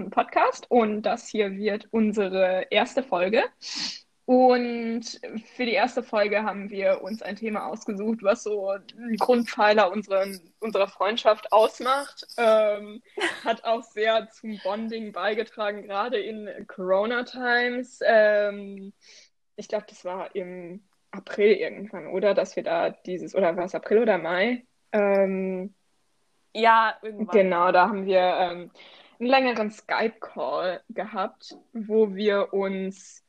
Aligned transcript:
einen 0.00 0.10
Podcast 0.10 0.70
und 0.70 1.02
das 1.02 1.28
hier 1.28 1.56
wird 1.56 1.88
unsere 1.90 2.66
erste 2.70 3.02
Folge. 3.02 3.44
Und 4.30 5.20
für 5.56 5.64
die 5.64 5.72
erste 5.72 6.04
Folge 6.04 6.44
haben 6.44 6.70
wir 6.70 7.02
uns 7.02 7.20
ein 7.20 7.34
Thema 7.34 7.66
ausgesucht, 7.66 8.22
was 8.22 8.44
so 8.44 8.70
ein 8.70 9.16
Grundpfeiler 9.16 9.90
unserer, 9.90 10.24
unserer 10.60 10.86
Freundschaft 10.86 11.52
ausmacht. 11.52 12.28
Ähm, 12.38 13.02
hat 13.44 13.64
auch 13.64 13.82
sehr 13.82 14.28
zum 14.30 14.60
Bonding 14.62 15.10
beigetragen, 15.10 15.82
gerade 15.82 16.20
in 16.20 16.48
Corona-Times. 16.68 17.98
Ähm, 18.04 18.92
ich 19.56 19.66
glaube, 19.66 19.86
das 19.88 20.04
war 20.04 20.32
im 20.36 20.84
April 21.10 21.54
irgendwann, 21.54 22.06
oder? 22.06 22.32
Dass 22.32 22.54
wir 22.54 22.62
da 22.62 22.90
dieses, 22.90 23.34
oder 23.34 23.56
war 23.56 23.64
es 23.64 23.74
April 23.74 23.98
oder 23.98 24.18
Mai? 24.18 24.64
Ähm, 24.92 25.74
ja, 26.54 26.94
irgendwann. 27.02 27.36
Genau, 27.36 27.72
da 27.72 27.88
haben 27.88 28.06
wir 28.06 28.20
ähm, 28.20 28.70
einen 29.20 29.28
längeren 29.28 29.70
Skype-Call 29.70 30.82
gehabt, 30.88 31.56
wo 31.72 32.14
wir 32.14 32.52
uns 32.52 33.22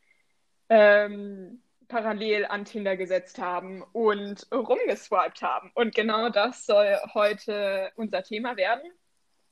ähm, 0.70 1.61
parallel 1.89 2.45
an 2.45 2.63
Tinder 2.63 2.95
gesetzt 2.95 3.38
haben 3.39 3.84
und 3.91 4.48
rumgeswiped 4.53 5.41
haben. 5.41 5.71
Und 5.75 5.93
genau 5.93 6.29
das 6.29 6.65
soll 6.65 6.98
heute 7.13 7.91
unser 7.98 8.23
Thema 8.23 8.55
werden. 8.55 8.89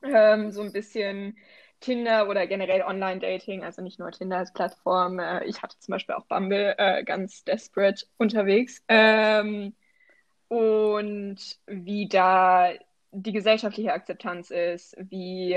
Ähm, 0.02 0.50
so 0.50 0.62
ein 0.62 0.72
bisschen 0.72 1.36
Tinder 1.80 2.28
oder 2.28 2.46
generell 2.46 2.82
Online-Dating, 2.82 3.62
also 3.62 3.82
nicht 3.82 3.98
nur 3.98 4.10
Tinder 4.10 4.38
als 4.38 4.52
Plattform. 4.54 5.18
Äh, 5.18 5.44
ich 5.44 5.62
hatte 5.62 5.78
zum 5.78 5.92
Beispiel 5.92 6.14
auch 6.14 6.24
Bumble 6.24 6.74
äh, 6.78 7.04
ganz 7.04 7.44
desperate 7.44 8.06
unterwegs. 8.16 8.82
Ähm, 8.88 9.74
und 10.48 11.58
wie 11.66 12.08
da 12.08 12.70
die 13.12 13.32
gesellschaftliche 13.32 13.92
Akzeptanz 13.92 14.50
ist, 14.50 14.96
wie, 14.98 15.54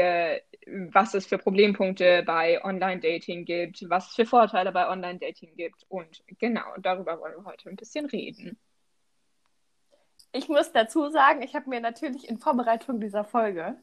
was 0.91 1.13
es 1.13 1.25
für 1.25 1.37
Problempunkte 1.37 2.23
bei 2.23 2.63
Online-Dating 2.63 3.45
gibt, 3.45 3.87
was 3.89 4.09
es 4.09 4.15
für 4.15 4.25
Vorteile 4.25 4.71
bei 4.71 4.89
Online-Dating 4.89 5.55
gibt. 5.55 5.85
Und 5.89 6.23
genau, 6.39 6.65
darüber 6.79 7.19
wollen 7.19 7.35
wir 7.37 7.45
heute 7.45 7.69
ein 7.69 7.75
bisschen 7.75 8.05
reden. 8.07 8.59
Ich 10.31 10.47
muss 10.49 10.71
dazu 10.71 11.09
sagen, 11.09 11.43
ich 11.43 11.55
habe 11.55 11.69
mir 11.69 11.79
natürlich 11.79 12.27
in 12.27 12.39
Vorbereitung 12.39 12.99
dieser 12.99 13.23
Folge 13.23 13.77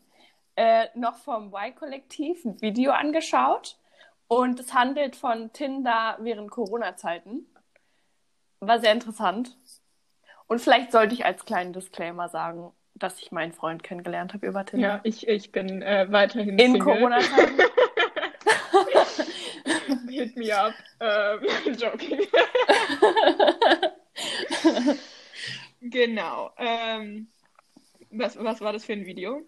äh, 0.56 0.88
noch 0.94 1.16
vom 1.18 1.54
Y-Kollektiv 1.54 2.44
ein 2.44 2.60
Video 2.60 2.90
angeschaut. 2.90 3.78
Und 4.26 4.60
es 4.60 4.74
handelt 4.74 5.16
von 5.16 5.52
Tinder 5.52 6.16
während 6.20 6.50
Corona-Zeiten. 6.50 7.46
War 8.60 8.80
sehr 8.80 8.92
interessant. 8.92 9.56
Und 10.46 10.60
vielleicht 10.60 10.92
sollte 10.92 11.14
ich 11.14 11.24
als 11.24 11.44
kleinen 11.44 11.72
Disclaimer 11.72 12.28
sagen, 12.28 12.72
dass 13.02 13.20
ich 13.20 13.32
meinen 13.32 13.52
Freund 13.52 13.82
kennengelernt 13.82 14.34
habe 14.34 14.46
über 14.46 14.64
Tinder. 14.64 14.88
Ja, 14.88 15.00
ich, 15.02 15.26
ich 15.26 15.52
bin 15.52 15.82
äh, 15.82 16.06
weiterhin 16.10 16.58
In 16.58 16.78
Corona-Zeiten. 16.78 17.58
Hit 20.08 20.36
me 20.36 20.56
up. 20.56 20.74
Ähm, 21.00 21.74
joking. 21.78 22.20
genau. 25.80 26.50
Ähm, 26.56 27.28
was, 28.10 28.42
was 28.42 28.60
war 28.60 28.72
das 28.72 28.84
für 28.84 28.92
ein 28.92 29.06
Video? 29.06 29.42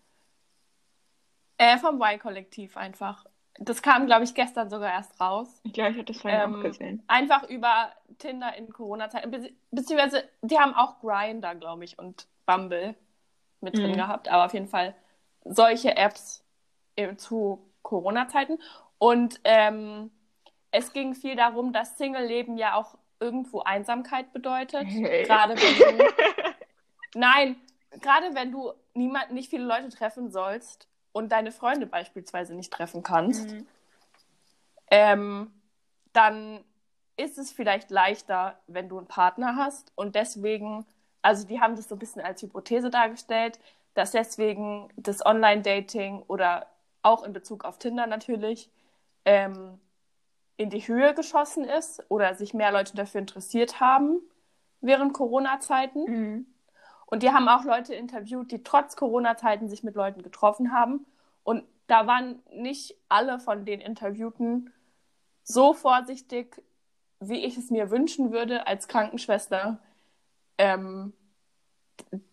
Äh, 1.59 1.79
vom 1.79 2.01
Y-Kollektiv 2.01 2.77
einfach. 2.77 3.27
Das 3.59 3.83
kam, 3.83 4.07
glaube 4.07 4.25
ich, 4.25 4.35
gestern 4.35 4.71
sogar 4.71 4.93
erst 4.93 5.21
raus. 5.21 5.61
Ja, 5.75 5.89
ich 5.89 5.97
hatte 5.97 6.13
das 6.13 6.23
vorhin 6.23 6.41
ähm, 6.41 6.55
auch 6.55 6.63
gesehen. 6.63 7.03
Einfach 7.07 7.49
über 7.51 7.93
Tinder 8.19 8.57
in 8.57 8.73
Corona-Zeiten. 8.73 9.31
Be 9.31 9.51
beziehungsweise, 9.71 10.25
die 10.41 10.59
haben 10.59 10.75
auch 10.75 11.01
Grindr, 11.01 11.55
glaube 11.57 11.85
ich, 11.85 11.99
und 11.99 12.27
Bumble 12.47 12.95
mit 13.63 13.77
drin 13.77 13.93
mhm. 13.93 13.97
gehabt, 13.97 14.29
aber 14.29 14.47
auf 14.47 14.55
jeden 14.55 14.69
Fall 14.69 14.95
solche 15.45 15.97
Apps 15.97 16.45
zu 17.17 17.71
Corona-Zeiten. 17.83 18.59
Und 18.99 19.41
ähm, 19.45 20.11
es 20.71 20.93
ging 20.93 21.15
viel 21.15 21.37
darum, 21.37 21.73
dass 21.73 21.99
Single-Leben 21.99 22.57
ja 22.57 22.75
auch 22.75 22.97
irgendwo 23.21 23.61
Einsamkeit 23.61 24.33
bedeutet. 24.33 24.85
Hey. 24.87 25.25
Gerade 25.25 25.55
wenn 25.55 25.99
du. 25.99 26.05
Nein, 27.15 27.57
gerade 28.01 28.35
wenn 28.35 28.53
du 28.53 28.73
niemand, 28.95 29.33
nicht 29.33 29.51
viele 29.51 29.65
Leute 29.65 29.91
treffen 29.91 30.31
sollst 30.31 30.89
und 31.13 31.31
deine 31.31 31.53
Freunde 31.53 31.87
beispielsweise 31.87 32.55
nicht 32.55 32.73
treffen 32.73 33.03
kannst, 33.03 33.53
mhm. 33.53 33.67
ähm, 34.91 35.53
dann 36.13 36.65
ist 37.17 37.39
es 37.39 37.53
vielleicht 37.53 37.91
leichter, 37.91 38.59
wenn 38.67 38.89
du 38.89 38.99
einen 38.99 39.07
Partner 39.07 39.57
hast 39.57 39.93
und 39.95 40.15
deswegen 40.15 40.87
also 41.23 41.47
die 41.47 41.61
haben 41.61 41.77
das 41.77 41.89
so 41.89 41.95
ein 41.95 41.99
bisschen 41.99 42.23
als 42.23 42.43
Hypothese 42.43 42.91
dargestellt, 42.91 43.59
dass 43.95 44.11
deswegen 44.11 44.89
das 44.97 45.25
Online-Dating 45.25 46.23
oder 46.27 46.67
auch 47.03 47.25
in 47.25 47.33
Bezug 47.33 47.65
auf 47.65 47.79
Tinder 47.79 48.07
natürlich 48.07 48.71
ähm, 49.25 49.79
in 50.57 50.71
die 50.71 50.87
Höhe 50.87 51.15
geschossen 51.15 51.65
ist 51.65 52.05
oder 52.09 52.35
sich 52.35 52.55
mehr 52.55 52.73
Leute 52.73 52.97
dafür 52.97 53.21
interessiert 53.21 53.81
haben 53.81 54.21
während 54.81 55.13
Corona-Zeiten. 55.15 56.05
Mhm. 56.05 56.47
Und 57.07 57.23
die 57.23 57.31
haben 57.31 57.49
auch 57.49 57.65
Leute 57.65 57.95
interviewt, 57.95 58.51
die 58.51 58.63
trotz 58.63 58.97
Corona-Zeiten 58.97 59.69
sich 59.69 59.83
mit 59.83 59.95
Leuten 59.95 60.23
getroffen 60.23 60.73
haben. 60.73 61.07
Und 61.45 61.65
da 61.87 62.07
waren 62.07 62.43
nicht 62.51 62.97
alle 63.09 63.39
von 63.39 63.65
den 63.65 63.81
Interviewten 63.81 64.73
so 65.43 65.75
vorsichtig, 65.75 66.63
wie 67.21 67.45
ich 67.45 67.57
es 67.57 67.71
mir 67.71 67.91
wünschen 67.91 68.33
würde 68.33 68.67
als 68.67 68.89
Krankenschwester, 68.89 69.79
ähm, 70.63 71.13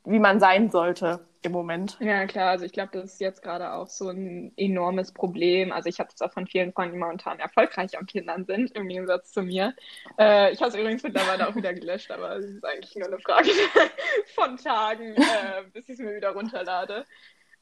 wie 0.05 0.19
man 0.19 0.39
sein 0.39 0.69
sollte 0.69 1.25
im 1.41 1.51
Moment. 1.51 1.97
Ja, 2.01 2.25
klar. 2.25 2.49
Also 2.49 2.65
ich 2.65 2.73
glaube, 2.73 2.91
das 2.93 3.13
ist 3.13 3.21
jetzt 3.21 3.41
gerade 3.41 3.71
auch 3.71 3.87
so 3.87 4.09
ein 4.09 4.51
enormes 4.57 5.13
Problem. 5.13 5.71
Also 5.71 5.87
ich 5.89 5.99
habe 5.99 6.09
das 6.11 6.21
auch 6.21 6.33
von 6.33 6.47
vielen 6.47 6.73
Freunden, 6.73 6.95
die 6.95 6.99
momentan 6.99 7.39
erfolgreich 7.39 7.97
am 7.97 8.05
Kindern 8.05 8.45
sind, 8.45 8.71
im 8.71 8.87
Gegensatz 8.87 9.31
zu 9.31 9.41
mir. 9.41 9.73
Äh, 10.17 10.51
ich 10.51 10.59
habe 10.59 10.69
es 10.69 10.75
übrigens 10.75 11.03
mittlerweile 11.03 11.47
auch 11.47 11.55
wieder 11.55 11.73
gelöscht, 11.73 12.11
aber 12.11 12.37
es 12.37 12.45
ist 12.45 12.65
eigentlich 12.65 12.95
nur 12.95 13.07
eine 13.07 13.19
Frage 13.19 13.49
von 14.35 14.57
Tagen, 14.57 15.15
äh, 15.15 15.63
bis 15.73 15.85
ich 15.85 15.93
es 15.93 15.99
mir 15.99 16.15
wieder 16.15 16.31
runterlade. 16.31 17.05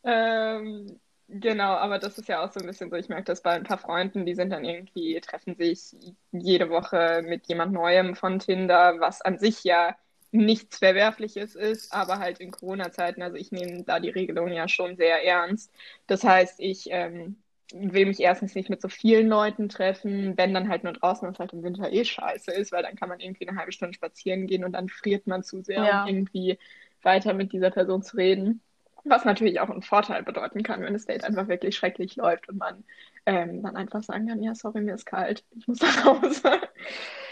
Ähm, 0.03 0.99
Genau, 1.29 1.73
aber 1.73 1.99
das 1.99 2.17
ist 2.17 2.29
ja 2.29 2.41
auch 2.41 2.53
so 2.53 2.61
ein 2.61 2.65
bisschen 2.65 2.89
so, 2.89 2.95
ich 2.95 3.09
merke 3.09 3.25
das 3.25 3.41
bei 3.41 3.51
ein 3.51 3.65
paar 3.65 3.77
Freunden, 3.77 4.25
die 4.25 4.33
sind 4.33 4.49
dann 4.49 4.63
irgendwie, 4.63 5.19
treffen 5.19 5.55
sich 5.55 5.93
jede 6.31 6.69
Woche 6.69 7.21
mit 7.21 7.47
jemand 7.47 7.73
Neuem 7.73 8.15
von 8.15 8.39
Tinder, 8.39 8.95
was 8.99 9.21
an 9.21 9.37
sich 9.37 9.65
ja 9.65 9.97
nichts 10.37 10.79
Verwerfliches 10.79 11.55
ist, 11.55 11.93
aber 11.93 12.19
halt 12.19 12.39
in 12.39 12.51
Corona-Zeiten, 12.51 13.21
also 13.21 13.35
ich 13.37 13.51
nehme 13.51 13.83
da 13.83 13.99
die 13.99 14.09
Regelung 14.09 14.49
ja 14.49 14.67
schon 14.67 14.95
sehr 14.95 15.25
ernst. 15.25 15.71
Das 16.07 16.23
heißt, 16.23 16.59
ich 16.59 16.87
ähm, 16.91 17.37
will 17.73 18.05
mich 18.05 18.19
erstens 18.19 18.55
nicht 18.55 18.69
mit 18.69 18.81
so 18.81 18.87
vielen 18.87 19.27
Leuten 19.27 19.69
treffen, 19.69 20.37
wenn 20.37 20.53
dann 20.53 20.69
halt 20.69 20.83
nur 20.83 20.93
draußen, 20.93 21.27
was 21.27 21.39
halt 21.39 21.53
im 21.53 21.63
Winter 21.63 21.91
eh 21.91 22.05
scheiße 22.05 22.51
ist, 22.51 22.71
weil 22.71 22.83
dann 22.83 22.95
kann 22.95 23.09
man 23.09 23.19
irgendwie 23.19 23.47
eine 23.47 23.57
halbe 23.57 23.71
Stunde 23.71 23.93
spazieren 23.93 24.47
gehen 24.47 24.63
und 24.63 24.73
dann 24.73 24.89
friert 24.89 25.27
man 25.27 25.43
zu 25.43 25.61
sehr, 25.61 25.83
ja. 25.83 26.03
um 26.03 26.07
irgendwie 26.07 26.57
weiter 27.01 27.33
mit 27.33 27.51
dieser 27.51 27.71
Person 27.71 28.03
zu 28.03 28.17
reden. 28.17 28.61
Was 29.03 29.25
natürlich 29.25 29.59
auch 29.59 29.69
einen 29.69 29.81
Vorteil 29.81 30.23
bedeuten 30.23 30.63
kann, 30.63 30.81
wenn 30.81 30.93
das 30.93 31.05
Date 31.05 31.23
einfach 31.23 31.47
wirklich 31.47 31.75
schrecklich 31.75 32.15
läuft 32.15 32.49
und 32.49 32.57
man 32.57 32.83
ähm, 33.27 33.61
dann 33.61 33.75
einfach 33.75 34.01
sagen 34.01 34.27
kann, 34.27 34.41
ja, 34.41 34.55
sorry, 34.55 34.81
mir 34.81 34.95
ist 34.95 35.05
kalt, 35.05 35.43
ich 35.55 35.67
muss 35.67 35.81
nach 35.81 36.05
Hause. 36.05 36.61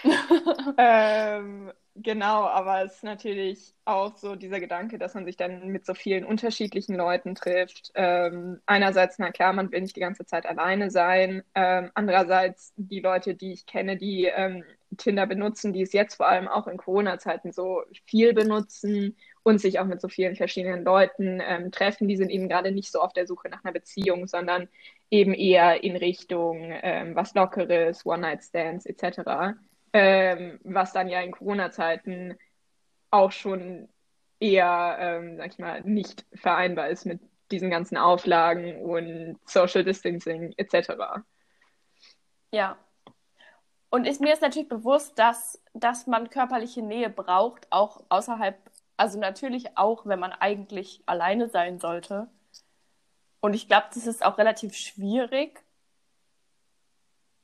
ähm, 0.78 1.72
Genau, 1.98 2.44
aber 2.44 2.84
es 2.84 2.96
ist 2.96 3.04
natürlich 3.06 3.74
auch 3.86 4.18
so 4.18 4.36
dieser 4.36 4.60
Gedanke, 4.60 4.98
dass 5.00 5.14
man 5.14 5.24
sich 5.24 5.38
dann 5.38 5.70
mit 5.70 5.86
so 5.86 5.94
vielen 5.94 6.26
unterschiedlichen 6.26 6.94
Leuten 6.96 7.36
trifft. 7.36 7.92
Ähm, 7.96 8.60
einerseits, 8.66 9.18
na 9.18 9.32
klar, 9.32 9.54
man 9.54 9.72
will 9.72 9.80
nicht 9.80 9.96
die 9.96 10.02
ganze 10.02 10.26
Zeit 10.26 10.46
alleine 10.46 10.92
sein. 10.92 11.42
Ähm, 11.56 11.92
andererseits 11.94 12.74
die 12.76 13.00
Leute, 13.00 13.34
die 13.34 13.54
ich 13.54 13.66
kenne, 13.66 13.96
die 13.96 14.26
ähm, 14.26 14.66
Tinder 14.98 15.26
benutzen, 15.26 15.72
die 15.72 15.84
es 15.84 15.94
jetzt 15.94 16.16
vor 16.16 16.28
allem 16.28 16.50
auch 16.50 16.68
in 16.68 16.76
Corona-Zeiten 16.76 17.54
so 17.54 17.84
viel 18.06 18.34
benutzen 18.34 19.16
und 19.44 19.62
sich 19.62 19.80
auch 19.80 19.86
mit 19.86 20.02
so 20.02 20.10
vielen 20.10 20.36
verschiedenen 20.36 20.84
Leuten 20.84 21.42
ähm, 21.42 21.72
treffen, 21.72 22.10
die 22.10 22.18
sind 22.18 22.30
eben 22.30 22.50
gerade 22.50 22.74
nicht 22.74 22.92
so 22.92 23.00
auf 23.00 23.14
der 23.14 23.26
Suche 23.26 23.48
nach 23.48 23.64
einer 23.64 23.74
Beziehung, 23.74 24.28
sondern 24.28 24.68
eben 25.10 25.34
eher 25.34 25.84
in 25.84 25.96
Richtung 25.96 26.58
ähm, 26.62 27.16
was 27.16 27.34
Lockeres, 27.34 28.06
One-Night-Stands 28.06 28.86
etc 28.86 29.56
ähm, 29.98 30.60
was 30.66 30.92
dann 30.92 31.08
ja 31.08 31.22
in 31.22 31.32
Corona-Zeiten 31.32 32.38
auch 33.12 33.32
schon 33.32 33.88
eher, 34.42 34.98
ähm, 35.00 35.38
sag 35.38 35.48
ich 35.48 35.58
mal, 35.58 35.82
nicht 35.84 36.26
vereinbar 36.34 36.90
ist 36.90 37.06
mit 37.06 37.22
diesen 37.50 37.70
ganzen 37.70 37.96
Auflagen 37.96 38.82
und 38.82 39.40
Social 39.46 39.86
Distancing 39.86 40.54
etc. 40.58 41.24
Ja. 42.52 42.78
Und 43.90 44.06
ist, 44.06 44.20
mir 44.20 44.34
ist 44.34 44.42
natürlich 44.42 44.68
bewusst, 44.68 45.18
dass, 45.18 45.64
dass 45.74 46.08
man 46.08 46.30
körperliche 46.30 46.82
Nähe 46.82 47.10
braucht, 47.10 47.66
auch 47.70 48.04
außerhalb, 48.10 48.58
also 48.98 49.18
natürlich 49.18 49.78
auch, 49.78 50.06
wenn 50.06 50.20
man 50.20 50.34
eigentlich 50.34 51.04
alleine 51.06 51.48
sein 51.48 51.80
sollte. 51.80 52.28
Und 53.46 53.54
ich 53.54 53.68
glaube, 53.68 53.86
das 53.94 54.08
ist 54.08 54.26
auch 54.26 54.40
relativ 54.40 54.74
schwierig, 54.74 55.64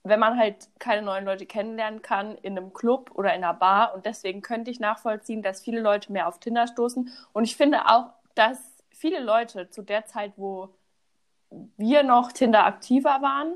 wenn 0.02 0.20
man 0.20 0.36
halt 0.36 0.68
keine 0.80 1.04
neuen 1.04 1.26
Leute 1.26 1.46
kennenlernen 1.46 2.02
kann 2.02 2.40
in 2.40 2.58
einem 2.58 2.74
Club 2.74 3.12
oder 3.14 3.36
in 3.36 3.44
einer 3.44 3.54
Bar. 3.54 3.94
Und 3.94 4.08
deswegen 4.08 4.42
könnte 4.42 4.72
ich 4.72 4.80
nachvollziehen, 4.80 5.44
dass 5.44 5.62
viele 5.62 5.80
Leute 5.80 6.12
mehr 6.12 6.28
auf 6.28 6.40
Tinder 6.40 6.66
stoßen. 6.66 7.12
Und 7.34 7.44
ich 7.44 7.56
finde 7.56 7.86
auch, 7.86 8.14
dass 8.34 8.58
viele 8.90 9.20
Leute 9.20 9.70
zu 9.70 9.84
der 9.84 10.08
Zeit, 10.08 10.34
wo 10.38 10.74
wir 11.78 12.02
noch 12.02 12.32
Tinder 12.32 12.66
aktiver 12.66 13.22
waren, 13.22 13.54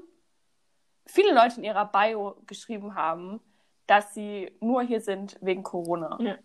viele 1.08 1.34
Leute 1.34 1.58
in 1.58 1.64
ihrer 1.64 1.86
Bio 1.86 2.38
geschrieben 2.46 2.94
haben, 2.94 3.42
dass 3.88 4.14
sie 4.14 4.56
nur 4.60 4.84
hier 4.84 5.02
sind 5.02 5.40
wegen 5.42 5.64
Corona. 5.64 6.16
Ja. 6.22 6.36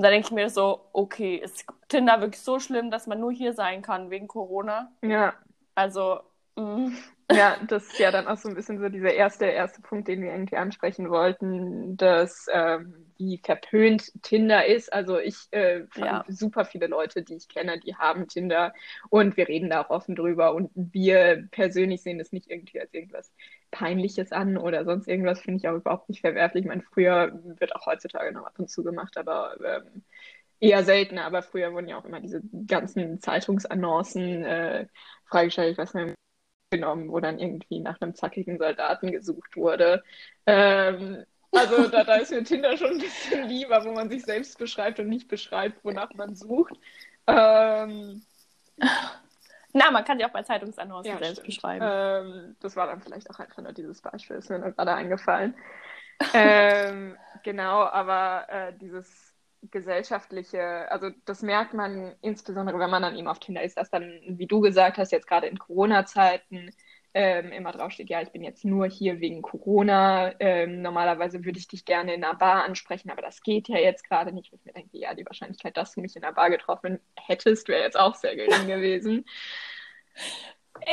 Und 0.00 0.04
da 0.04 0.08
denke 0.08 0.28
ich 0.28 0.32
mir 0.32 0.48
so, 0.48 0.88
okay, 0.94 1.36
ist 1.36 1.66
Tinder 1.88 2.22
wirklich 2.22 2.40
so 2.40 2.58
schlimm, 2.58 2.90
dass 2.90 3.06
man 3.06 3.20
nur 3.20 3.32
hier 3.32 3.52
sein 3.52 3.82
kann 3.82 4.08
wegen 4.08 4.28
Corona? 4.28 4.90
Ja. 5.02 5.34
Also, 5.74 6.20
mh. 6.56 6.92
Ja, 7.32 7.58
das 7.68 7.84
ist 7.86 7.98
ja 7.98 8.10
dann 8.10 8.26
auch 8.26 8.38
so 8.38 8.48
ein 8.48 8.54
bisschen 8.56 8.80
so 8.80 8.88
dieser 8.88 9.12
erste, 9.14 9.44
erste 9.46 9.82
Punkt, 9.82 10.08
den 10.08 10.20
wir 10.22 10.32
irgendwie 10.32 10.56
ansprechen 10.56 11.10
wollten, 11.10 11.96
dass 11.96 12.46
ähm, 12.52 13.12
wie 13.18 13.38
verpönt 13.44 14.10
Tinder 14.22 14.66
ist. 14.66 14.92
Also 14.92 15.18
ich 15.18 15.36
äh, 15.52 15.84
Ja. 15.94 16.24
super 16.28 16.64
viele 16.64 16.88
Leute, 16.88 17.22
die 17.22 17.34
ich 17.36 17.48
kenne, 17.48 17.78
die 17.78 17.94
haben 17.94 18.26
Tinder 18.26 18.72
und 19.10 19.36
wir 19.36 19.46
reden 19.46 19.70
da 19.70 19.82
auch 19.82 19.90
offen 19.90 20.16
drüber 20.16 20.54
und 20.54 20.70
wir 20.74 21.46
persönlich 21.52 22.02
sehen 22.02 22.18
das 22.18 22.32
nicht 22.32 22.50
irgendwie 22.50 22.80
als 22.80 22.92
irgendwas 22.94 23.32
Peinliches 23.70 24.32
an 24.32 24.56
oder 24.56 24.84
sonst 24.84 25.08
irgendwas, 25.08 25.40
finde 25.40 25.58
ich 25.58 25.68
auch 25.68 25.76
überhaupt 25.76 26.08
nicht 26.08 26.20
verwerflich. 26.20 26.64
Ich 26.64 26.68
meine, 26.68 26.82
früher 26.82 27.32
wird 27.58 27.74
auch 27.76 27.86
heutzutage 27.86 28.32
noch 28.32 28.46
ab 28.46 28.58
und 28.58 28.70
zu 28.70 28.82
gemacht, 28.82 29.16
aber 29.16 29.56
ähm, 29.64 30.02
eher 30.60 30.84
seltener. 30.84 31.24
Aber 31.24 31.42
früher 31.42 31.72
wurden 31.72 31.88
ja 31.88 31.98
auch 31.98 32.04
immer 32.04 32.20
diese 32.20 32.42
ganzen 32.66 33.20
Zeitungsannoncen 33.20 34.44
äh, 34.44 34.86
ich 35.32 35.78
weiß 35.78 35.94
nicht, 35.94 36.14
genommen, 36.70 37.10
wo 37.10 37.20
dann 37.20 37.38
irgendwie 37.38 37.80
nach 37.80 38.00
einem 38.00 38.14
zackigen 38.14 38.58
Soldaten 38.58 39.10
gesucht 39.12 39.56
wurde. 39.56 40.02
Ähm, 40.46 41.24
also 41.52 41.88
da, 41.88 42.04
da 42.04 42.16
ist 42.16 42.30
mir 42.30 42.44
Tinder 42.44 42.76
schon 42.76 42.92
ein 42.92 42.98
bisschen 42.98 43.48
lieber, 43.48 43.84
wo 43.84 43.92
man 43.92 44.08
sich 44.08 44.24
selbst 44.24 44.58
beschreibt 44.58 45.00
und 45.00 45.08
nicht 45.08 45.28
beschreibt, 45.28 45.84
wonach 45.84 46.14
man 46.14 46.36
sucht. 46.36 46.74
Ähm, 47.26 48.22
na, 49.72 49.90
man 49.90 50.04
kann 50.04 50.18
die 50.18 50.24
auch 50.24 50.30
bei 50.30 50.42
Zeitungsannoncen 50.42 51.12
ja, 51.12 51.18
selbst 51.18 51.40
stimmt. 51.40 51.46
beschreiben. 51.46 51.86
Ähm, 51.88 52.56
das 52.60 52.76
war 52.76 52.86
dann 52.86 53.00
vielleicht 53.00 53.30
auch 53.30 53.38
einfach 53.38 53.62
nur 53.62 53.72
dieses 53.72 54.00
Beispiel, 54.02 54.36
ist 54.36 54.50
mir 54.50 54.58
nur 54.58 54.72
gerade 54.72 54.94
eingefallen. 54.94 55.54
ähm, 56.34 57.16
genau, 57.42 57.84
aber 57.84 58.46
äh, 58.48 58.72
dieses 58.78 59.34
gesellschaftliche, 59.62 60.90
also 60.90 61.10
das 61.26 61.42
merkt 61.42 61.74
man 61.74 62.14
insbesondere, 62.22 62.78
wenn 62.78 62.90
man 62.90 63.02
dann 63.02 63.16
eben 63.16 63.28
auf 63.28 63.38
Tinder 63.38 63.62
ist, 63.62 63.76
dass 63.76 63.90
dann, 63.90 64.20
wie 64.26 64.46
du 64.46 64.60
gesagt 64.60 64.98
hast, 64.98 65.12
jetzt 65.12 65.26
gerade 65.26 65.46
in 65.46 65.58
Corona-Zeiten 65.58 66.70
ähm, 67.14 67.52
immer 67.52 67.72
draufsteht, 67.72 68.08
ja, 68.08 68.22
ich 68.22 68.30
bin 68.30 68.42
jetzt 68.42 68.64
nur 68.64 68.86
hier 68.86 69.20
wegen 69.20 69.42
Corona. 69.42 70.32
Ähm, 70.40 70.82
normalerweise 70.82 71.44
würde 71.44 71.58
ich 71.58 71.68
dich 71.68 71.84
gerne 71.84 72.14
in 72.14 72.24
einer 72.24 72.34
Bar 72.36 72.64
ansprechen, 72.64 73.10
aber 73.10 73.22
das 73.22 73.42
geht 73.42 73.68
ja 73.68 73.78
jetzt 73.78 74.08
gerade 74.08 74.32
nicht. 74.32 74.52
Ich 74.52 74.64
mir 74.64 74.72
denke, 74.72 74.96
ja, 74.98 75.14
die 75.14 75.26
Wahrscheinlichkeit, 75.26 75.76
dass 75.76 75.94
du 75.94 76.00
mich 76.00 76.16
in 76.16 76.24
einer 76.24 76.34
Bar 76.34 76.50
getroffen 76.50 77.00
hättest, 77.16 77.68
wäre 77.68 77.82
jetzt 77.82 77.98
auch 77.98 78.14
sehr 78.14 78.36
gering 78.36 78.66
gewesen. 78.68 79.24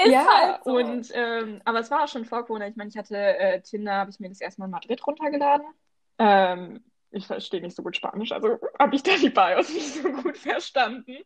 Ist 0.04 0.06
Ja, 0.12 0.26
halt 0.26 0.64
so. 0.64 0.72
und 0.72 1.12
ähm, 1.14 1.62
aber 1.66 1.80
es 1.80 1.92
war 1.92 2.04
auch 2.04 2.08
schon 2.08 2.26
vor 2.26 2.46
Corona. 2.46 2.68
Ich 2.68 2.76
meine, 2.76 2.90
ich 2.90 2.98
hatte 2.98 3.16
äh, 3.18 3.62
Tinder, 3.62 3.94
habe 3.96 4.10
ich 4.10 4.20
mir 4.20 4.30
das 4.30 4.42
erstmal 4.42 4.68
in 4.68 4.72
Madrid 4.72 5.06
runtergeladen. 5.06 5.68
Ähm, 6.20 6.84
ich 7.12 7.28
verstehe 7.28 7.62
nicht 7.62 7.76
so 7.76 7.84
gut 7.84 7.96
Spanisch, 7.96 8.32
also 8.32 8.60
habe 8.80 8.96
ich 8.96 9.04
da 9.04 9.12
die 9.16 9.30
Bios 9.30 9.70
nicht 9.74 9.94
so 9.94 10.10
gut 10.12 10.38
verstanden. 10.38 11.18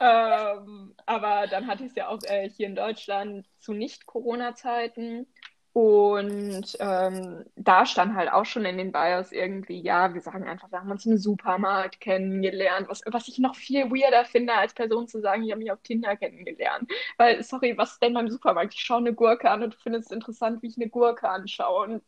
Ähm, 0.00 0.94
aber 1.06 1.46
dann 1.48 1.66
hatte 1.66 1.84
ich 1.84 1.90
es 1.90 1.96
ja 1.96 2.08
auch 2.08 2.20
äh, 2.24 2.48
hier 2.50 2.66
in 2.66 2.76
Deutschland 2.76 3.48
zu 3.60 3.72
Nicht-Corona-Zeiten. 3.72 5.26
Und 5.72 6.76
ähm, 6.78 7.44
da 7.56 7.84
stand 7.84 8.14
halt 8.14 8.30
auch 8.32 8.44
schon 8.46 8.64
in 8.64 8.78
den 8.78 8.92
Bios 8.92 9.32
irgendwie, 9.32 9.80
ja, 9.82 10.14
wir 10.14 10.20
sagen 10.20 10.44
einfach, 10.48 10.70
wir 10.70 10.78
haben 10.80 10.90
uns 10.92 11.04
im 11.04 11.18
Supermarkt 11.18 12.00
kennengelernt, 12.00 12.88
was, 12.88 13.00
was 13.06 13.26
ich 13.26 13.38
noch 13.40 13.56
viel 13.56 13.90
weirder 13.90 14.24
finde, 14.24 14.54
als 14.54 14.72
Person 14.72 15.08
zu 15.08 15.20
sagen, 15.20 15.42
ich 15.42 15.50
habe 15.50 15.60
mich 15.60 15.72
auf 15.72 15.82
Tinder 15.82 16.16
kennengelernt. 16.16 16.88
Weil, 17.16 17.42
sorry, 17.42 17.76
was 17.76 17.98
denn 17.98 18.14
beim 18.14 18.30
Supermarkt? 18.30 18.74
Ich 18.74 18.80
schaue 18.82 18.98
eine 18.98 19.14
Gurke 19.14 19.50
an 19.50 19.64
und 19.64 19.74
du 19.74 19.78
findest 19.78 20.06
es 20.06 20.14
interessant, 20.14 20.62
wie 20.62 20.68
ich 20.68 20.76
eine 20.76 20.88
Gurke 20.90 21.28
anschaue. 21.28 21.84
Und 21.88 22.04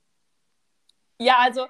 Ja, 1.18 1.38
also 1.40 1.66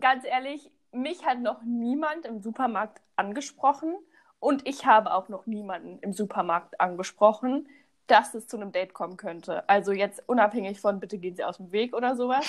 ganz 0.00 0.24
ehrlich, 0.24 0.70
mich 0.92 1.24
hat 1.24 1.40
noch 1.40 1.62
niemand 1.62 2.26
im 2.26 2.40
Supermarkt 2.40 3.00
angesprochen 3.16 3.96
und 4.40 4.66
ich 4.66 4.86
habe 4.86 5.12
auch 5.12 5.28
noch 5.28 5.46
niemanden 5.46 5.98
im 6.00 6.12
Supermarkt 6.12 6.80
angesprochen, 6.80 7.68
dass 8.06 8.34
es 8.34 8.46
zu 8.46 8.56
einem 8.56 8.72
Date 8.72 8.94
kommen 8.94 9.16
könnte. 9.16 9.68
Also 9.68 9.92
jetzt 9.92 10.22
unabhängig 10.26 10.80
von 10.80 11.00
bitte 11.00 11.18
gehen 11.18 11.36
Sie 11.36 11.44
aus 11.44 11.58
dem 11.58 11.72
Weg 11.72 11.94
oder 11.94 12.16
sowas. 12.16 12.46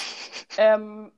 ähm, 0.57 1.11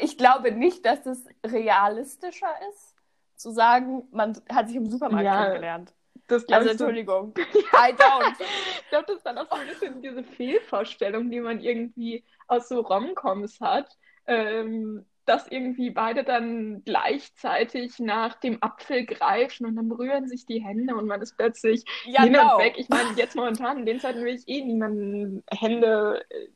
ich 0.00 0.18
glaube 0.18 0.52
nicht, 0.52 0.84
dass 0.84 1.06
es 1.06 1.24
realistischer 1.44 2.52
ist, 2.70 2.96
zu 3.36 3.50
sagen, 3.50 4.04
man 4.10 4.40
hat 4.52 4.68
sich 4.68 4.76
im 4.76 4.90
Supermarkt 4.90 5.24
Ja, 5.24 5.42
kennengelernt. 5.42 5.94
das 6.28 6.46
glaube 6.46 6.62
Also 6.62 6.76
so 6.76 6.84
Entschuldigung, 6.84 7.34
I 7.36 7.92
don't. 7.92 8.36
Ich 8.82 8.88
glaube, 8.92 9.06
das 9.06 9.16
ist 9.16 9.26
dann 9.26 9.38
auch 9.38 9.48
so 9.48 9.56
ein 9.56 9.66
bisschen 9.66 10.02
diese 10.02 10.22
Fehlvorstellung, 10.22 11.30
die 11.30 11.40
man 11.40 11.60
irgendwie 11.60 12.24
aus 12.46 12.68
so 12.68 12.80
Rom-Coms 12.80 13.58
hat, 13.60 13.96
ähm, 14.26 15.06
dass 15.32 15.48
irgendwie 15.48 15.90
beide 15.90 16.24
dann 16.24 16.82
gleichzeitig 16.84 17.98
nach 17.98 18.34
dem 18.34 18.62
Apfel 18.62 19.06
greifen 19.06 19.64
und 19.66 19.76
dann 19.76 19.88
berühren 19.88 20.28
sich 20.28 20.44
die 20.44 20.62
Hände 20.62 20.94
und 20.94 21.06
man 21.06 21.22
ist 21.22 21.36
plötzlich 21.38 21.84
Ja, 22.04 22.22
hin 22.24 22.34
genau. 22.34 22.56
und 22.58 22.64
weg. 22.64 22.74
Ich 22.76 22.88
meine, 22.90 23.10
jetzt 23.16 23.34
momentan, 23.34 23.78
in 23.78 23.86
den 23.86 23.98
Zeiten 23.98 24.22
will 24.24 24.34
ich 24.34 24.46
eh 24.46 24.62
niemanden 24.62 25.42
Hände 25.50 26.22
äh, 26.30 26.48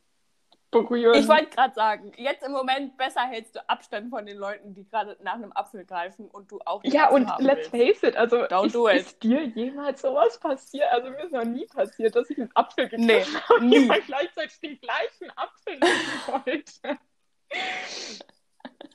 berühren. 0.70 1.18
Ich 1.18 1.26
wollte 1.26 1.46
gerade 1.46 1.72
sagen, 1.74 2.12
jetzt 2.18 2.44
im 2.44 2.52
Moment 2.52 2.98
besser 2.98 3.22
hältst 3.22 3.56
du 3.56 3.66
Abstand 3.66 4.10
von 4.10 4.26
den 4.26 4.36
Leuten, 4.36 4.74
die 4.74 4.84
gerade 4.86 5.16
nach 5.22 5.34
einem 5.34 5.52
Apfel 5.52 5.86
greifen 5.86 6.28
und 6.28 6.50
du 6.50 6.58
auch 6.66 6.82
Ja, 6.84 7.04
Apfel 7.04 7.16
und 7.22 7.40
let's 7.40 7.72
willst. 7.72 8.00
face 8.02 8.10
it, 8.10 8.16
also 8.16 8.42
Don't 8.42 8.66
ist, 8.66 8.74
it. 8.74 9.06
ist 9.06 9.22
dir 9.22 9.44
jemals 9.44 10.02
sowas 10.02 10.38
passiert? 10.38 10.86
Also 10.90 11.08
mir 11.10 11.22
ist 11.24 11.32
noch 11.32 11.44
nie 11.44 11.64
passiert, 11.66 12.14
dass 12.14 12.28
ich 12.28 12.38
einen 12.38 12.50
Apfel 12.54 12.88
gegriffen 12.90 13.06
Nee, 13.06 13.22
habe 13.22 13.54
und 13.60 13.68
nie. 13.68 13.88
gleichzeitig 14.06 14.60
den 14.60 14.78
gleichen 14.80 15.30
Apfel 15.36 15.78
nehmen 15.78 16.44
wollte. 16.44 16.98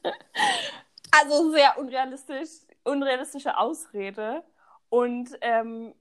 Also 1.14 1.52
sehr 1.52 1.78
unrealistisch, 1.78 2.50
unrealistische 2.86 3.58
Ausrede. 3.58 4.44
Und 4.90 5.38
ähm, 5.42 5.94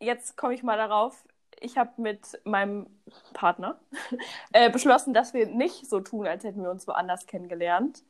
jetzt 0.00 0.36
komme 0.36 0.54
ich 0.54 0.64
mal 0.64 0.76
darauf, 0.76 1.24
ich 1.60 1.78
habe 1.78 1.90
mit 1.96 2.40
meinem 2.44 2.86
Partner 3.32 3.78
äh, 4.52 4.70
beschlossen, 4.70 5.14
dass 5.14 5.34
wir 5.34 5.46
nicht 5.46 5.88
so 5.88 6.00
tun, 6.00 6.26
als 6.26 6.44
hätten 6.44 6.62
wir 6.62 6.70
uns 6.70 6.86
woanders 6.86 7.26
kennengelernt, 7.26 8.02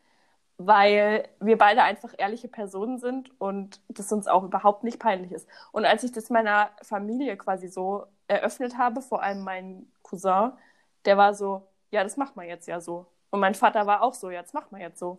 weil 0.59 1.29
wir 1.41 1.59
beide 1.59 1.83
einfach 1.83 2.15
ehrliche 2.17 2.49
Personen 2.49 2.99
sind 2.99 3.31
und 3.41 3.81
das 3.89 4.13
uns 4.13 4.27
auch 4.29 4.45
überhaupt 4.45 4.85
nicht 4.85 4.99
peinlich 5.01 5.33
ist. 5.33 5.49
Und 5.73 5.85
als 5.85 6.05
ich 6.05 6.13
das 6.13 6.31
meiner 6.31 6.71
Familie 6.83 7.37
quasi 7.37 7.69
so 7.69 8.07
eröffnet 8.29 8.79
habe, 8.79 9.03
vor 9.03 9.23
allem 9.23 9.43
mein 9.43 9.93
Cousin, 10.03 10.53
der 11.05 11.17
war 11.17 11.35
so, 11.35 11.69
ja, 11.91 12.03
das 12.03 12.17
macht 12.17 12.37
man 12.37 12.47
jetzt 12.47 12.67
ja 12.69 12.81
so. 12.81 13.07
Und 13.35 13.41
mein 13.41 13.57
Vater 13.57 13.85
war 13.85 14.03
auch 14.03 14.15
so, 14.15 14.31
ja, 14.31 14.43
das 14.43 14.53
macht 14.53 14.71
man 14.71 14.81
jetzt 14.81 15.01
so. 15.01 15.19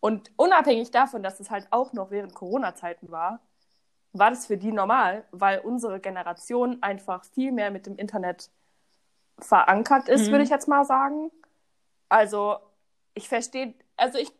Und 0.00 0.32
unabhängig 0.34 0.90
davon, 0.90 1.22
dass 1.22 1.38
es 1.38 1.48
halt 1.48 1.68
auch 1.70 1.92
noch 1.92 2.10
während 2.10 2.34
Corona-Zeiten 2.34 3.12
war, 3.12 3.38
war 4.12 4.30
das 4.30 4.46
für 4.46 4.56
die 4.56 4.72
normal, 4.72 5.24
weil 5.30 5.60
unsere 5.60 6.00
Generation 6.00 6.82
einfach 6.82 7.24
viel 7.24 7.52
mehr 7.52 7.70
mit 7.70 7.86
dem 7.86 7.98
Internet 7.98 8.50
verankert 9.38 10.08
ist, 10.08 10.26
Mhm. 10.26 10.32
würde 10.32 10.42
ich 10.42 10.50
jetzt 10.50 10.66
mal 10.66 10.84
sagen. 10.84 11.30
Also, 12.08 12.56
ich 13.14 13.28
verstehe, 13.28 13.74
also 13.96 14.18
ich, 14.18 14.32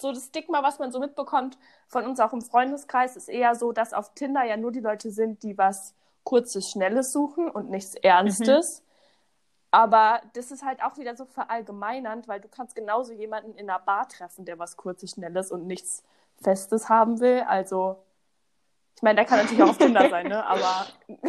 so 0.00 0.10
das 0.10 0.24
Stigma, 0.28 0.62
was 0.62 0.78
man 0.78 0.90
so 0.90 1.00
mitbekommt 1.00 1.58
von 1.86 2.06
uns 2.06 2.18
auch 2.18 2.32
im 2.32 2.40
Freundeskreis, 2.40 3.14
ist 3.14 3.28
eher 3.28 3.56
so, 3.56 3.72
dass 3.72 3.92
auf 3.92 4.14
Tinder 4.14 4.42
ja 4.42 4.56
nur 4.56 4.72
die 4.72 4.80
Leute 4.80 5.10
sind, 5.10 5.42
die 5.42 5.58
was 5.58 5.94
Kurzes, 6.22 6.70
Schnelles 6.70 7.12
suchen 7.12 7.50
und 7.50 7.68
nichts 7.68 7.94
Ernstes. 7.94 8.82
Aber 9.74 10.20
das 10.34 10.52
ist 10.52 10.64
halt 10.64 10.80
auch 10.84 10.98
wieder 10.98 11.16
so 11.16 11.24
verallgemeinernd, 11.24 12.28
weil 12.28 12.40
du 12.40 12.46
kannst 12.46 12.76
genauso 12.76 13.12
jemanden 13.12 13.54
in 13.54 13.68
einer 13.68 13.80
Bar 13.80 14.08
treffen, 14.08 14.44
der 14.44 14.56
was 14.60 14.76
Kurzes, 14.76 15.10
Schnelles 15.10 15.50
und 15.50 15.66
nichts 15.66 16.04
Festes 16.40 16.88
haben 16.88 17.18
will. 17.18 17.40
Also, 17.48 17.96
ich 18.94 19.02
meine, 19.02 19.16
der 19.16 19.24
kann 19.24 19.38
natürlich 19.38 19.64
auch 19.64 19.70
auf 19.70 19.78
Tinder 19.78 20.08
sein, 20.10 20.28
ne? 20.28 20.46
Aber 20.46 20.86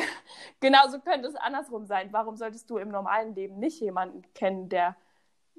genauso 0.59 0.99
könnte 0.99 1.27
es 1.27 1.35
andersrum 1.35 1.87
sein. 1.87 2.09
Warum 2.11 2.37
solltest 2.37 2.69
du 2.69 2.77
im 2.77 2.89
normalen 2.89 3.33
Leben 3.33 3.57
nicht 3.57 3.81
jemanden 3.81 4.21
kennen, 4.35 4.69
der 4.69 4.95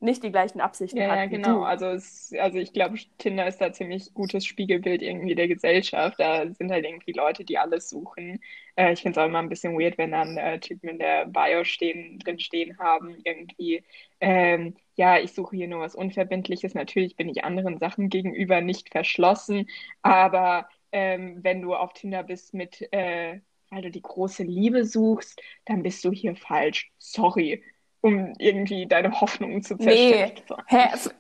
nicht 0.01 0.23
die 0.23 0.31
gleichen 0.31 0.61
Absichten 0.61 1.07
Ja, 1.07 1.09
hat 1.09 1.23
ja, 1.23 1.27
wie 1.29 1.39
genau. 1.39 1.63
du? 1.63 1.65
Also, 1.65 1.87
es, 1.87 2.33
also 2.39 2.59
ich 2.59 2.73
glaube, 2.73 2.97
Tinder 3.19 3.47
ist 3.49 3.61
da 3.61 3.73
ziemlich 3.73 4.15
gutes 4.15 4.47
Spiegelbild 4.47 5.03
irgendwie 5.03 5.35
der 5.35 5.49
Gesellschaft. 5.49 6.19
Da 6.21 6.49
sind 6.55 6.71
halt 6.71 6.85
irgendwie 6.87 7.13
Leute, 7.13 7.45
die 7.45 7.59
alles 7.59 7.91
suchen. 7.91 8.41
Äh, 8.77 8.93
ich 8.93 9.03
finde 9.03 9.19
es 9.21 9.23
auch 9.25 9.29
immer 9.29 9.41
ein 9.41 9.49
bisschen 9.49 9.79
weird, 9.79 9.99
wenn 9.99 10.13
dann 10.13 10.37
äh, 10.39 10.61
Typen 10.61 10.89
in 10.91 10.99
der 11.01 11.27
Bio 11.27 11.65
stehen, 11.65 12.19
drin 12.21 12.39
stehen 12.39 12.79
haben, 12.79 13.17
irgendwie, 13.25 13.83
ähm, 14.21 14.77
ja, 14.95 15.19
ich 15.19 15.33
suche 15.33 15.57
hier 15.57 15.69
nur 15.69 15.81
was 15.81 15.97
Unverbindliches. 15.97 16.75
Natürlich 16.75 17.17
bin 17.17 17.29
ich 17.29 17.45
anderen 17.45 17.79
Sachen 17.79 18.09
gegenüber 18.09 18.61
nicht 18.61 18.91
verschlossen, 18.91 19.69
aber 20.03 20.69
ähm, 20.93 21.43
wenn 21.43 21.63
du 21.63 21.75
auf 21.75 21.93
Tinder 21.95 22.23
bist 22.23 22.55
mit, 22.55 22.81
äh, 22.93 23.41
weil 23.71 23.83
du 23.83 23.91
die 23.91 24.03
große 24.03 24.45
Liebe 24.45 24.85
suchst, 24.85 25.41
dann 25.65 25.83
bist 25.83 26.05
du 26.05 26.13
hier 26.13 26.37
falsch. 26.37 26.91
Sorry. 26.99 27.63
Um 28.07 28.33
irgendwie 28.39 28.87
deine 28.87 29.21
Hoffnungen 29.21 29.63
zu 29.63 29.75
Nee. 29.75 30.33
zerstören. 30.37 30.63
Hä? 30.67 30.89
F- 30.93 31.15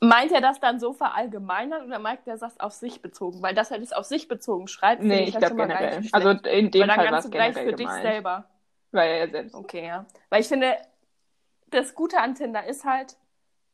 Meint 0.00 0.32
er 0.32 0.40
das 0.40 0.60
dann 0.60 0.80
so 0.80 0.92
verallgemeinert 0.92 1.84
oder 1.86 1.98
meint 1.98 2.20
er 2.26 2.36
das 2.36 2.58
auf 2.60 2.72
sich 2.72 3.00
bezogen? 3.02 3.42
Weil 3.42 3.54
dass 3.54 3.70
er 3.70 3.78
das 3.78 3.92
auf 3.92 4.04
sich 4.04 4.28
bezogen 4.28 4.66
schreibt, 4.68 5.02
Nee, 5.02 5.22
ich 5.22 5.28
ich 5.28 5.34
ja 5.34 5.40
glaube 5.40 5.56
generell. 5.56 6.02
Also 6.12 6.30
in 6.30 6.70
dem 6.70 6.80
Weil 6.82 6.88
dann 6.88 6.96
Fall 6.96 7.10
war 7.12 7.18
es 7.18 7.30
gleich 7.30 7.54
für 7.54 7.72
dich 7.72 7.86
gemeint. 7.86 8.02
selber. 8.02 8.44
Weil 8.92 9.10
er 9.12 9.28
selbst. 9.30 9.54
Okay, 9.54 9.86
ja. 9.86 10.04
Weil 10.30 10.40
ich 10.40 10.48
finde, 10.48 10.74
das 11.68 11.94
Gute 11.94 12.18
an 12.18 12.34
Tinder 12.34 12.64
ist 12.66 12.84
halt, 12.84 13.16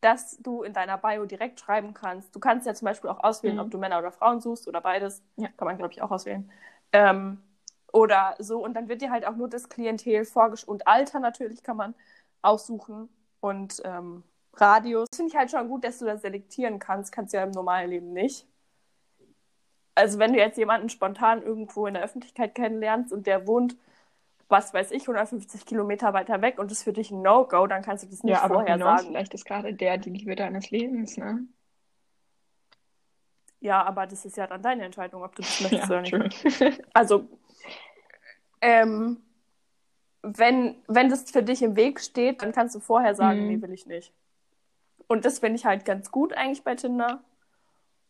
dass 0.01 0.39
du 0.39 0.63
in 0.63 0.73
deiner 0.73 0.99
Bio 0.99 1.27
direkt 1.27 1.61
schreiben 1.61 1.95
kannst. 1.95 2.35
Du 2.35 2.41
kannst 2.41 2.67
ja 2.67 2.75
zum 2.75 2.87
Beispiel 2.87 3.11
auch 3.11 3.23
auswählen, 3.23 3.57
Mhm. 3.57 3.61
ob 3.63 3.71
du 3.71 3.79
Männer 3.79 3.99
oder 3.99 4.13
Frauen 4.13 4.41
suchst 4.41 4.67
oder 4.69 4.81
beides. 4.81 5.23
Ja. 5.37 5.49
Kann 5.57 5.67
man, 5.67 5.77
glaube 5.79 5.93
ich, 5.93 6.01
auch 6.03 6.11
auswählen. 6.11 6.51
Ähm, 6.93 7.43
oder 7.93 8.35
so. 8.39 8.63
Und 8.65 8.75
dann 8.75 8.89
wird 8.89 9.03
dir 9.03 9.11
halt 9.11 9.27
auch 9.27 9.37
nur 9.37 9.49
das 9.49 9.69
Klientel 9.69 10.25
vorgeschlagen. 10.25 10.73
Und 10.73 10.87
Alter 10.87 11.21
natürlich 11.21 11.63
kann 11.63 11.77
man 11.77 11.95
aussuchen. 12.43 13.09
Und 13.41 13.81
ähm, 13.85 14.23
Radius. 14.55 15.09
Finde 15.15 15.31
ich 15.31 15.37
halt 15.37 15.51
schon 15.51 15.69
gut, 15.69 15.85
dass 15.85 15.99
du 15.99 16.05
das 16.05 16.23
selektieren 16.23 16.79
kannst. 16.79 17.13
Kannst 17.13 17.33
du 17.33 17.39
ja 17.39 17.45
im 17.45 17.51
normalen 17.53 17.91
Leben 17.91 18.13
nicht. 18.13 18.47
Also 19.95 20.19
wenn 20.19 20.33
du 20.33 20.39
jetzt 20.39 20.57
jemanden 20.57 20.89
spontan 20.89 21.43
irgendwo 21.43 21.87
in 21.87 21.95
der 21.95 22.03
Öffentlichkeit 22.03 22.55
kennenlernst 22.55 23.13
und 23.13 23.27
der 23.27 23.47
wohnt, 23.47 23.77
was 24.49 24.73
weiß 24.73 24.91
ich, 24.93 25.03
150 25.03 25.67
Kilometer 25.67 26.13
weiter 26.13 26.43
weg 26.43 26.59
und 26.59 26.71
das 26.71 26.79
ist 26.79 26.85
für 26.85 26.93
dich 26.93 27.11
ein 27.11 27.23
No-Go, 27.23 27.67
dann 27.67 27.83
kannst 27.83 28.05
du 28.05 28.09
das 28.09 28.23
nicht 28.23 28.33
Ja, 28.33 28.43
aber 28.43 28.57
vorher 28.57 28.77
knows, 28.77 29.01
sagen. 29.01 29.09
vielleicht 29.09 29.35
ist 29.35 29.45
gerade 29.45 29.75
der 29.75 29.99
die 29.99 30.11
Liebe 30.11 30.35
deines 30.37 30.71
Lebens, 30.71 31.17
ne? 31.17 31.47
Ja, 33.61 33.83
aber 33.85 34.07
das 34.07 34.25
ist 34.25 34.37
ja 34.37 34.47
dann 34.47 34.63
deine 34.63 34.85
Entscheidung, 34.85 35.23
ob 35.23 35.37
du 35.37 35.43
das 35.43 35.61
möchtest 35.61 35.91
Ja, 35.91 35.97
oder 35.97 36.01
nicht. 36.01 36.41
true. 36.41 36.73
Also, 36.95 37.29
ähm, 38.61 39.23
wenn, 40.23 40.77
wenn 40.87 41.09
das 41.09 41.31
für 41.31 41.43
dich 41.43 41.63
im 41.63 41.77
Weg 41.77 42.01
steht, 42.01 42.43
dann 42.43 42.53
kannst 42.53 42.75
du 42.75 42.81
vorher 42.81 43.15
sagen, 43.15 43.41
Mhm. 43.43 43.47
nee, 43.49 43.63
will 43.63 43.73
ich 43.73 43.87
nicht. 43.87 44.13
Und 45.09 45.25
das 45.25 45.39
finde 45.41 45.57
ich 45.57 45.67
halt 45.67 45.85
ganz 45.85 46.11
gut 46.11 46.33
eigentlich 46.35 46.63
bei 46.63 46.75
Tinder. 46.75 47.21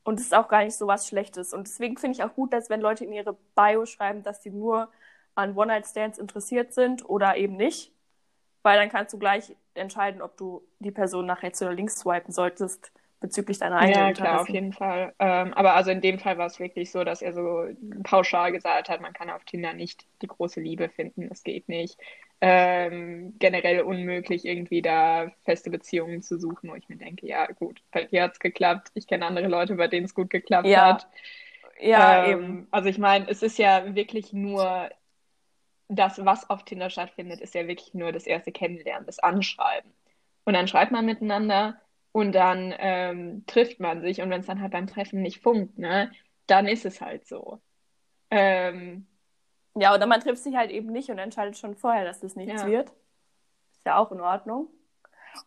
Und 0.02 0.18
es 0.18 0.26
ist 0.26 0.34
auch 0.34 0.48
gar 0.48 0.64
nicht 0.64 0.74
so 0.76 0.86
was 0.86 1.06
Schlechtes. 1.06 1.52
Und 1.54 1.66
deswegen 1.68 1.96
finde 1.98 2.16
ich 2.16 2.24
auch 2.24 2.34
gut, 2.34 2.52
dass 2.52 2.70
wenn 2.70 2.80
Leute 2.80 3.04
in 3.04 3.12
ihre 3.12 3.36
Bio 3.54 3.86
schreiben, 3.86 4.22
dass 4.22 4.42
sie 4.42 4.50
nur 4.50 4.88
an 5.34 5.56
One-Night-Stands 5.56 6.18
interessiert 6.18 6.72
sind 6.72 7.08
oder 7.08 7.36
eben 7.36 7.56
nicht. 7.56 7.92
Weil 8.62 8.78
dann 8.78 8.90
kannst 8.90 9.12
du 9.14 9.18
gleich 9.18 9.56
entscheiden, 9.74 10.22
ob 10.22 10.36
du 10.36 10.62
die 10.80 10.90
Person 10.90 11.26
nach 11.26 11.42
rechts 11.42 11.62
oder 11.62 11.72
links 11.72 11.98
swipen 12.00 12.32
solltest 12.32 12.92
bezüglich 13.20 13.58
deiner 13.58 13.78
eigenen 13.78 14.02
Ja, 14.02 14.12
klar, 14.12 14.42
auf 14.42 14.50
jeden 14.52 14.74
Fall. 14.74 15.14
Ähm, 15.18 15.54
aber 15.54 15.74
also 15.74 15.90
in 15.90 16.02
dem 16.02 16.18
Fall 16.18 16.36
war 16.36 16.46
es 16.46 16.60
wirklich 16.60 16.90
so, 16.90 17.02
dass 17.02 17.22
er 17.22 17.32
so 17.32 17.64
pauschal 18.04 18.52
gesagt 18.52 18.90
hat, 18.90 19.00
man 19.00 19.14
kann 19.14 19.30
auf 19.30 19.44
Tinder 19.44 19.72
nicht 19.72 20.06
die 20.20 20.26
große 20.26 20.60
Liebe 20.60 20.90
finden, 20.90 21.28
das 21.30 21.42
geht 21.44 21.66
nicht. 21.68 21.98
Ähm, 22.42 23.36
generell 23.38 23.80
unmöglich, 23.82 24.44
irgendwie 24.44 24.82
da 24.82 25.30
feste 25.44 25.70
Beziehungen 25.70 26.22
zu 26.22 26.38
suchen, 26.38 26.68
wo 26.70 26.74
ich 26.74 26.88
mir 26.90 26.96
denke, 26.96 27.26
ja 27.26 27.46
gut, 27.52 27.82
bei 27.90 28.04
dir 28.04 28.22
hat's 28.24 28.38
geklappt. 28.38 28.90
Ich 28.94 29.06
kenne 29.06 29.24
andere 29.26 29.48
Leute, 29.48 29.76
bei 29.76 29.88
denen 29.88 30.04
es 30.06 30.14
gut 30.14 30.28
geklappt 30.30 30.76
Ja, 30.76 30.76
hat. 30.76 31.06
Ja, 31.80 32.18
Ähm, 32.18 32.18
eben. 32.22 32.68
Also 32.70 32.88
ich 32.88 32.98
meine, 32.98 33.28
es 33.28 33.42
ist 33.42 33.58
ja 33.58 33.94
wirklich 33.94 34.32
nur 34.32 34.90
das, 35.88 36.24
was 36.24 36.48
auf 36.50 36.64
Tinder 36.64 36.90
stattfindet, 36.90 37.40
ist 37.40 37.54
ja 37.54 37.66
wirklich 37.68 37.94
nur 37.94 38.12
das 38.12 38.26
erste 38.26 38.52
Kennenlernen, 38.52 39.06
das 39.06 39.18
Anschreiben. 39.18 39.92
Und 40.44 40.54
dann 40.54 40.68
schreibt 40.68 40.92
man 40.92 41.04
miteinander 41.06 41.80
und 42.12 42.32
dann 42.32 42.74
ähm, 42.78 43.44
trifft 43.46 43.80
man 43.80 44.00
sich 44.00 44.20
und 44.20 44.30
wenn 44.30 44.40
es 44.40 44.46
dann 44.46 44.60
halt 44.60 44.72
beim 44.72 44.86
Treffen 44.86 45.22
nicht 45.22 45.40
funkt, 45.42 45.78
ne, 45.78 46.10
dann 46.46 46.66
ist 46.66 46.84
es 46.84 47.00
halt 47.00 47.26
so. 47.26 47.60
Ähm, 48.30 49.06
Ja, 49.76 49.94
oder 49.94 50.06
man 50.06 50.20
trifft 50.20 50.42
sich 50.42 50.56
halt 50.56 50.70
eben 50.70 50.90
nicht 50.92 51.10
und 51.10 51.18
entscheidet 51.18 51.58
schon 51.58 51.76
vorher, 51.76 52.04
dass 52.04 52.20
das 52.20 52.36
nichts 52.36 52.62
Ja. 52.62 52.68
wird. 52.68 52.90
Ist 53.72 53.86
ja 53.86 53.96
auch 53.98 54.10
in 54.12 54.20
Ordnung. 54.20 54.68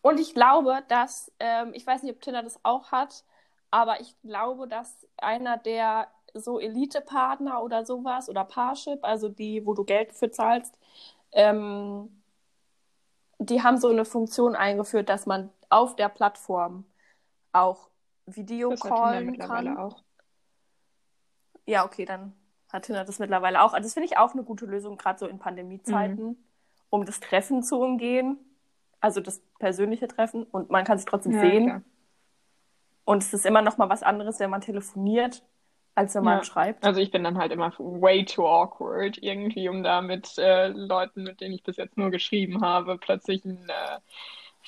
Und 0.02 0.18
ich 0.18 0.34
glaube, 0.34 0.82
dass, 0.88 1.30
ähm, 1.40 1.72
ich 1.74 1.86
weiß 1.86 2.02
nicht, 2.02 2.14
ob 2.14 2.20
Tinder 2.22 2.42
das 2.42 2.58
auch 2.64 2.90
hat, 2.92 3.24
aber 3.70 4.00
ich 4.00 4.14
glaube, 4.22 4.66
dass 4.68 5.06
einer 5.18 5.56
der 5.58 6.08
so 6.32 6.58
Elite-Partner 6.58 7.62
oder 7.62 7.84
sowas 7.84 8.28
oder 8.28 8.44
Parship, 8.44 9.00
also 9.04 9.28
die, 9.28 9.64
wo 9.66 9.74
du 9.74 9.84
Geld 9.84 10.12
für 10.12 10.30
zahlst, 10.30 10.74
ähm, 11.32 12.22
die 13.38 13.62
haben 13.62 13.78
so 13.78 13.88
eine 13.88 14.04
Funktion 14.04 14.54
eingeführt, 14.56 15.08
dass 15.08 15.26
man 15.26 15.50
auf 15.74 15.96
der 15.96 16.08
Plattform 16.08 16.84
auch 17.52 17.88
Video 18.26 18.70
das 18.70 18.80
hat 18.84 18.90
Tinder 18.90 19.00
callen 19.00 19.26
mittlerweile 19.26 19.70
kann. 19.70 19.78
auch. 19.78 20.02
Ja, 21.66 21.84
okay, 21.84 22.04
dann 22.04 22.32
hat 22.72 22.84
Tinder 22.84 23.04
das 23.04 23.18
mittlerweile 23.18 23.62
auch. 23.62 23.72
Also 23.72 23.86
das 23.86 23.94
finde 23.94 24.06
ich 24.06 24.16
auch 24.18 24.32
eine 24.32 24.42
gute 24.44 24.66
Lösung, 24.66 24.96
gerade 24.96 25.18
so 25.18 25.26
in 25.26 25.38
Pandemiezeiten, 25.38 26.36
um 26.90 27.04
das 27.04 27.20
Treffen 27.20 27.62
zu 27.62 27.80
umgehen. 27.80 28.38
Also 29.00 29.20
das 29.20 29.40
persönliche 29.58 30.08
Treffen. 30.08 30.44
Und 30.44 30.70
man 30.70 30.84
kann 30.84 30.98
sich 30.98 31.06
trotzdem 31.06 31.32
Ja, 31.32 31.40
sehen. 31.40 31.64
klar. 31.66 31.82
Und 33.04 33.22
es 33.22 33.34
ist 33.34 33.44
immer 33.44 33.60
noch 33.60 33.76
mal 33.76 33.88
was 33.90 34.02
anderes, 34.02 34.40
wenn 34.40 34.48
man 34.50 34.62
telefoniert, 34.62 35.44
als 35.94 36.14
wenn 36.14 36.24
man 36.24 36.38
Ja. 36.38 36.44
schreibt. 36.44 36.84
Also 36.84 37.00
ich 37.00 37.10
bin 37.10 37.22
dann 37.22 37.36
halt 37.36 37.52
immer 37.52 37.72
way 37.78 38.24
too 38.24 38.46
awkward 38.46 39.18
irgendwie, 39.18 39.68
um 39.68 39.82
da 39.82 40.00
mit 40.00 40.38
äh, 40.38 40.68
Leuten, 40.68 41.22
mit 41.22 41.40
denen 41.42 41.54
ich 41.54 41.62
bis 41.62 41.76
jetzt 41.76 41.98
nur 41.98 42.10
geschrieben 42.10 42.62
habe, 42.62 42.96
plötzlich 42.96 43.44
einen 43.44 43.68
äh, 43.68 44.00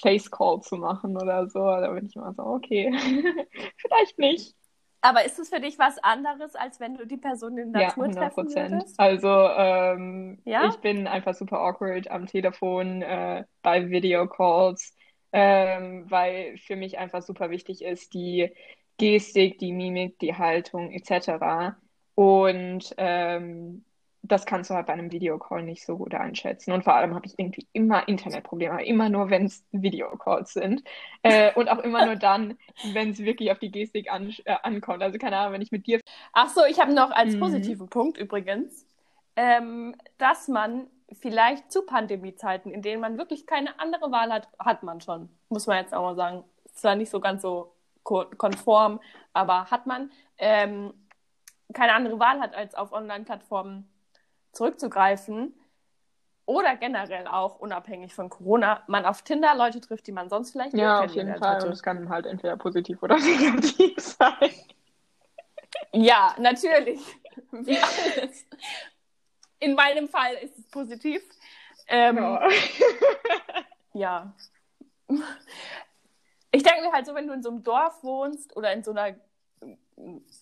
Face 0.00 0.30
Call 0.30 0.60
zu 0.62 0.76
machen 0.76 1.16
oder 1.16 1.48
so. 1.48 1.60
Da 1.60 1.90
bin 1.92 2.06
ich 2.06 2.16
immer 2.16 2.34
so, 2.34 2.42
okay, 2.44 2.92
vielleicht 3.78 4.18
nicht. 4.18 4.54
Aber 5.00 5.24
ist 5.24 5.38
es 5.38 5.48
für 5.50 5.60
dich 5.60 5.78
was 5.78 5.98
anderes, 5.98 6.54
als 6.56 6.80
wenn 6.80 6.96
du 6.96 7.06
die 7.06 7.16
Person 7.16 7.58
in 7.58 7.72
der 7.72 7.82
Ja, 7.82 7.88
Natur 7.88 8.06
100 8.06 8.10
treffen 8.10 8.48
würdest? 8.50 8.98
Also 8.98 9.28
ähm, 9.28 10.44
Ja? 10.44 10.60
ich 10.60 10.80
bin 10.80 11.06
einfach 11.06 11.34
super 11.34 11.60
awkward 11.60 12.10
am 12.10 12.26
Telefon, 12.26 13.02
äh, 13.02 13.44
bei 13.62 13.90
Videocalls, 13.90 14.94
ähm, 15.32 16.10
weil 16.10 16.58
für 16.58 16.76
mich 16.76 16.98
einfach 16.98 17.22
super 17.22 17.50
wichtig 17.50 17.82
ist, 17.82 18.14
die 18.14 18.52
Gestik, 18.98 19.58
die 19.58 19.72
Mimik, 19.72 20.18
die 20.20 20.34
Haltung 20.36 20.90
etc. 20.92 21.78
Und 22.14 22.94
ähm, 22.98 23.85
das 24.28 24.46
kannst 24.46 24.70
du 24.70 24.74
halt 24.74 24.86
bei 24.86 24.92
einem 24.92 25.12
Videocall 25.12 25.62
nicht 25.62 25.84
so 25.86 25.96
gut 25.98 26.14
einschätzen. 26.14 26.72
Und 26.72 26.84
vor 26.84 26.94
allem 26.94 27.14
habe 27.14 27.26
ich 27.26 27.38
irgendwie 27.38 27.66
immer 27.72 28.06
Internetprobleme, 28.08 28.84
immer 28.84 29.08
nur, 29.08 29.30
wenn 29.30 29.46
es 29.46 29.64
Videocalls 29.72 30.52
sind. 30.54 30.82
Äh, 31.22 31.52
und 31.54 31.68
auch 31.68 31.78
immer 31.78 32.02
nur 32.02 32.16
dann, 32.16 32.58
wenn 32.82 33.10
es 33.10 33.18
wirklich 33.20 33.50
auf 33.52 33.58
die 33.58 33.70
Gestik 33.70 34.10
an, 34.12 34.30
äh, 34.44 34.56
ankommt. 34.62 35.02
Also 35.02 35.18
keine 35.18 35.36
Ahnung, 35.38 35.54
wenn 35.54 35.62
ich 35.62 35.72
mit 35.72 35.86
dir 35.86 36.00
Ach 36.32 36.48
so, 36.50 36.64
ich 36.64 36.80
habe 36.80 36.92
noch 36.92 37.10
als 37.10 37.34
Mhm. 37.34 37.38
positiven 37.38 37.88
Punkt 37.88 38.18
übrigens, 38.18 38.86
ähm, 39.36 39.94
dass 40.18 40.48
man 40.48 40.88
vielleicht 41.20 41.70
zu 41.72 41.82
Pandemiezeiten, 41.82 42.72
in 42.72 42.82
denen 42.82 43.00
man 43.00 43.18
wirklich 43.18 43.46
keine 43.46 43.78
andere 43.80 44.10
Wahl 44.10 44.32
hat, 44.32 44.48
hat 44.58 44.82
man 44.82 45.00
schon, 45.00 45.28
muss 45.48 45.66
man 45.66 45.78
jetzt 45.78 45.94
auch 45.94 46.02
mal 46.02 46.16
sagen. 46.16 46.44
Ist 46.64 46.78
zwar 46.80 46.94
nicht 46.96 47.10
so 47.10 47.20
ganz 47.20 47.42
so 47.42 47.72
ko- 48.02 48.26
konform, 48.36 49.00
aber 49.32 49.70
hat 49.70 49.86
man 49.86 50.10
ähm, 50.38 50.92
keine 51.74 51.94
andere 51.94 52.18
Wahl 52.20 52.40
hat, 52.40 52.54
als 52.54 52.74
auf 52.74 52.92
Online-Plattformen 52.92 53.88
zurückzugreifen. 54.56 55.54
Oder 56.48 56.76
generell 56.76 57.26
auch, 57.26 57.58
unabhängig 57.58 58.14
von 58.14 58.30
Corona, 58.30 58.82
man 58.86 59.04
auf 59.04 59.22
Tinder 59.22 59.54
Leute 59.56 59.80
trifft, 59.80 60.06
die 60.06 60.12
man 60.12 60.28
sonst 60.28 60.52
vielleicht 60.52 60.74
nicht 60.74 60.82
Ja, 60.82 61.00
auf 61.00 61.12
jeden 61.12 61.36
Fall. 61.38 61.56
hätte. 61.56 61.66
Und 61.66 61.72
es 61.72 61.82
kann 61.82 62.08
halt 62.08 62.26
entweder 62.26 62.56
positiv 62.56 63.02
oder 63.02 63.16
negativ 63.18 63.98
sein. 63.98 64.50
Ja, 65.92 66.34
natürlich. 66.38 67.00
Wie 67.50 67.76
alles. 67.78 68.46
In 69.58 69.74
meinem 69.74 70.08
Fall 70.08 70.34
ist 70.34 70.56
es 70.58 70.68
positiv. 70.68 71.22
Ähm, 71.88 72.16
ja. 72.16 72.48
Ja. 73.92 74.34
Ich 76.50 76.62
denke 76.62 76.82
mir 76.82 76.92
halt 76.92 77.06
so, 77.06 77.14
wenn 77.14 77.26
du 77.26 77.32
in 77.32 77.42
so 77.42 77.48
einem 77.48 77.62
Dorf 77.62 78.04
wohnst 78.04 78.54
oder 78.54 78.72
in 78.74 78.84
so 78.84 78.90
einer 78.90 79.16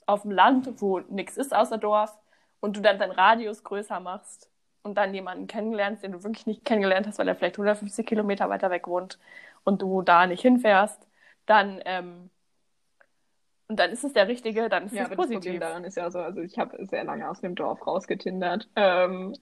auf 0.07 0.23
dem 0.23 0.33
Land, 0.33 0.69
wo 0.81 0.99
nichts 0.99 1.37
ist 1.37 1.55
außer 1.55 1.79
Dorf 1.79 2.19
und 2.65 2.77
du 2.77 2.83
dann 2.83 2.99
deinen 2.99 3.13
Radius 3.13 3.65
größer 3.65 4.01
machst 4.01 4.51
und 4.83 4.97
dann 4.99 5.15
jemanden 5.15 5.47
kennenlernst, 5.47 6.03
den 6.03 6.13
du 6.13 6.25
wirklich 6.25 6.47
nicht 6.47 6.65
kennengelernt 6.65 7.07
hast, 7.07 7.19
weil 7.19 7.29
er 7.29 7.37
vielleicht 7.37 7.59
150 7.59 8.07
Kilometer 8.07 8.49
weiter 8.51 8.71
weg 8.71 8.89
wohnt 8.89 9.19
und 9.65 9.83
du 9.83 10.03
da 10.03 10.27
nicht 10.27 10.43
hinfährst, 10.43 11.07
dann 11.47 11.81
ähm, 11.87 12.31
und 13.69 13.79
dann 13.79 13.91
ist 13.91 14.05
es 14.05 14.13
der 14.13 14.29
richtige, 14.29 14.69
dann 14.69 14.87
ist 14.87 14.99
Ja, 14.99 15.01
es 15.01 15.11
aber 15.11 15.17
das 15.17 15.29
Problem 15.29 15.59
positiv. 15.59 15.61
daran 15.61 15.85
ist 15.85 15.97
ja 15.97 16.11
so, 16.11 16.21
also 16.21 16.41
ich 16.41 16.59
habe 16.59 16.85
sehr 16.87 17.05
lange 17.05 17.29
aus 17.29 17.41
dem 17.41 17.55
Dorf 17.57 17.87
rausgetindert. 17.87 18.69
Ähm, 18.77 19.35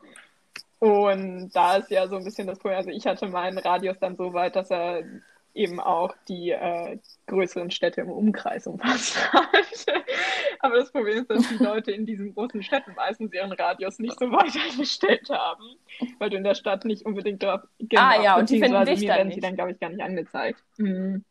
und 0.81 1.51
da 1.55 1.77
ist 1.79 1.91
ja 1.91 2.09
so 2.09 2.17
ein 2.17 2.25
bisschen 2.25 2.47
das 2.49 2.59
Problem, 2.59 2.79
also 2.79 2.91
ich 2.91 3.07
hatte 3.07 3.29
meinen 3.29 3.59
Radius 3.59 3.99
dann 4.01 4.17
so 4.17 4.33
weit, 4.35 4.57
dass 4.57 4.71
er 4.71 5.05
eben 5.55 5.81
auch 5.81 6.15
die 6.29 6.51
äh, 6.51 6.99
größeren 7.27 7.71
Städte 7.71 8.01
im 8.01 8.11
Umkreis 8.11 8.67
umfasst 8.67 9.33
hat. 9.33 9.87
Aber 10.61 10.77
das 10.77 10.93
Problem 10.93 11.19
ist, 11.19 11.31
dass 11.31 11.49
die 11.49 11.63
Leute 11.63 11.91
in 11.91 12.07
diesen 12.07 12.35
großen 12.35 12.63
Städten 12.63 12.95
meistens 12.95 13.33
ihren 13.33 13.53
Radius 13.53 13.99
nicht 13.99 14.19
so 14.19 14.31
weit 14.31 14.55
eingestellt 14.71 15.29
haben, 15.29 15.77
weil 16.19 16.31
du 16.31 16.37
in 16.37 16.45
der 16.45 16.55
Stadt 16.55 16.85
nicht 16.85 17.05
unbedingt 17.05 17.43
drauf, 17.43 17.63
genau, 17.79 18.01
Ah, 18.03 18.23
ja, 18.23 18.37
und 18.39 18.49
die 18.49 18.61
finden 18.61 18.85
dich 18.85 19.01
dann 19.01 19.09
werden 19.09 19.31
sie 19.31 19.37
nicht. 19.37 19.45
dann, 19.45 19.55
glaube 19.57 19.73
ich, 19.73 19.81
gar 19.81 19.91
nicht 19.91 20.03
angezeigt. 20.03 20.63
Mhm. 20.79 21.25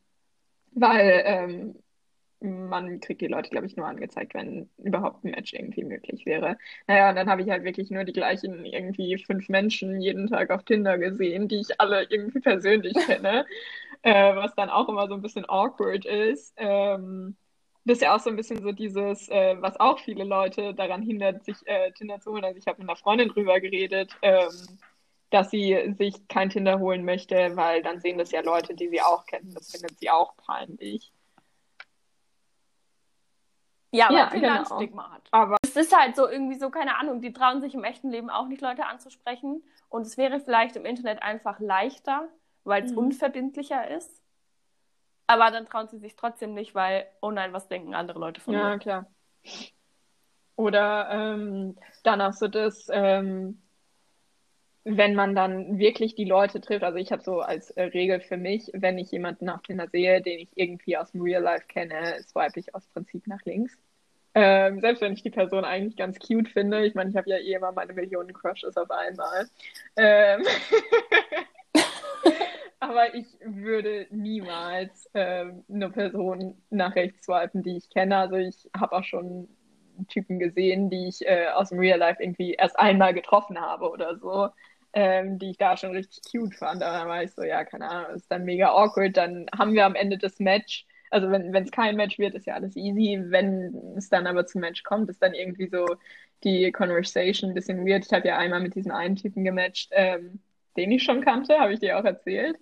Weil 0.73 1.23
ähm, 1.25 1.75
man 2.41 2.99
kriegt 2.99 3.21
die 3.21 3.27
Leute, 3.27 3.49
glaube 3.49 3.67
ich, 3.67 3.75
nur 3.75 3.85
angezeigt, 3.87 4.33
wenn 4.33 4.69
überhaupt 4.77 5.23
ein 5.23 5.31
Match 5.31 5.53
irgendwie 5.53 5.83
möglich 5.83 6.25
wäre. 6.25 6.57
Naja, 6.87 7.09
und 7.09 7.15
dann 7.15 7.29
habe 7.29 7.41
ich 7.41 7.49
halt 7.49 7.63
wirklich 7.63 7.91
nur 7.91 8.03
die 8.03 8.13
gleichen 8.13 8.65
irgendwie 8.65 9.17
fünf 9.23 9.47
Menschen 9.49 10.01
jeden 10.01 10.27
Tag 10.27 10.49
auf 10.49 10.63
Tinder 10.63 10.97
gesehen, 10.97 11.47
die 11.47 11.59
ich 11.59 11.79
alle 11.79 12.03
irgendwie 12.09 12.39
persönlich 12.39 12.93
kenne, 13.05 13.45
äh, 14.01 14.35
was 14.35 14.55
dann 14.55 14.69
auch 14.69 14.89
immer 14.89 15.07
so 15.07 15.13
ein 15.13 15.21
bisschen 15.21 15.47
awkward 15.47 16.05
ist. 16.05 16.53
Ähm, 16.57 17.35
das 17.85 17.97
ist 17.97 18.01
ja 18.03 18.15
auch 18.15 18.19
so 18.19 18.29
ein 18.29 18.35
bisschen 18.35 18.61
so 18.61 18.71
dieses, 18.71 19.29
äh, 19.29 19.55
was 19.59 19.79
auch 19.79 19.99
viele 19.99 20.23
Leute 20.23 20.73
daran 20.73 21.01
hindert, 21.01 21.43
sich 21.45 21.57
äh, 21.65 21.91
Tinder 21.91 22.19
zu 22.19 22.31
holen. 22.31 22.43
Also 22.43 22.57
ich 22.57 22.67
habe 22.67 22.79
mit 22.79 22.89
einer 22.89 22.97
Freundin 22.97 23.29
drüber 23.29 23.59
geredet, 23.59 24.11
ähm, 24.21 24.49
dass 25.29 25.51
sie 25.51 25.93
sich 25.97 26.27
kein 26.27 26.49
Tinder 26.49 26.79
holen 26.79 27.05
möchte, 27.05 27.55
weil 27.55 27.81
dann 27.83 27.99
sehen 27.99 28.17
das 28.17 28.31
ja 28.31 28.41
Leute, 28.41 28.75
die 28.75 28.89
sie 28.89 29.01
auch 29.01 29.25
kennen. 29.25 29.53
Das 29.53 29.71
findet 29.71 29.99
sie 29.99 30.09
auch 30.09 30.35
peinlich. 30.37 31.11
Ja, 33.91 34.09
weil 34.09 34.15
ja, 34.17 34.29
genau. 34.29 34.59
ein 34.59 34.65
Stigma 34.65 35.11
hat. 35.11 35.27
Aber 35.31 35.57
es 35.63 35.75
ist 35.75 35.95
halt 35.95 36.15
so 36.15 36.27
irgendwie 36.27 36.57
so, 36.57 36.69
keine 36.69 36.97
Ahnung, 36.97 37.21
die 37.21 37.33
trauen 37.33 37.61
sich 37.61 37.73
im 37.73 37.83
echten 37.83 38.09
Leben 38.09 38.29
auch 38.29 38.47
nicht, 38.47 38.61
Leute 38.61 38.85
anzusprechen. 38.85 39.63
Und 39.89 40.03
es 40.03 40.17
wäre 40.17 40.39
vielleicht 40.39 40.77
im 40.77 40.85
Internet 40.85 41.21
einfach 41.21 41.59
leichter, 41.59 42.29
weil 42.63 42.83
es 42.83 42.91
mhm. 42.91 42.99
unverbindlicher 42.99 43.89
ist. 43.89 44.21
Aber 45.27 45.51
dann 45.51 45.65
trauen 45.65 45.87
sie 45.87 45.97
sich 45.97 46.15
trotzdem 46.15 46.53
nicht, 46.53 46.73
weil, 46.73 47.05
oh 47.21 47.31
nein, 47.31 47.53
was 47.53 47.67
denken 47.67 47.93
andere 47.93 48.19
Leute 48.19 48.41
von 48.41 48.53
ja, 48.53 48.63
mir? 48.63 48.69
Ja, 48.71 48.77
klar. 48.77 49.05
Oder 50.55 51.09
ähm, 51.09 51.77
dann 52.03 52.21
auch 52.21 52.33
so 52.33 52.47
das, 52.47 52.87
ähm, 52.91 53.61
wenn 54.83 55.13
man 55.13 55.35
dann 55.35 55.77
wirklich 55.77 56.15
die 56.15 56.25
Leute 56.25 56.59
trifft, 56.59 56.83
also 56.83 56.97
ich 56.97 57.11
habe 57.11 57.21
so 57.21 57.41
als 57.41 57.69
äh, 57.71 57.83
Regel 57.83 58.19
für 58.19 58.37
mich, 58.37 58.71
wenn 58.73 58.97
ich 58.97 59.11
jemanden 59.11 59.49
auf 59.49 59.61
Tinder 59.61 59.87
sehe, 59.87 60.21
den 60.21 60.39
ich 60.39 60.49
irgendwie 60.55 60.97
aus 60.97 61.11
dem 61.11 61.21
Real 61.21 61.43
Life 61.43 61.67
kenne, 61.67 62.21
swipe 62.23 62.59
ich 62.59 62.73
aus 62.73 62.87
Prinzip 62.87 63.27
nach 63.27 63.43
links. 63.45 63.77
Ähm, 64.33 64.79
selbst 64.79 65.01
wenn 65.01 65.13
ich 65.13 65.23
die 65.23 65.29
Person 65.29 65.65
eigentlich 65.65 65.97
ganz 65.97 66.17
cute 66.17 66.47
finde. 66.47 66.85
Ich 66.85 66.95
meine, 66.95 67.09
ich 67.09 67.17
habe 67.17 67.29
ja 67.29 67.37
eh 67.37 67.53
immer 67.53 67.73
meine 67.73 67.93
Millionen 67.93 68.33
Crushes 68.33 68.77
auf 68.77 68.89
einmal. 68.89 69.47
Ähm 69.97 70.43
Aber 72.79 73.13
ich 73.13 73.27
würde 73.45 74.07
niemals 74.09 75.07
ähm, 75.13 75.63
eine 75.69 75.89
Person 75.91 76.55
nach 76.71 76.95
rechts 76.95 77.25
swipen, 77.25 77.61
die 77.61 77.77
ich 77.77 77.89
kenne. 77.89 78.17
Also 78.17 78.37
ich 78.37 78.69
habe 78.75 78.93
auch 78.95 79.03
schon 79.03 79.47
Typen 80.07 80.39
gesehen, 80.39 80.89
die 80.89 81.07
ich 81.09 81.27
äh, 81.27 81.49
aus 81.49 81.69
dem 81.69 81.79
Real 81.79 81.99
Life 81.99 82.23
irgendwie 82.23 82.53
erst 82.53 82.79
einmal 82.79 83.13
getroffen 83.13 83.59
habe 83.59 83.89
oder 83.89 84.17
so 84.17 84.49
ähm, 84.93 85.39
die 85.39 85.51
ich 85.51 85.57
da 85.57 85.77
schon 85.77 85.91
richtig 85.91 86.21
cute 86.29 86.55
fand. 86.55 86.83
Aber 86.83 86.97
dann 86.97 87.07
war 87.07 87.23
ich 87.23 87.31
so, 87.31 87.43
ja, 87.43 87.63
keine 87.63 87.89
Ahnung, 87.89 88.15
ist 88.15 88.31
dann 88.31 88.45
mega 88.45 88.69
awkward. 88.69 89.15
Dann 89.17 89.47
haben 89.57 89.73
wir 89.73 89.85
am 89.85 89.95
Ende 89.95 90.17
das 90.17 90.39
Match. 90.39 90.85
Also 91.09 91.29
wenn 91.29 91.53
es 91.55 91.71
kein 91.71 91.97
Match 91.97 92.19
wird, 92.19 92.35
ist 92.35 92.47
ja 92.47 92.55
alles 92.55 92.75
easy. 92.75 93.21
Wenn 93.21 93.93
es 93.97 94.09
dann 94.09 94.27
aber 94.27 94.45
zum 94.45 94.61
Match 94.61 94.83
kommt, 94.83 95.09
ist 95.09 95.21
dann 95.21 95.33
irgendwie 95.33 95.67
so 95.67 95.85
die 96.43 96.71
Conversation 96.71 97.51
ein 97.51 97.53
bisschen 97.53 97.85
weird. 97.85 98.05
Ich 98.05 98.13
habe 98.13 98.27
ja 98.27 98.37
einmal 98.37 98.61
mit 98.61 98.75
diesem 98.75 98.91
einen 98.91 99.15
Typen 99.15 99.43
gematcht, 99.43 99.89
ähm, 99.91 100.39
den 100.77 100.91
ich 100.91 101.03
schon 101.03 101.21
kannte, 101.21 101.59
habe 101.59 101.73
ich 101.73 101.79
dir 101.79 101.99
auch 101.99 102.05
erzählt. 102.05 102.57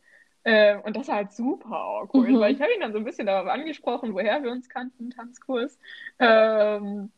Ähm, 0.45 0.81
und 0.81 0.95
das 0.95 1.07
war 1.07 1.17
halt 1.17 1.33
super 1.33 1.75
awkward, 1.75 2.29
mhm. 2.29 2.39
weil 2.39 2.53
ich 2.53 2.62
habe 2.62 2.74
ihn 2.74 2.79
dann 2.81 2.93
so 2.93 2.98
ein 2.98 3.03
bisschen 3.03 3.27
darauf 3.27 3.48
angesprochen, 3.48 4.13
woher 4.13 4.41
wir 4.41 4.51
uns 4.51 4.69
kannten, 4.69 5.12
Tanzkurs. 5.12 5.77
Ähm, 6.17 7.12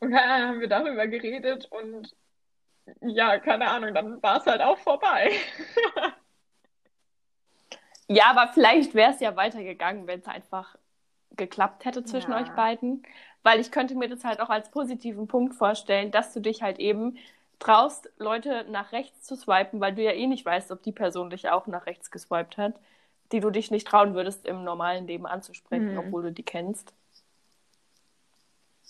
und 0.00 0.10
dann 0.10 0.48
haben 0.48 0.60
wir 0.60 0.68
darüber 0.68 1.06
geredet 1.06 1.68
und 1.70 2.16
ja, 3.00 3.38
keine 3.38 3.68
Ahnung, 3.68 3.94
dann 3.94 4.22
war 4.22 4.38
es 4.38 4.46
halt 4.46 4.60
auch 4.60 4.78
vorbei. 4.78 5.32
ja, 8.08 8.24
aber 8.26 8.52
vielleicht 8.52 8.94
wäre 8.94 9.12
es 9.12 9.20
ja 9.20 9.36
weitergegangen, 9.36 10.06
wenn 10.06 10.20
es 10.20 10.26
einfach 10.26 10.76
geklappt 11.36 11.84
hätte 11.84 12.04
zwischen 12.04 12.32
ja. 12.32 12.40
euch 12.40 12.50
beiden. 12.50 13.02
Weil 13.42 13.60
ich 13.60 13.72
könnte 13.72 13.94
mir 13.96 14.08
das 14.08 14.24
halt 14.24 14.40
auch 14.40 14.50
als 14.50 14.70
positiven 14.70 15.26
Punkt 15.26 15.54
vorstellen, 15.54 16.10
dass 16.10 16.32
du 16.32 16.40
dich 16.40 16.62
halt 16.62 16.78
eben 16.78 17.18
traust, 17.58 18.10
Leute 18.18 18.66
nach 18.68 18.92
rechts 18.92 19.22
zu 19.22 19.36
swipen, 19.36 19.80
weil 19.80 19.94
du 19.94 20.02
ja 20.02 20.12
eh 20.12 20.26
nicht 20.26 20.44
weißt, 20.44 20.70
ob 20.72 20.82
die 20.82 20.92
Person 20.92 21.30
dich 21.30 21.48
auch 21.48 21.66
nach 21.66 21.86
rechts 21.86 22.10
geswiped 22.10 22.56
hat, 22.56 22.74
die 23.32 23.40
du 23.40 23.50
dich 23.50 23.70
nicht 23.70 23.86
trauen 23.86 24.14
würdest, 24.14 24.46
im 24.46 24.64
normalen 24.64 25.06
Leben 25.06 25.26
anzusprechen, 25.26 25.92
mhm. 25.92 25.98
obwohl 25.98 26.22
du 26.22 26.32
die 26.32 26.44
kennst 26.44 26.92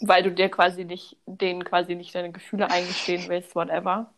weil 0.03 0.23
du 0.25 0.33
dir 0.33 0.51
quasi 0.51 0.85
nicht, 0.85 1.17
denen 1.27 1.65
quasi 1.65 1.95
nicht 1.95 2.15
deine 2.15 2.33
Gefühle 2.33 2.71
eingestehen 2.71 3.29
willst, 3.29 3.55
whatever. 3.55 4.13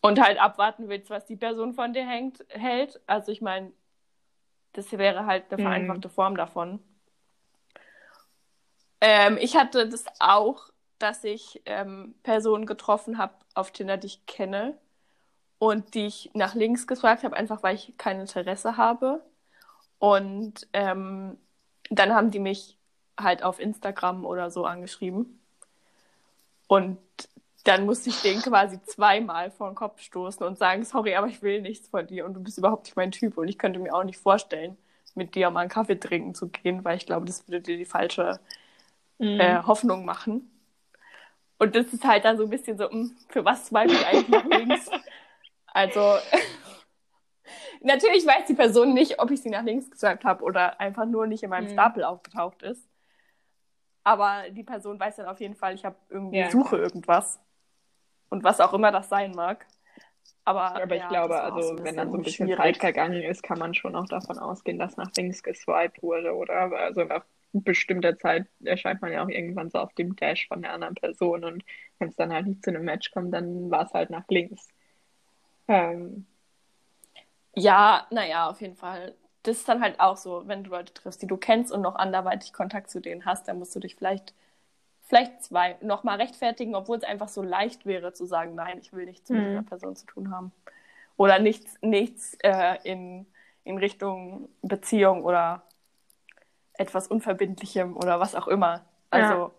Und 0.00 0.20
halt 0.20 0.40
abwarten 0.40 0.88
willst, 0.88 1.10
was 1.10 1.26
die 1.26 1.36
Person 1.36 1.74
von 1.74 1.92
dir 1.92 2.06
hängt, 2.06 2.44
hält. 2.48 3.00
Also 3.06 3.32
ich 3.32 3.42
meine, 3.42 3.72
das 4.72 4.90
wäre 4.92 5.26
halt 5.26 5.44
eine 5.50 5.60
mhm. 5.60 5.66
vereinfachte 5.66 6.08
mhm. 6.08 6.12
Form 6.12 6.36
davon. 6.36 6.80
Ähm, 9.00 9.36
ich 9.40 9.56
hatte 9.56 9.88
das 9.88 10.04
auch, 10.20 10.70
dass 10.98 11.22
ich 11.24 11.60
ähm, 11.66 12.14
Personen 12.22 12.64
getroffen 12.64 13.18
habe 13.18 13.34
auf 13.54 13.72
Tinder, 13.72 13.98
die 13.98 14.06
ich 14.06 14.26
kenne 14.26 14.78
und 15.58 15.94
die 15.94 16.06
ich 16.06 16.30
nach 16.32 16.54
links 16.54 16.86
geswiped 16.86 17.24
habe, 17.24 17.36
einfach 17.36 17.62
weil 17.62 17.74
ich 17.74 17.94
kein 17.98 18.20
Interesse 18.20 18.78
habe. 18.78 19.22
Und 19.98 20.66
ähm, 20.72 21.38
dann 21.90 22.14
haben 22.14 22.30
die 22.30 22.38
mich 22.38 22.75
halt 23.18 23.42
auf 23.42 23.58
Instagram 23.58 24.24
oder 24.24 24.50
so 24.50 24.64
angeschrieben. 24.64 25.40
Und 26.68 26.98
dann 27.64 27.84
musste 27.84 28.10
ich 28.10 28.20
den 28.22 28.40
quasi 28.40 28.80
zweimal 28.84 29.50
vor 29.50 29.70
den 29.70 29.74
Kopf 29.74 30.00
stoßen 30.00 30.46
und 30.46 30.56
sagen, 30.58 30.84
sorry, 30.84 31.16
aber 31.16 31.26
ich 31.26 31.42
will 31.42 31.62
nichts 31.62 31.88
von 31.88 32.06
dir 32.06 32.24
und 32.24 32.34
du 32.34 32.40
bist 32.40 32.58
überhaupt 32.58 32.84
nicht 32.84 32.96
mein 32.96 33.10
Typ 33.10 33.36
und 33.38 33.48
ich 33.48 33.58
könnte 33.58 33.80
mir 33.80 33.92
auch 33.92 34.04
nicht 34.04 34.18
vorstellen, 34.18 34.76
mit 35.14 35.34
dir 35.34 35.50
mal 35.50 35.60
einen 35.60 35.70
Kaffee 35.70 35.98
trinken 35.98 36.34
zu 36.34 36.48
gehen, 36.48 36.84
weil 36.84 36.96
ich 36.96 37.06
glaube, 37.06 37.26
das 37.26 37.48
würde 37.48 37.62
dir 37.62 37.76
die 37.76 37.84
falsche 37.84 38.38
mhm. 39.18 39.40
äh, 39.40 39.62
Hoffnung 39.62 40.04
machen. 40.04 40.50
Und 41.58 41.74
das 41.74 41.86
ist 41.92 42.04
halt 42.04 42.24
dann 42.24 42.36
so 42.36 42.44
ein 42.44 42.50
bisschen 42.50 42.76
so, 42.76 42.84
mh, 42.84 42.90
hm, 42.90 43.16
für 43.28 43.44
was 43.44 43.66
swipe 43.66 43.92
ich 43.92 44.06
eigentlich 44.06 44.44
links? 44.44 44.90
Also, 45.72 46.00
natürlich 47.82 48.26
weiß 48.26 48.46
die 48.46 48.54
Person 48.54 48.94
nicht, 48.94 49.20
ob 49.20 49.30
ich 49.30 49.42
sie 49.42 49.50
nach 49.50 49.62
links 49.62 49.90
geswiped 49.90 50.24
habe 50.24 50.42
oder 50.42 50.80
einfach 50.80 51.04
nur 51.04 51.26
nicht 51.26 51.42
in 51.42 51.50
meinem 51.50 51.66
mhm. 51.66 51.72
Stapel 51.74 52.02
aufgetaucht 52.02 52.62
ist. 52.62 52.88
Aber 54.06 54.48
die 54.50 54.62
Person 54.62 55.00
weiß 55.00 55.16
dann 55.16 55.26
auf 55.26 55.40
jeden 55.40 55.56
Fall, 55.56 55.74
ich 55.74 55.84
habe 55.84 55.96
irgendwie 56.08 56.38
ja, 56.38 56.48
suche 56.48 56.76
irgendwas. 56.76 57.40
Und 58.28 58.44
was 58.44 58.60
auch 58.60 58.72
immer 58.72 58.92
das 58.92 59.08
sein 59.08 59.32
mag. 59.32 59.66
Aber, 60.44 60.76
aber 60.76 60.94
ich 60.94 61.02
ja, 61.02 61.08
glaube, 61.08 61.42
also 61.42 61.76
wenn 61.82 61.96
dann 61.96 62.12
so 62.12 62.18
ein 62.18 62.22
bisschen 62.22 62.46
schwierig. 62.46 62.62
Zeit 62.62 62.76
vergangen 62.76 63.20
ist, 63.20 63.42
kann 63.42 63.58
man 63.58 63.74
schon 63.74 63.96
auch 63.96 64.06
davon 64.06 64.38
ausgehen, 64.38 64.78
dass 64.78 64.96
nach 64.96 65.10
links 65.16 65.42
geswiped 65.42 66.04
wurde, 66.04 66.36
oder? 66.36 66.70
Also 66.70 67.02
nach 67.02 67.24
bestimmter 67.52 68.16
Zeit 68.16 68.46
erscheint 68.62 69.02
man 69.02 69.10
ja 69.10 69.24
auch 69.24 69.28
irgendwann 69.28 69.70
so 69.70 69.78
auf 69.80 69.92
dem 69.94 70.14
Dash 70.14 70.46
von 70.46 70.62
der 70.62 70.72
anderen 70.72 70.94
Person 70.94 71.42
und 71.42 71.64
wenn 71.98 72.10
es 72.10 72.14
dann 72.14 72.32
halt 72.32 72.46
nicht 72.46 72.62
zu 72.62 72.70
einem 72.70 72.84
Match 72.84 73.10
kommt, 73.10 73.34
dann 73.34 73.72
war 73.72 73.86
es 73.86 73.92
halt 73.92 74.10
nach 74.10 74.28
links. 74.28 74.68
Ähm. 75.66 76.26
Ja, 77.56 78.06
naja, 78.10 78.50
auf 78.50 78.60
jeden 78.60 78.76
Fall 78.76 79.16
das 79.46 79.58
ist 79.58 79.68
dann 79.68 79.80
halt 79.80 80.00
auch 80.00 80.16
so, 80.16 80.42
wenn 80.46 80.64
du 80.64 80.70
Leute 80.70 80.92
triffst, 80.92 81.22
die 81.22 81.26
du 81.26 81.36
kennst 81.36 81.72
und 81.72 81.82
noch 81.82 81.94
anderweitig 81.94 82.52
Kontakt 82.52 82.90
zu 82.90 83.00
denen 83.00 83.24
hast, 83.24 83.48
dann 83.48 83.58
musst 83.58 83.74
du 83.76 83.80
dich 83.80 83.94
vielleicht, 83.94 84.34
vielleicht 85.02 85.44
zwei 85.44 85.76
nochmal 85.80 86.16
rechtfertigen, 86.20 86.74
obwohl 86.74 86.98
es 86.98 87.04
einfach 87.04 87.28
so 87.28 87.42
leicht 87.42 87.86
wäre 87.86 88.12
zu 88.12 88.26
sagen, 88.26 88.54
nein, 88.54 88.78
ich 88.80 88.92
will 88.92 89.04
nichts 89.04 89.30
mit 89.30 89.40
mhm. 89.40 89.48
dieser 89.48 89.62
Person 89.62 89.96
zu 89.96 90.06
tun 90.06 90.30
haben. 90.30 90.52
Oder 91.16 91.38
nichts, 91.38 91.76
nichts 91.80 92.36
äh, 92.42 92.76
in, 92.82 93.26
in 93.64 93.78
Richtung 93.78 94.48
Beziehung 94.62 95.24
oder 95.24 95.62
etwas 96.74 97.06
Unverbindlichem 97.06 97.96
oder 97.96 98.20
was 98.20 98.34
auch 98.34 98.48
immer. 98.48 98.84
Also. 99.10 99.32
Ja. 99.32 99.50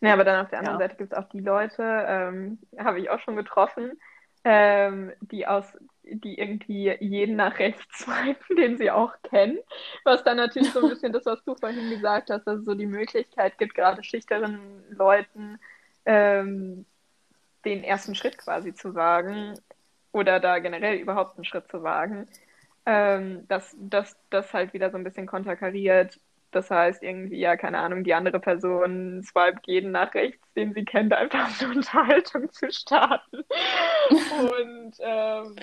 Ja, 0.00 0.14
aber 0.14 0.24
dann 0.24 0.42
auf 0.42 0.48
der 0.48 0.60
anderen 0.60 0.80
ja. 0.80 0.86
Seite 0.86 0.96
gibt 0.96 1.12
es 1.12 1.18
auch 1.18 1.28
die 1.28 1.40
Leute, 1.40 1.82
ähm, 1.82 2.58
habe 2.78 2.98
ich 2.98 3.10
auch 3.10 3.20
schon 3.20 3.36
getroffen, 3.36 4.00
ähm, 4.42 5.12
die 5.20 5.46
aus 5.46 5.76
die 6.06 6.38
irgendwie 6.38 6.96
jeden 7.00 7.36
nach 7.36 7.58
rechts 7.58 7.84
swipen, 7.98 8.56
den 8.56 8.78
sie 8.78 8.90
auch 8.90 9.12
kennen. 9.22 9.58
Was 10.04 10.24
dann 10.24 10.36
natürlich 10.36 10.72
so 10.72 10.82
ein 10.82 10.88
bisschen 10.88 11.12
das, 11.12 11.26
was 11.26 11.42
du 11.44 11.54
vorhin 11.54 11.90
gesagt 11.90 12.30
hast, 12.30 12.46
dass 12.46 12.60
es 12.60 12.64
so 12.64 12.74
die 12.74 12.86
Möglichkeit 12.86 13.58
gibt, 13.58 13.74
gerade 13.74 14.02
schüchternen 14.04 14.84
Leuten 14.90 15.58
ähm, 16.04 16.86
den 17.64 17.84
ersten 17.84 18.14
Schritt 18.14 18.38
quasi 18.38 18.74
zu 18.74 18.94
wagen 18.94 19.58
oder 20.12 20.40
da 20.40 20.58
generell 20.60 20.96
überhaupt 20.96 21.36
einen 21.36 21.44
Schritt 21.44 21.68
zu 21.68 21.82
wagen. 21.82 22.28
Ähm, 22.88 23.46
dass 23.48 23.76
das 23.90 24.54
halt 24.54 24.72
wieder 24.72 24.90
so 24.90 24.96
ein 24.96 25.02
bisschen 25.02 25.26
konterkariert. 25.26 26.20
Das 26.56 26.70
heißt, 26.70 27.02
irgendwie, 27.02 27.36
ja, 27.36 27.54
keine 27.58 27.80
Ahnung, 27.80 28.02
die 28.02 28.14
andere 28.14 28.40
Person 28.40 29.22
swipet 29.22 29.66
jeden 29.66 29.92
nach 29.92 30.14
rechts, 30.14 30.50
den 30.54 30.72
sie 30.72 30.86
kennt, 30.86 31.12
einfach 31.12 31.50
um 31.60 31.66
eine 31.66 31.76
Unterhaltung 31.76 32.50
zu 32.50 32.72
starten. 32.72 33.44
Und 34.08 34.94
ähm, 35.00 35.56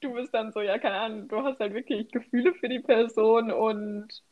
du 0.00 0.14
bist 0.14 0.32
dann 0.32 0.52
so, 0.52 0.60
ja, 0.60 0.78
keine 0.78 0.94
Ahnung, 0.94 1.26
du 1.26 1.42
hast 1.42 1.58
halt 1.58 1.74
wirklich 1.74 2.08
Gefühle 2.12 2.54
für 2.54 2.68
die 2.68 2.78
Person 2.78 3.50
und 3.50 4.22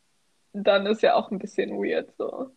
dann 0.53 0.85
ist 0.85 1.01
ja 1.01 1.15
auch 1.15 1.29
ein 1.29 1.39
bisschen 1.39 1.71
weird 1.71 2.15
so. 2.17 2.51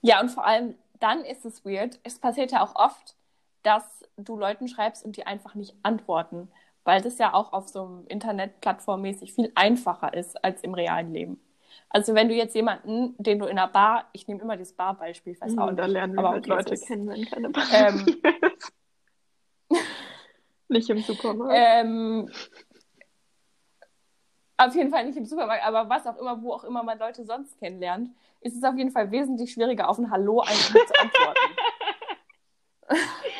Ja, 0.00 0.22
und 0.22 0.30
vor 0.30 0.46
allem 0.46 0.74
dann 1.00 1.22
ist 1.22 1.44
es 1.44 1.66
weird. 1.66 2.00
Es 2.02 2.18
passiert 2.18 2.50
ja 2.50 2.62
auch 2.62 2.74
oft, 2.76 3.14
dass 3.62 3.84
du 4.16 4.38
Leuten 4.38 4.68
schreibst 4.68 5.04
und 5.04 5.18
die 5.18 5.26
einfach 5.26 5.54
nicht 5.54 5.74
antworten, 5.82 6.50
weil 6.88 7.02
das 7.02 7.18
ja 7.18 7.34
auch 7.34 7.52
auf 7.52 7.68
so 7.68 7.84
einem 7.84 8.06
Internetplattform 8.06 9.02
mäßig 9.02 9.34
viel 9.34 9.52
einfacher 9.54 10.14
ist 10.14 10.42
als 10.42 10.62
im 10.62 10.72
realen 10.72 11.12
Leben. 11.12 11.38
Also 11.90 12.14
wenn 12.14 12.30
du 12.30 12.34
jetzt 12.34 12.54
jemanden, 12.54 13.14
den 13.18 13.38
du 13.38 13.44
in 13.44 13.58
einer 13.58 13.68
Bar, 13.68 14.08
ich 14.14 14.26
nehme 14.26 14.40
immer 14.40 14.56
dieses 14.56 14.72
Bar-Beispiel, 14.72 15.34
ich 15.34 15.40
weiß 15.42 15.58
auch 15.58 15.66
nicht, 15.66 15.78
da 15.78 15.84
lernen 15.84 16.14
wir 16.14 16.20
aber 16.20 16.30
halt 16.30 16.46
Leute 16.46 16.78
kennen, 16.78 17.06
wenn 17.06 17.26
keine 17.26 17.50
Bar 17.50 17.64
ähm, 17.74 18.06
Nicht 20.68 20.88
im 20.88 21.02
Supermarkt. 21.02 21.54
Ähm, 21.54 22.30
auf 24.56 24.74
jeden 24.74 24.88
Fall 24.88 25.04
nicht 25.04 25.18
im 25.18 25.26
Supermarkt, 25.26 25.66
aber 25.66 25.90
was 25.90 26.06
auch 26.06 26.16
immer, 26.16 26.40
wo 26.40 26.54
auch 26.54 26.64
immer 26.64 26.82
man 26.82 26.98
Leute 26.98 27.22
sonst 27.26 27.58
kennenlernt, 27.58 28.08
ist 28.40 28.56
es 28.56 28.64
auf 28.64 28.78
jeden 28.78 28.92
Fall 28.92 29.10
wesentlich 29.10 29.52
schwieriger, 29.52 29.90
auf 29.90 29.98
ein 29.98 30.10
Hallo 30.10 30.40
einfach 30.40 30.86
zu 30.86 31.00
antworten. 31.02 31.54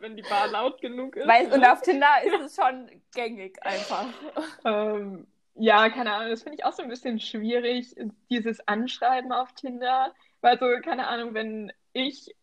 wenn 0.00 0.16
die 0.16 0.22
Bar 0.22 0.48
laut 0.48 0.80
genug 0.80 1.16
ist. 1.16 1.26
Weil, 1.26 1.48
ne? 1.48 1.54
und 1.54 1.64
auf 1.64 1.82
Tinder 1.82 2.08
ist 2.24 2.40
es 2.40 2.56
schon 2.56 2.90
gängig 3.14 3.58
einfach. 3.62 4.06
Ähm, 4.66 5.26
ja, 5.56 5.88
keine 5.90 6.12
Ahnung, 6.12 6.30
das 6.30 6.42
finde 6.42 6.58
ich 6.58 6.64
auch 6.64 6.72
so 6.72 6.82
ein 6.82 6.88
bisschen 6.88 7.20
schwierig, 7.20 7.94
dieses 8.30 8.66
Anschreiben 8.66 9.30
auf 9.30 9.52
Tinder. 9.52 10.12
Weil 10.40 10.58
so, 10.58 10.66
keine 10.82 11.06
Ahnung, 11.06 11.34
wenn 11.34 11.72
ich 11.92 12.34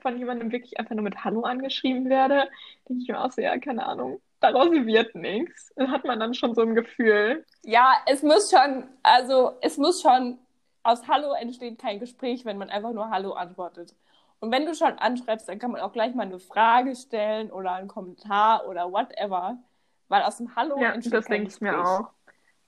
von 0.00 0.18
jemandem 0.18 0.52
wirklich 0.52 0.78
einfach 0.78 0.94
nur 0.94 1.02
mit 1.02 1.24
Hallo 1.24 1.42
angeschrieben 1.42 2.08
werde, 2.08 2.48
denke 2.88 3.02
ich 3.02 3.08
mir 3.08 3.22
auch 3.22 3.32
so, 3.32 3.40
ja, 3.40 3.58
keine 3.58 3.86
Ahnung, 3.86 4.20
daraus 4.40 4.70
wird 4.70 5.14
nichts. 5.14 5.72
Dann 5.76 5.90
hat 5.90 6.04
man 6.04 6.20
dann 6.20 6.34
schon 6.34 6.54
so 6.54 6.62
ein 6.62 6.74
Gefühl. 6.74 7.44
Ja, 7.62 7.94
es 8.06 8.22
muss 8.22 8.50
schon, 8.50 8.88
also 9.02 9.52
es 9.60 9.76
muss 9.76 10.00
schon, 10.00 10.38
aus 10.82 11.06
Hallo 11.08 11.32
entsteht 11.32 11.78
kein 11.78 12.00
Gespräch, 12.00 12.44
wenn 12.44 12.56
man 12.56 12.70
einfach 12.70 12.92
nur 12.92 13.10
Hallo 13.10 13.32
antwortet. 13.32 13.94
Und 14.40 14.50
wenn 14.50 14.64
du 14.66 14.74
schon 14.74 14.98
anschreibst, 14.98 15.48
dann 15.48 15.58
kann 15.58 15.70
man 15.70 15.80
auch 15.82 15.92
gleich 15.92 16.14
mal 16.14 16.24
eine 16.24 16.38
Frage 16.38 16.96
stellen 16.96 17.50
oder 17.50 17.74
einen 17.74 17.88
Kommentar 17.88 18.66
oder 18.66 18.90
whatever. 18.90 19.58
Weil 20.08 20.22
aus 20.22 20.38
dem 20.38 20.56
Hallo 20.56 20.80
Ja, 20.80 20.90
entsteht 20.90 21.14
das 21.14 21.26
denke 21.26 21.48
ich 21.48 21.60
mir 21.60 21.78
auch. 21.78 22.10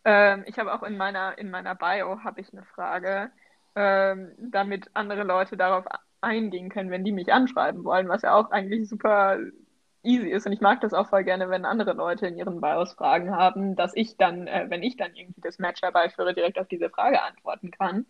Ähm, 0.05 0.45
ich 0.47 0.59
habe 0.59 0.73
auch 0.75 0.83
in 0.83 0.97
meiner, 0.97 1.39
in 1.39 1.51
meiner 1.51 1.75
Bio 1.75 2.23
habe 2.23 2.41
ich 2.41 2.53
eine 2.53 2.65
Frage, 2.65 3.31
ähm, 3.75 4.33
damit 4.39 4.91
andere 4.95 5.23
Leute 5.23 5.57
darauf 5.57 5.85
eingehen 6.21 6.69
können, 6.69 6.91
wenn 6.91 7.05
die 7.05 7.13
mich 7.13 7.33
anschreiben 7.33 7.85
wollen, 7.85 8.09
was 8.09 8.23
ja 8.23 8.35
auch 8.35 8.51
eigentlich 8.51 8.89
super 8.89 9.39
easy 10.03 10.29
ist. 10.29 10.47
Und 10.47 10.53
ich 10.53 10.61
mag 10.61 10.81
das 10.81 10.93
auch 10.93 11.09
voll 11.09 11.25
gerne, 11.25 11.49
wenn 11.51 11.65
andere 11.65 11.95
Leute 11.95 12.27
in 12.27 12.37
ihren 12.37 12.61
Bios 12.61 12.93
Fragen 12.95 13.35
haben, 13.35 13.77
dass 13.77 13.93
ich 13.95 14.17
dann, 14.17 14.47
äh, 14.47 14.67
wenn 14.69 14.83
ich 14.83 14.97
dann 14.97 15.15
irgendwie 15.15 15.41
das 15.41 15.59
Match 15.59 15.83
herbeiführe, 15.83 16.35
direkt 16.35 16.59
auf 16.59 16.69
diese 16.69 16.91
Frage 16.91 17.23
antworten 17.23 17.71
kann. 17.71 18.07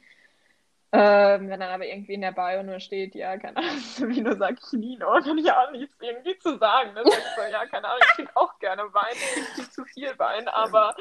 Ähm, 0.95 1.49
wenn 1.49 1.59
dann 1.59 1.71
aber 1.71 1.87
irgendwie 1.87 2.13
in 2.13 2.21
der 2.21 2.33
Bio 2.33 2.63
nur 2.63 2.79
steht, 2.79 3.15
ja, 3.15 3.39
keine 3.39 3.57
Ahnung, 3.57 3.71
wie 4.15 4.21
nur 4.21 4.37
sagt 4.37 4.61
ich 4.67 4.79
Nino, 4.79 5.19
dann 5.21 5.39
ich 5.39 5.51
auch 5.51 5.71
nichts 5.71 5.97
irgendwie 6.01 6.39
zu 6.39 6.59
sagen. 6.59 6.95
Dann 6.95 7.07
sag 7.07 7.23
so, 7.35 7.43
ja, 7.51 7.65
keine 7.65 7.89
Ahnung, 7.89 8.03
ich 8.07 8.15
trinke 8.15 8.37
auch 8.37 8.59
gerne 8.59 8.83
Wein, 8.93 9.15
ich 9.15 9.55
trinke 9.55 9.71
zu 9.71 9.85
viel 9.87 10.19
Wein, 10.19 10.49
aber 10.49 10.95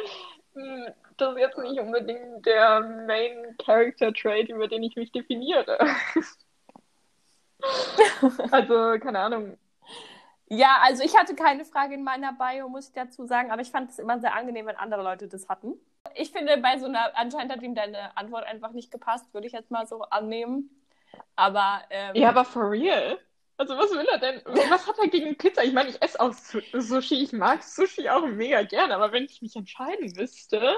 mh, 0.53 0.93
das 1.17 1.33
ist 1.33 1.39
jetzt 1.39 1.57
nicht 1.57 1.79
unbedingt 1.81 2.45
der 2.45 2.79
Main 3.05 3.57
Character 3.57 4.13
Trait, 4.13 4.47
über 4.47 4.69
den 4.69 4.83
ich 4.83 4.95
mich 4.95 5.11
definiere. 5.11 5.77
Also, 8.51 8.97
keine 8.99 9.19
Ahnung. 9.19 9.57
Ja, 10.49 10.79
also 10.81 11.03
ich 11.03 11.15
hatte 11.17 11.35
keine 11.35 11.63
Frage 11.63 11.93
in 11.93 12.03
meiner 12.03 12.33
Bio, 12.33 12.67
muss 12.69 12.87
ich 12.87 12.93
dazu 12.93 13.25
sagen, 13.25 13.51
aber 13.51 13.61
ich 13.61 13.71
fand 13.71 13.89
es 13.89 13.99
immer 13.99 14.19
sehr 14.19 14.33
angenehm, 14.35 14.65
wenn 14.65 14.75
andere 14.75 15.03
Leute 15.03 15.27
das 15.27 15.47
hatten. 15.47 15.75
Ich 16.15 16.31
finde, 16.31 16.57
bei 16.57 16.77
so 16.77 16.85
einer, 16.85 17.11
anscheinend 17.15 17.51
hat 17.53 17.61
ihm 17.61 17.75
deine 17.75 18.15
Antwort 18.17 18.45
einfach 18.45 18.71
nicht 18.71 18.91
gepasst, 18.91 19.33
würde 19.33 19.47
ich 19.47 19.53
jetzt 19.53 19.71
mal 19.71 19.85
so 19.87 20.01
annehmen. 20.03 20.69
Aber, 21.35 21.81
ähm, 21.89 22.15
Ja, 22.15 22.29
aber 22.29 22.45
for 22.45 22.71
real. 22.71 23.17
Also, 23.57 23.77
was 23.77 23.91
will 23.91 24.07
er 24.11 24.17
denn? 24.17 24.41
Was 24.69 24.87
hat 24.87 24.97
er 24.99 25.07
gegen 25.07 25.37
Pizza? 25.37 25.63
Ich 25.63 25.73
meine, 25.73 25.89
ich 25.89 26.01
esse 26.01 26.19
auch 26.19 26.33
Su- 26.33 26.61
Sushi. 26.73 27.21
Ich 27.23 27.31
mag 27.31 27.61
Sushi 27.63 28.09
auch 28.09 28.25
mega 28.25 28.63
gerne, 28.63 28.95
aber 28.95 29.11
wenn 29.11 29.25
ich 29.25 29.41
mich 29.41 29.55
entscheiden 29.55 30.11
müsste. 30.17 30.77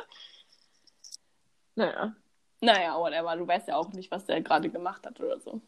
Naja. 1.75 2.13
naja, 2.61 2.99
whatever, 2.99 3.35
du 3.35 3.47
weißt 3.47 3.67
ja 3.69 3.77
auch 3.77 3.89
nicht, 3.93 4.11
was 4.11 4.25
der 4.25 4.41
gerade 4.41 4.69
gemacht 4.69 5.05
hat 5.05 5.19
oder 5.19 5.39
so. 5.39 5.61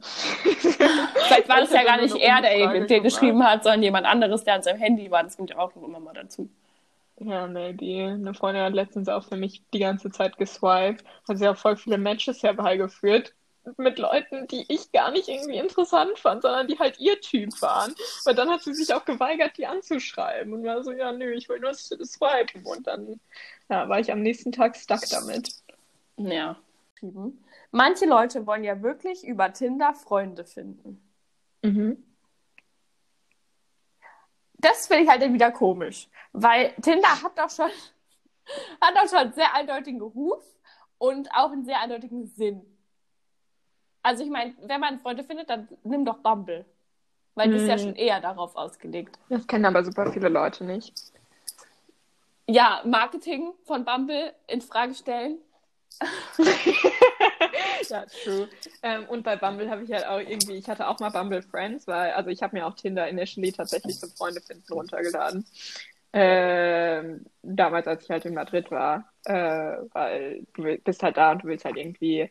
Vielleicht 0.00 1.48
war 1.48 1.60
das 1.60 1.72
ja 1.72 1.84
gar 1.84 2.00
nicht 2.00 2.16
er, 2.16 2.40
der 2.40 2.68
gemacht. 2.68 3.02
geschrieben 3.02 3.44
hat, 3.44 3.62
sondern 3.64 3.82
jemand 3.82 4.06
anderes, 4.06 4.44
der 4.44 4.54
an 4.54 4.62
seinem 4.62 4.78
Handy 4.78 5.10
war. 5.10 5.22
Das 5.22 5.36
kommt 5.36 5.50
ja 5.50 5.58
auch 5.58 5.74
noch 5.74 5.82
immer 5.82 6.00
mal 6.00 6.14
dazu. 6.14 6.48
Ja, 7.20 7.46
maybe. 7.46 8.12
Eine 8.12 8.34
Freundin 8.34 8.62
hat 8.62 8.74
letztens 8.74 9.08
auch 9.08 9.24
für 9.24 9.36
mich 9.36 9.62
die 9.72 9.80
ganze 9.80 10.10
Zeit 10.10 10.38
geswiped. 10.38 11.04
Hat 11.28 11.38
sie 11.38 11.48
auch 11.48 11.56
voll 11.56 11.76
viele 11.76 11.98
Matches 11.98 12.42
herbeigeführt. 12.42 13.34
Mit 13.76 13.98
Leuten, 13.98 14.46
die 14.46 14.64
ich 14.68 14.92
gar 14.92 15.10
nicht 15.10 15.28
irgendwie 15.28 15.58
interessant 15.58 16.18
fand, 16.18 16.42
sondern 16.42 16.68
die 16.68 16.78
halt 16.78 16.98
ihr 17.00 17.20
Typ 17.20 17.60
waren. 17.60 17.94
Aber 18.24 18.34
dann 18.34 18.48
hat 18.48 18.62
sie 18.62 18.72
sich 18.72 18.94
auch 18.94 19.04
geweigert, 19.04 19.58
die 19.58 19.66
anzuschreiben. 19.66 20.52
Und 20.52 20.64
war 20.64 20.82
so, 20.82 20.92
ja, 20.92 21.12
nö, 21.12 21.32
ich 21.32 21.48
will 21.48 21.58
nur 21.58 21.74
swipen. 21.74 22.64
Und 22.64 22.86
dann 22.86 23.20
ja, 23.68 23.88
war 23.88 23.98
ich 23.98 24.10
am 24.12 24.22
nächsten 24.22 24.52
Tag 24.52 24.76
stuck 24.76 25.02
damit. 25.10 25.50
Ja. 26.16 26.56
Manche 27.70 28.06
Leute 28.06 28.46
wollen 28.46 28.64
ja 28.64 28.80
wirklich 28.82 29.24
über 29.24 29.52
Tinder 29.52 29.92
Freunde 29.92 30.44
finden. 30.44 31.02
Mhm. 31.62 32.02
Das 34.58 34.86
finde 34.86 35.04
ich 35.04 35.08
halt 35.08 35.22
dann 35.22 35.32
wieder 35.34 35.50
komisch, 35.52 36.08
weil 36.32 36.72
Tinder 36.82 37.08
hat 37.22 37.38
doch 37.38 37.50
schon, 37.50 37.70
hat 38.80 38.94
doch 38.96 39.08
schon 39.08 39.18
einen 39.18 39.32
sehr 39.32 39.54
eindeutigen 39.54 40.00
Ruf 40.00 40.42
und 40.98 41.30
auch 41.32 41.52
einen 41.52 41.64
sehr 41.64 41.80
eindeutigen 41.80 42.26
Sinn. 42.26 42.62
Also 44.02 44.24
ich 44.24 44.30
meine, 44.30 44.54
wenn 44.62 44.80
man 44.80 44.98
Freunde 45.00 45.22
findet, 45.24 45.50
dann 45.50 45.68
nimm 45.84 46.04
doch 46.04 46.18
Bumble. 46.18 46.64
Weil 47.34 47.50
das 47.52 47.62
ist 47.62 47.68
ja 47.68 47.76
Mhm. 47.76 47.80
schon 47.80 47.94
eher 47.96 48.20
darauf 48.20 48.56
ausgelegt. 48.56 49.16
Das 49.28 49.46
kennen 49.46 49.64
aber 49.64 49.84
super 49.84 50.10
viele 50.12 50.28
Leute 50.28 50.64
nicht. 50.64 50.92
Ja, 52.48 52.80
Marketing 52.84 53.52
von 53.64 53.84
Bumble 53.84 54.34
in 54.48 54.60
Frage 54.60 54.94
stellen. 54.94 55.38
Ja, 57.88 58.04
true. 58.06 58.48
Ähm, 58.82 59.04
und 59.08 59.22
bei 59.22 59.36
Bumble 59.36 59.70
habe 59.70 59.82
ich 59.84 59.92
halt 59.92 60.06
auch 60.06 60.18
irgendwie, 60.20 60.56
ich 60.56 60.68
hatte 60.68 60.88
auch 60.88 60.98
mal 61.00 61.10
Bumble 61.10 61.42
Friends, 61.42 61.86
weil, 61.86 62.12
also 62.12 62.30
ich 62.30 62.42
habe 62.42 62.56
mir 62.56 62.66
auch 62.66 62.74
Tinder 62.74 63.08
initially 63.08 63.52
tatsächlich 63.52 63.98
zum 63.98 64.10
Freunde 64.10 64.40
finden 64.40 64.72
runtergeladen. 64.72 65.46
Ähm, 66.12 67.26
damals, 67.42 67.86
als 67.86 68.04
ich 68.04 68.10
halt 68.10 68.24
in 68.24 68.34
Madrid 68.34 68.70
war, 68.70 69.12
äh, 69.24 69.32
weil 69.92 70.46
du 70.54 70.78
bist 70.78 71.02
halt 71.02 71.16
da 71.18 71.32
und 71.32 71.42
du 71.44 71.48
willst 71.48 71.64
halt 71.64 71.76
irgendwie 71.76 72.30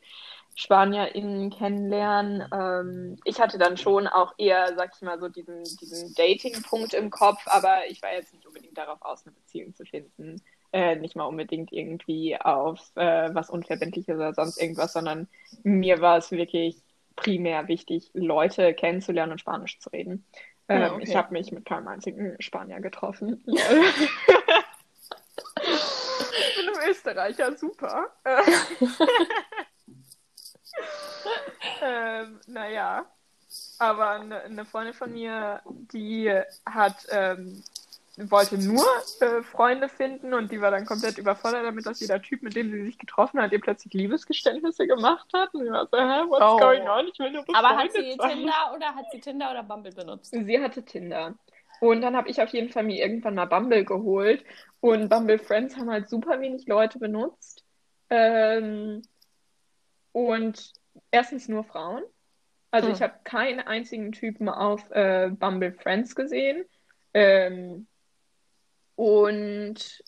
SpanierInnen 0.55 1.51
kennenlernen. 1.51 2.47
Ähm, 2.51 3.19
ich 3.23 3.39
hatte 3.39 3.59
dann 3.59 3.77
schon 3.77 4.07
auch 4.07 4.33
eher, 4.39 4.75
sag 4.75 4.91
ich 4.95 5.01
mal, 5.01 5.19
so 5.19 5.29
diesen, 5.29 5.63
diesen 5.63 6.13
Dating-Punkt 6.15 6.95
im 6.95 7.11
Kopf, 7.11 7.41
aber 7.45 7.87
ich 7.89 8.01
war 8.01 8.13
jetzt 8.13 8.33
nicht 8.33 8.45
unbedingt 8.47 8.77
darauf 8.77 9.01
aus, 9.03 9.25
eine 9.25 9.35
Beziehung 9.35 9.75
zu 9.75 9.85
finden. 9.85 10.41
Äh, 10.73 10.95
nicht 10.97 11.15
mal 11.15 11.25
unbedingt 11.25 11.71
irgendwie 11.71 12.39
auf 12.39 12.91
äh, 12.95 13.33
was 13.33 13.49
Unverbindliches 13.49 14.15
oder 14.15 14.33
sonst 14.33 14.61
irgendwas, 14.61 14.93
sondern 14.93 15.27
mir 15.63 16.01
war 16.01 16.17
es 16.17 16.31
wirklich 16.31 16.75
primär 17.15 17.67
wichtig, 17.67 18.09
Leute 18.13 18.73
kennenzulernen 18.73 19.33
und 19.33 19.39
Spanisch 19.39 19.79
zu 19.79 19.89
reden. 19.89 20.25
Ähm, 20.69 20.81
Ja, 20.81 20.93
okay. 20.93 21.03
Ich 21.03 21.15
habe 21.15 21.33
mich 21.33 21.51
mit 21.51 21.65
keinem 21.65 21.87
einzigen 21.87 22.35
Spanier 22.41 22.79
getroffen. 22.79 23.43
ich 23.47 23.55
bin 26.55 26.69
ein 26.69 26.89
Österreicher, 26.89 27.55
super. 27.57 28.07
Äh, 28.23 28.41
ähm, 31.81 32.39
naja, 32.47 33.05
aber 33.79 34.09
eine, 34.11 34.41
eine 34.41 34.65
Freundin 34.65 34.93
von 34.93 35.13
mir, 35.13 35.61
die 35.65 36.31
hat, 36.65 37.07
ähm, 37.11 37.63
wollte 38.17 38.57
nur 38.57 38.83
äh, 39.21 39.43
Freunde 39.43 39.89
finden 39.89 40.33
und 40.33 40.51
die 40.51 40.59
war 40.59 40.71
dann 40.71 40.85
komplett 40.85 41.17
überfordert 41.19 41.63
damit, 41.63 41.85
dass 41.85 41.99
jeder 41.99 42.19
Typ, 42.21 42.41
mit 42.41 42.55
dem 42.55 42.71
sie 42.71 42.83
sich 42.83 42.97
getroffen 42.97 43.39
hat, 43.39 43.51
ihr 43.51 43.61
plötzlich 43.61 43.93
Liebesgeständnisse 43.93 44.87
gemacht 44.87 45.27
hat. 45.33 45.53
Und 45.53 45.65
sie 45.65 45.71
war 45.71 45.87
so, 45.87 45.97
hä, 45.97 46.23
what's 46.27 46.43
Oh. 46.43 46.57
going 46.59 46.87
on? 46.87 47.07
Ich 47.07 47.19
will 47.19 47.31
nur 47.31 47.43
Aber 47.53 47.69
hat 47.77 47.87
befreundet 47.89 48.11
sie 48.11 48.15
sein. 48.17 48.37
Tinder 48.37 48.73
oder 48.75 48.95
hat 48.95 49.05
sie 49.11 49.19
Tinder 49.19 49.51
oder 49.51 49.63
Bumble 49.63 49.91
benutzt? 49.91 50.31
Sie 50.31 50.59
hatte 50.63 50.83
Tinder. 50.83 51.35
Und 51.79 52.01
dann 52.01 52.15
habe 52.15 52.27
ich 52.29 52.41
auf 52.41 52.49
jeden 52.49 52.69
Fall 52.69 52.83
mir 52.83 52.97
irgendwann 53.05 53.35
mal 53.35 53.45
Bumble 53.45 53.85
geholt. 53.85 54.43
Und 54.79 55.09
Bumble 55.09 55.37
Friends 55.37 55.77
haben 55.77 55.91
halt 55.91 56.09
super 56.09 56.39
wenig 56.41 56.65
Leute 56.67 56.97
benutzt. 56.97 57.63
Ähm, 58.09 59.03
und 60.11 60.73
erstens 61.11 61.47
nur 61.47 61.63
Frauen. 61.63 62.03
Also 62.71 62.87
Hm. 62.87 62.95
ich 62.95 63.01
habe 63.01 63.13
keinen 63.23 63.59
einzigen 63.59 64.11
Typen 64.11 64.49
auf 64.49 64.89
äh, 64.91 65.29
Bumble 65.29 65.71
Friends 65.73 66.15
gesehen. 66.15 66.65
Ähm, 67.13 67.87
und 68.97 70.03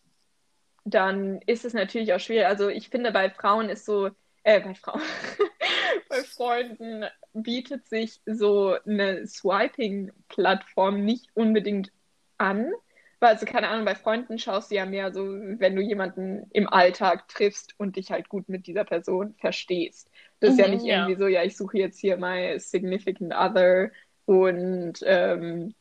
dann 0.86 1.42
ist 1.46 1.66
es 1.66 1.74
natürlich 1.74 2.14
auch 2.14 2.20
schwierig. 2.20 2.48
Also 2.48 2.70
ich 2.70 2.90
finde, 2.90 3.12
bei 3.12 3.30
Frauen 3.30 3.70
ist 3.70 3.86
so, 3.86 4.10
äh, 4.44 4.62
bei 4.62 4.74
Frauen, 4.76 5.02
bei 6.10 6.24
Freunden 6.24 7.06
bietet 7.34 7.88
sich 7.88 8.22
so 8.26 8.76
eine 8.86 9.28
Swiping-Plattform 9.28 11.04
nicht 11.06 11.30
unbedingt 11.36 11.92
an. 12.38 12.72
Weil, 13.20 13.34
also 13.34 13.46
keine 13.46 13.68
Ahnung, 13.68 13.84
bei 13.86 13.96
Freunden 13.96 14.40
schaust 14.40 14.72
du 14.72 14.76
ja 14.76 14.86
mehr 14.86 15.12
so, 15.14 15.24
wenn 15.26 15.76
du 15.76 15.82
jemanden 15.82 16.48
im 16.52 16.70
Alltag 16.70 17.28
triffst 17.28 17.76
und 17.78 17.98
dich 17.98 18.12
halt 18.12 18.30
gut 18.30 18.48
mit 18.48 18.66
dieser 18.66 18.86
Person 18.86 19.36
verstehst. 19.40 20.10
Das 20.40 20.52
ist 20.52 20.58
ja 20.58 20.68
Mhm, 20.68 20.70
nicht 20.70 20.86
ja. 20.86 20.86
irgendwie 20.86 21.16
so, 21.16 21.28
ja, 21.28 21.44
ich 21.44 21.58
suche 21.58 21.78
jetzt 21.80 22.00
hier 22.00 22.16
my 22.18 22.58
significant 22.60 23.34
other 23.34 23.92
und 24.26 25.00
ähm, 25.06 25.76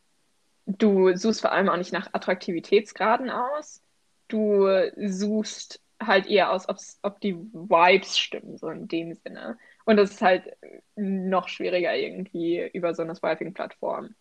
du 0.69 1.17
suchst 1.17 1.41
vor 1.41 1.53
allem 1.53 1.69
auch 1.69 1.77
nicht 1.77 1.93
nach 1.93 2.13
Attraktivitätsgraden 2.13 3.31
aus. 3.31 3.83
Du 4.29 4.69
suchst 4.97 5.81
halt 6.01 6.27
eher 6.27 6.53
aus, 6.53 6.67
ob 7.03 7.21
die 7.21 7.35
Vibes 7.35 8.19
stimmen, 8.19 8.59
so 8.59 8.69
in 8.69 8.87
dem 8.87 9.15
Sinne. 9.15 9.59
Und 9.85 9.97
das 9.97 10.13
ist 10.13 10.23
halt 10.23 10.57
noch 10.95 11.49
schwieriger 11.49 11.97
irgendwie 11.97 12.69
über 12.73 12.95
so 12.95 13.03
eine 13.03 13.15
Swiping-Plattform 13.15 14.15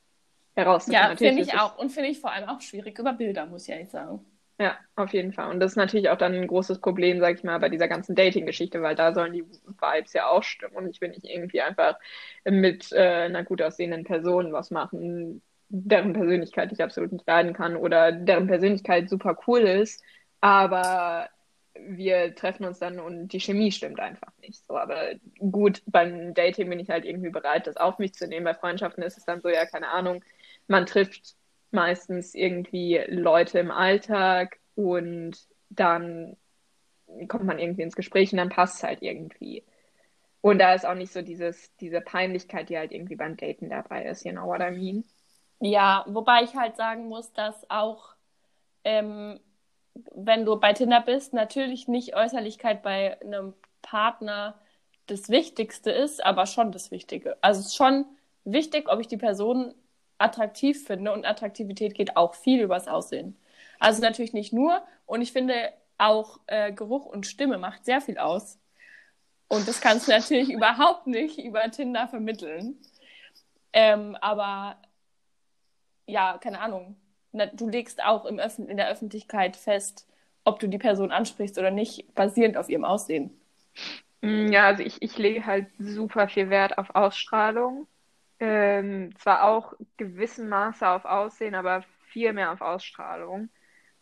herauszufinden. 0.56 1.10
Ja, 1.10 1.16
finde 1.16 1.42
ich 1.44 1.54
auch. 1.54 1.78
Und 1.78 1.92
finde 1.92 2.10
ich 2.10 2.20
vor 2.20 2.32
allem 2.32 2.50
auch 2.50 2.62
schwierig 2.62 2.98
über 2.98 3.14
Bilder, 3.14 3.46
muss 3.46 3.64
ich 3.64 3.70
ehrlich 3.70 3.90
sagen. 3.90 4.26
Ja, 4.60 4.76
auf 4.96 5.14
jeden 5.14 5.34
Fall. 5.34 5.52
Und 5.52 5.60
das 5.60 5.74
ist 5.74 5.76
natürlich 5.76 6.10
auch 6.10 6.18
dann 6.18 6.34
ein 6.34 6.48
großes 6.48 6.80
Problem, 6.80 7.20
sag 7.20 7.36
ich 7.36 7.44
mal, 7.44 7.60
bei 7.60 7.70
dieser 7.70 7.88
ganzen 7.88 8.16
Dating-Geschichte, 8.16 8.82
weil 8.82 8.96
da 8.96 9.14
sollen 9.14 9.34
die 9.34 9.44
Vibes 9.44 10.14
ja 10.14 10.30
auch 10.30 10.42
stimmen. 10.42 10.76
Und 10.76 10.88
ich 10.88 11.00
will 11.00 11.10
nicht 11.10 11.26
irgendwie 11.26 11.62
einfach 11.62 12.00
mit 12.44 12.92
äh, 12.92 13.26
einer 13.26 13.44
gut 13.44 13.62
aussehenden 13.62 14.04
Person 14.04 14.54
was 14.54 14.72
machen, 14.72 15.44
deren 15.70 16.14
Persönlichkeit 16.14 16.72
ich 16.72 16.84
absolut 16.84 17.12
nicht 17.12 17.28
leiden 17.28 17.54
kann 17.54 17.76
oder 17.76 18.12
deren 18.12 18.48
Persönlichkeit 18.48 19.10
super 19.10 19.38
cool 19.48 19.62
ist, 19.62 20.04
aber 20.42 21.30
wir 21.80 22.34
treffen 22.36 22.66
uns 22.66 22.80
dann 22.80 23.00
und 23.00 23.30
die 23.30 23.40
Chemie 23.40 23.72
stimmt 23.72 24.00
einfach 24.00 24.32
nicht. 24.42 24.66
So, 24.66 24.78
aber 24.78 25.14
gut, 25.40 25.84
beim 25.86 26.34
Dating 26.34 26.70
bin 26.70 26.80
ich 26.80 26.90
halt 26.90 27.06
irgendwie 27.06 27.30
bereit, 27.30 27.68
das 27.68 27.78
auf 27.78 28.00
mich 28.00 28.14
zu 28.14 28.28
nehmen. 28.28 28.46
Bei 28.46 28.54
Freundschaften 28.54 29.04
ist 29.04 29.18
es 29.18 29.26
dann 29.26 29.42
so, 29.42 29.50
ja, 29.50 29.66
keine 29.66 29.90
Ahnung, 29.90 30.24
man 30.68 30.86
trifft 30.86 31.36
meistens 31.72 32.34
irgendwie 32.34 33.02
Leute 33.08 33.60
im 33.60 33.72
Alltag 33.72 34.58
und 34.76 35.38
dann 35.70 36.38
kommt 37.28 37.46
man 37.46 37.60
irgendwie 37.60 37.84
ins 37.84 37.96
Gespräch 37.96 38.32
und 38.32 38.38
dann 38.38 38.50
passt 38.50 38.78
es 38.78 38.84
halt 38.84 39.02
irgendwie. 39.02 39.64
Und 40.42 40.60
da 40.60 40.74
ist 40.74 40.86
auch 40.86 40.96
nicht 40.96 41.12
so 41.12 41.22
dieses, 41.22 41.76
diese 41.78 42.02
Peinlichkeit, 42.02 42.70
die 42.70 42.78
halt 42.78 42.92
irgendwie 42.92 43.16
beim 43.16 43.38
Daten 43.38 43.70
dabei 43.70 44.06
ist, 44.06 44.26
you 44.26 44.32
know 44.32 44.46
what 44.46 44.62
I 44.62 44.72
mean? 44.72 45.04
Ja, 45.60 46.06
wobei 46.08 46.44
ich 46.44 46.56
halt 46.56 46.78
sagen 46.78 47.08
muss, 47.08 47.34
dass 47.34 47.70
auch, 47.70 48.10
ähm, 48.84 49.40
wenn 50.16 50.46
du 50.46 50.60
bei 50.60 50.74
Tinder 50.74 51.02
bist, 51.02 51.34
natürlich 51.34 51.88
nicht 51.88 52.16
Äußerlichkeit 52.16 52.84
bei 52.84 53.20
einem 53.22 53.54
Partner 53.82 54.60
das 55.08 55.30
Wichtigste 55.30 55.92
ist, 55.92 56.24
aber 56.24 56.46
schon 56.46 56.72
das 56.72 56.92
Wichtige. 56.92 57.38
Also 57.42 57.62
es 57.62 57.68
ist 57.68 57.76
schon 57.76 58.06
wichtig, 58.44 58.90
ob 58.90 59.00
ich 59.00 59.08
die 59.08 59.18
Person 59.18 59.74
attraktiv 60.20 60.86
finde 60.86 61.14
und 61.14 61.26
Attraktivität 61.26 61.96
geht 61.96 62.18
auch 62.18 62.36
viel 62.36 62.62
übers 62.62 62.88
Aussehen. 62.88 63.38
Also 63.80 64.02
natürlich 64.02 64.34
nicht 64.34 64.54
nur 64.54 64.84
und 65.06 65.22
ich 65.22 65.32
finde 65.32 65.74
auch 65.98 66.40
äh, 66.48 66.72
Geruch 66.72 67.06
und 67.06 67.26
Stimme 67.26 67.58
macht 67.58 67.86
sehr 67.86 68.02
viel 68.02 68.18
aus. 68.18 68.60
Und 69.48 69.68
das 69.68 69.82
kannst 69.82 70.08
du 70.08 70.12
natürlich 70.12 70.50
überhaupt 70.54 71.08
nicht 71.08 71.40
über 71.40 71.70
Tinder 71.72 72.08
vermitteln. 72.08 72.78
Ähm, 73.74 74.16
aber 74.22 74.78
ja, 76.08 76.38
keine 76.40 76.60
Ahnung. 76.60 76.96
Du 77.54 77.70
legst 77.70 78.04
auch 78.04 78.26
im 78.26 78.40
Öff 78.40 78.58
in 78.58 78.78
der 78.78 78.90
Öffentlichkeit 78.90 79.56
fest, 79.56 80.08
ob 80.44 80.60
du 80.60 80.68
die 80.68 80.80
Person 80.80 81.12
ansprichst 81.12 81.60
oder 81.60 81.72
nicht, 81.72 82.14
basierend 82.16 82.58
auf 82.58 82.70
ihrem 82.70 82.86
Aussehen. 82.86 83.40
Mm, 84.22 84.52
ja, 84.52 84.66
also 84.66 84.82
ich, 84.84 85.02
ich 85.02 85.18
lege 85.18 85.46
halt 85.46 85.68
super 85.78 86.28
viel 86.30 86.50
Wert 86.50 86.78
auf 86.78 86.96
Ausstrahlung. 86.96 87.88
Ähm, 88.40 89.16
zwar 89.18 89.44
auch 89.44 89.74
gewissen 89.98 90.50
Maße 90.50 90.88
auf 90.88 91.06
Aussehen, 91.06 91.56
aber 91.56 91.84
viel 92.08 92.34
mehr 92.34 92.52
auf 92.52 92.62
Ausstrahlung. 92.62 93.50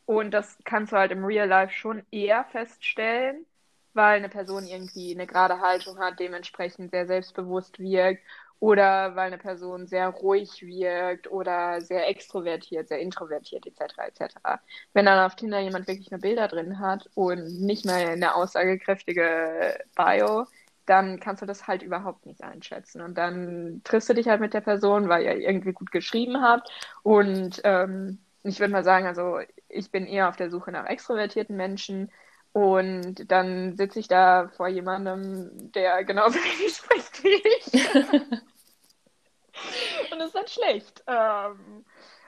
Und 0.05 0.31
das 0.31 0.57
kannst 0.65 0.93
du 0.93 0.97
halt 0.97 1.11
im 1.11 1.25
Real 1.25 1.47
Life 1.47 1.73
schon 1.73 2.03
eher 2.11 2.45
feststellen, 2.45 3.45
weil 3.93 4.17
eine 4.17 4.29
Person 4.29 4.65
irgendwie 4.67 5.13
eine 5.13 5.25
gerade 5.27 5.61
Haltung 5.61 5.99
hat, 5.99 6.19
dementsprechend 6.19 6.91
sehr 6.91 7.07
selbstbewusst 7.07 7.79
wirkt 7.79 8.21
oder 8.59 9.15
weil 9.15 9.27
eine 9.27 9.37
Person 9.37 9.87
sehr 9.87 10.09
ruhig 10.09 10.61
wirkt 10.61 11.29
oder 11.29 11.81
sehr 11.81 12.07
extrovertiert, 12.07 12.87
sehr 12.87 12.99
introvertiert 12.99 13.65
etc. 13.67 13.81
etc. 14.07 14.35
Wenn 14.93 15.05
dann 15.05 15.25
auf 15.25 15.35
Tinder 15.35 15.59
jemand 15.59 15.87
wirklich 15.87 16.11
nur 16.11 16.21
Bilder 16.21 16.47
drin 16.47 16.79
hat 16.79 17.09
und 17.15 17.61
nicht 17.61 17.85
mal 17.85 18.05
eine 18.07 18.35
aussagekräftige 18.35 19.79
Bio, 19.95 20.45
dann 20.85 21.19
kannst 21.19 21.41
du 21.41 21.45
das 21.45 21.67
halt 21.67 21.81
überhaupt 21.83 22.25
nicht 22.25 22.43
einschätzen. 22.43 23.01
Und 23.01 23.17
dann 23.17 23.81
triffst 23.83 24.09
du 24.09 24.13
dich 24.13 24.27
halt 24.27 24.41
mit 24.41 24.53
der 24.53 24.61
Person, 24.61 25.09
weil 25.09 25.23
ihr 25.23 25.35
irgendwie 25.35 25.73
gut 25.73 25.91
geschrieben 25.91 26.41
habt. 26.41 26.69
Und 27.03 27.61
ähm, 27.63 28.19
ich 28.43 28.59
würde 28.59 28.71
mal 28.73 28.83
sagen, 28.83 29.07
also 29.07 29.39
ich 29.67 29.91
bin 29.91 30.05
eher 30.05 30.29
auf 30.29 30.35
der 30.37 30.51
Suche 30.51 30.71
nach 30.71 30.85
extrovertierten 30.85 31.55
Menschen. 31.55 32.11
Und 32.55 33.29
dann 33.29 33.75
sitze 33.75 33.99
ich 33.99 34.07
da 34.07 34.49
vor 34.55 34.69
jemandem, 34.69 35.51
der 35.73 36.01
genauso 36.05 36.35
wenig 36.35 36.73
spricht 36.73 37.21
wie 37.21 37.43
ich. 37.43 37.73
Und 40.09 40.19
das 40.19 40.27
ist 40.27 40.35
dann 40.35 40.47
schlecht. 40.47 41.03
Ähm, 41.05 41.83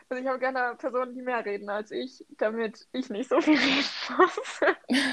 also 0.10 0.22
ich 0.22 0.28
habe 0.28 0.40
gerne 0.40 0.76
Personen, 0.78 1.16
die 1.16 1.22
mehr 1.22 1.46
reden 1.46 1.70
als 1.70 1.92
ich, 1.92 2.26
damit 2.38 2.90
ich 2.92 3.10
nicht 3.10 3.30
so 3.30 3.40
viel 3.40 3.58
reden 3.58 3.86
muss. 4.18 4.60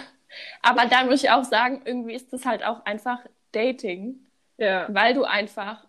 Aber 0.62 0.86
da 0.86 1.04
muss 1.04 1.22
ich 1.22 1.30
auch 1.30 1.44
sagen, 1.44 1.82
irgendwie 1.84 2.14
ist 2.14 2.32
das 2.32 2.44
halt 2.44 2.64
auch 2.64 2.84
einfach 2.84 3.20
Dating, 3.52 4.18
ja. 4.56 4.92
weil 4.92 5.14
du 5.14 5.22
einfach 5.22 5.86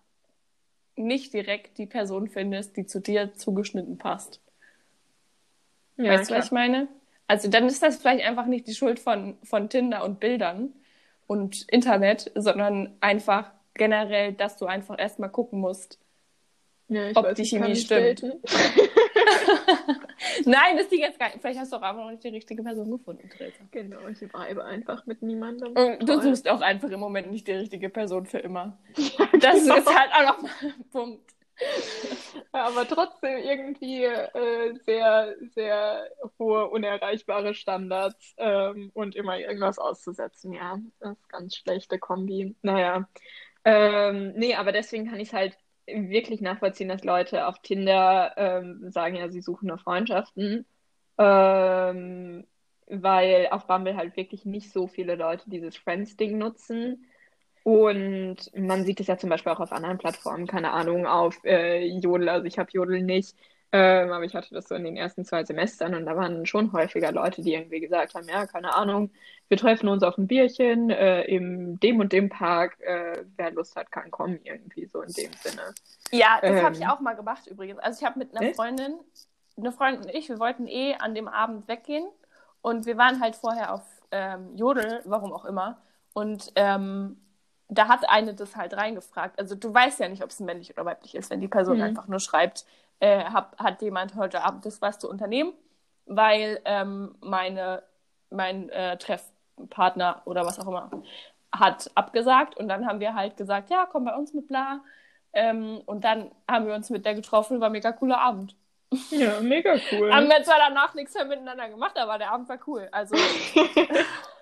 nicht 0.96 1.34
direkt 1.34 1.80
die 1.80 1.88
Person 1.88 2.28
findest, 2.28 2.78
die 2.78 2.86
zu 2.86 3.02
dir 3.02 3.34
zugeschnitten 3.34 3.98
passt. 3.98 4.40
Ja, 5.98 6.12
weißt 6.12 6.30
du, 6.30 6.36
was 6.36 6.46
ich 6.46 6.52
meine? 6.52 6.88
Also 7.28 7.50
dann 7.50 7.68
ist 7.68 7.82
das 7.82 7.98
vielleicht 7.98 8.26
einfach 8.26 8.46
nicht 8.46 8.68
die 8.68 8.76
Schuld 8.76 9.00
von, 9.00 9.38
von 9.44 9.70
Tinder 9.70 10.04
und 10.04 10.20
Bildern 10.20 10.74
und 11.28 11.66
Internet, 11.72 12.32
sondern 12.36 12.96
einfach 13.00 13.52
generell, 13.74 14.34
dass 14.34 14.58
du 14.58 14.66
einfach 14.66 15.00
erstmal 15.00 15.30
gucken 15.30 15.60
musst, 15.60 16.00
ja, 16.88 17.10
ob 17.16 17.26
weiß, 17.26 17.36
die 17.36 17.46
Chemie 17.46 17.76
stimmt. 17.76 18.22
Nein, 20.46 20.78
das 20.78 20.88
Ding 20.90 21.00
jetzt 21.00 21.20
gar 21.20 21.30
nicht. 21.30 21.42
Vielleicht 21.42 21.60
hast 21.60 21.72
du 21.72 21.78
auch 21.78 21.82
einfach 21.82 22.04
noch 22.04 22.12
nicht 22.12 22.24
die 22.24 22.30
richtige 22.30 22.62
Person 22.62 22.92
gefunden, 22.92 23.28
Theresa. 23.30 23.58
Genau, 23.72 24.08
ich 24.08 24.20
bleibe 24.20 24.64
einfach 24.64 25.06
mit 25.08 25.24
niemandem. 25.24 25.74
Und 25.74 26.08
du 26.08 26.22
suchst 26.22 26.48
auch 26.48 26.62
einfach 26.62 26.90
im 26.90 27.00
Moment 27.00 27.32
nicht 27.32 27.48
die 27.48 27.54
richtige 27.54 27.90
Person 27.90 28.26
für 28.26 28.40
immer. 28.40 28.78
Ja, 28.98 29.28
das 29.40 29.64
genau. 29.64 29.78
ist 29.78 29.88
halt 29.88 30.12
auch 30.14 30.28
noch 30.28 30.42
mal 30.42 30.52
ein 30.62 30.86
Punkt. 30.92 31.35
Ja, 32.54 32.68
aber 32.68 32.88
trotzdem 32.88 33.38
irgendwie 33.38 34.04
äh, 34.06 34.76
sehr, 34.86 35.36
sehr 35.54 36.10
hohe, 36.40 36.70
unerreichbare 36.70 37.54
Standards 37.54 38.34
ähm, 38.38 38.92
und 38.94 39.16
immer 39.16 39.38
irgendwas 39.38 39.78
auszusetzen. 39.80 40.54
Ja, 40.54 40.78
das 41.00 41.18
ist 41.18 41.30
ganz 41.30 41.56
schlechte 41.58 42.00
Kombi. 42.00 42.56
Naja. 42.62 43.08
Ähm, 43.66 44.34
nee, 44.36 44.56
aber 44.56 44.72
deswegen 44.72 45.10
kann 45.10 45.20
ich 45.20 45.30
es 45.30 45.34
halt 45.34 45.58
wirklich 45.86 46.42
nachvollziehen, 46.42 46.90
dass 46.90 47.04
Leute 47.04 47.48
auf 47.48 47.62
Tinder 47.62 48.34
ähm, 48.38 48.90
sagen, 48.92 49.16
ja, 49.16 49.30
sie 49.30 49.42
suchen 49.42 49.68
nur 49.68 49.78
Freundschaften. 49.78 50.66
Ähm, 51.18 52.46
weil 52.88 53.48
auf 53.52 53.68
Bumble 53.68 53.96
halt 53.96 54.16
wirklich 54.16 54.46
nicht 54.46 54.72
so 54.72 54.88
viele 54.88 55.16
Leute 55.16 55.50
dieses 55.50 55.76
Friends-Ding 55.78 56.38
nutzen. 56.38 57.06
Und 57.66 58.52
man 58.56 58.86
sieht 58.86 59.00
es 59.00 59.08
ja 59.08 59.18
zum 59.18 59.32
Beispiel 59.32 59.52
auch 59.52 59.60
auf 59.60 59.72
anderen 59.72 59.98
Plattformen, 59.98 60.46
keine 60.46 60.72
Ahnung, 60.72 61.08
auf 61.08 61.44
äh, 61.46 61.84
Jodel. 61.84 62.30
Also 62.30 62.46
ich 62.46 62.60
habe 62.60 62.70
Jodel 62.72 63.02
nicht, 63.02 63.36
ähm, 63.72 64.12
aber 64.12 64.24
ich 64.24 64.36
hatte 64.36 64.54
das 64.54 64.68
so 64.68 64.76
in 64.76 64.84
den 64.84 64.96
ersten 64.96 65.26
zwei 65.26 65.44
Semestern 65.44 65.96
und 65.96 66.06
da 66.06 66.16
waren 66.16 66.46
schon 66.46 66.72
häufiger 66.74 67.12
Leute, 67.12 67.42
die 67.42 67.56
irgendwie 67.56 67.80
gesagt 67.80 68.14
haben, 68.14 68.28
ja, 68.30 68.46
keine 68.46 68.76
Ahnung, 68.76 69.10
wir 69.48 69.58
treffen 69.58 69.90
uns 69.90 70.04
auf 70.04 70.16
ein 70.20 70.28
Bierchen 70.28 70.92
äh, 70.92 71.24
im 71.24 71.80
dem 71.80 72.00
und 72.00 72.14
dem 72.14 72.30
Park. 72.30 72.80
Äh, 72.82 73.24
wer 73.36 73.50
Lust 73.50 73.76
hat, 73.76 73.92
kann 73.92 74.12
kommen, 74.12 74.40
irgendwie 74.44 74.86
so 74.86 75.02
in 75.02 75.12
dem 75.14 75.32
Sinne. 75.34 75.74
Ja, 76.12 76.38
das 76.42 76.52
ähm, 76.52 76.64
habe 76.64 76.76
ich 76.76 76.86
auch 76.86 77.00
mal 77.00 77.16
gemacht 77.16 77.48
übrigens. 77.48 77.80
Also 77.80 78.00
ich 78.00 78.06
habe 78.06 78.20
mit 78.20 78.38
einer? 78.38 78.54
Freundin, 78.54 79.00
eine 79.58 79.72
Freundin 79.72 80.04
und 80.04 80.14
ich, 80.14 80.30
wir 80.30 80.38
wollten 80.38 80.68
eh 80.68 80.94
an 81.00 81.16
dem 81.16 81.28
Abend 81.28 81.68
weggehen 81.68 82.06
und 82.62 82.86
wir 82.86 82.96
waren 82.98 83.22
halt 83.22 83.36
vorher 83.36 83.74
auf 83.74 83.82
ähm, 84.12 84.56
Jodel, 84.56 85.02
warum 85.06 85.34
auch 85.34 85.46
immer. 85.46 85.82
Und 86.14 86.52
ähm, 86.56 87.18
da 87.78 87.88
hat 87.88 88.10
eine 88.10 88.34
das 88.34 88.56
halt 88.56 88.76
reingefragt. 88.76 89.40
Also 89.40 89.56
du 89.56 89.74
weißt 89.74 90.00
ja 90.00 90.10
nicht, 90.10 90.24
ob 90.24 90.30
es 90.30 90.40
männlich 90.40 90.72
oder 90.72 90.86
weiblich 90.86 91.16
ist, 91.16 91.30
wenn 91.30 91.42
die 91.42 91.48
Person 91.48 91.78
mhm. 91.78 91.84
einfach 91.84 92.08
nur 92.08 92.20
schreibt, 92.20 92.66
äh, 93.00 93.24
hab, 93.26 93.58
hat 93.60 93.82
jemand 93.82 94.16
heute 94.16 94.44
Abend 94.44 94.66
das 94.66 94.82
was 94.82 95.00
zu 95.00 95.10
unternehmen, 95.10 95.54
weil 96.06 96.62
ähm, 96.66 97.16
meine, 97.22 97.84
mein 98.30 98.70
äh, 98.70 98.98
Treffpartner 98.98 100.22
oder 100.26 100.46
was 100.46 100.60
auch 100.60 100.68
immer 100.68 100.90
hat 101.52 101.90
abgesagt 101.96 102.58
und 102.58 102.68
dann 102.68 102.86
haben 102.86 103.00
wir 103.00 103.16
halt 103.16 103.38
gesagt, 103.38 103.70
ja, 103.70 103.88
komm 103.90 104.06
bei 104.06 104.16
uns 104.16 104.34
mit 104.34 104.48
bla. 104.48 104.82
Ähm, 105.34 105.82
und 105.86 106.04
dann 106.04 106.32
haben 106.50 106.68
wir 106.68 106.76
uns 106.76 106.90
mit 106.90 107.06
der 107.06 107.16
getroffen, 107.16 107.62
war 107.62 107.70
mega 107.70 107.92
cooler 107.92 108.20
Abend. 108.20 108.56
Ja, 109.10 109.40
mega 109.42 109.76
cool. 109.92 110.14
haben 110.14 110.28
wir 110.28 110.44
zwar 110.44 110.58
danach 110.58 110.94
nichts 110.94 111.14
mehr 111.14 111.26
miteinander 111.26 111.70
gemacht, 111.70 111.98
aber 111.98 112.18
der 112.18 112.32
Abend 112.32 112.48
war 112.48 112.60
cool. 112.68 112.88
Also 112.92 113.16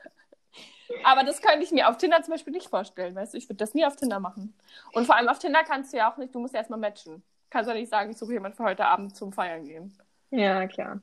Aber 1.03 1.23
das 1.23 1.41
könnte 1.41 1.63
ich 1.63 1.71
mir 1.71 1.89
auf 1.89 1.97
Tinder 1.97 2.21
zum 2.21 2.33
Beispiel 2.33 2.53
nicht 2.53 2.69
vorstellen, 2.69 3.15
weißt 3.15 3.33
du? 3.33 3.37
Ich 3.37 3.49
würde 3.49 3.57
das 3.57 3.73
nie 3.73 3.85
auf 3.85 3.95
Tinder 3.95 4.19
machen. 4.19 4.53
Und 4.93 5.05
vor 5.05 5.15
allem 5.15 5.29
auf 5.29 5.39
Tinder 5.39 5.63
kannst 5.63 5.93
du 5.93 5.97
ja 5.97 6.11
auch 6.11 6.17
nicht, 6.17 6.33
du 6.33 6.39
musst 6.39 6.55
erstmal 6.55 6.79
matchen. 6.79 7.23
Kannst 7.49 7.69
ja 7.69 7.75
nicht 7.75 7.89
sagen, 7.89 8.11
ich 8.11 8.17
suche 8.17 8.33
jemanden 8.33 8.57
für 8.57 8.63
heute 8.63 8.85
Abend 8.85 9.15
zum 9.15 9.31
Feiern 9.31 9.63
gehen. 9.65 9.97
Ja, 10.31 10.67
klar. 10.67 11.01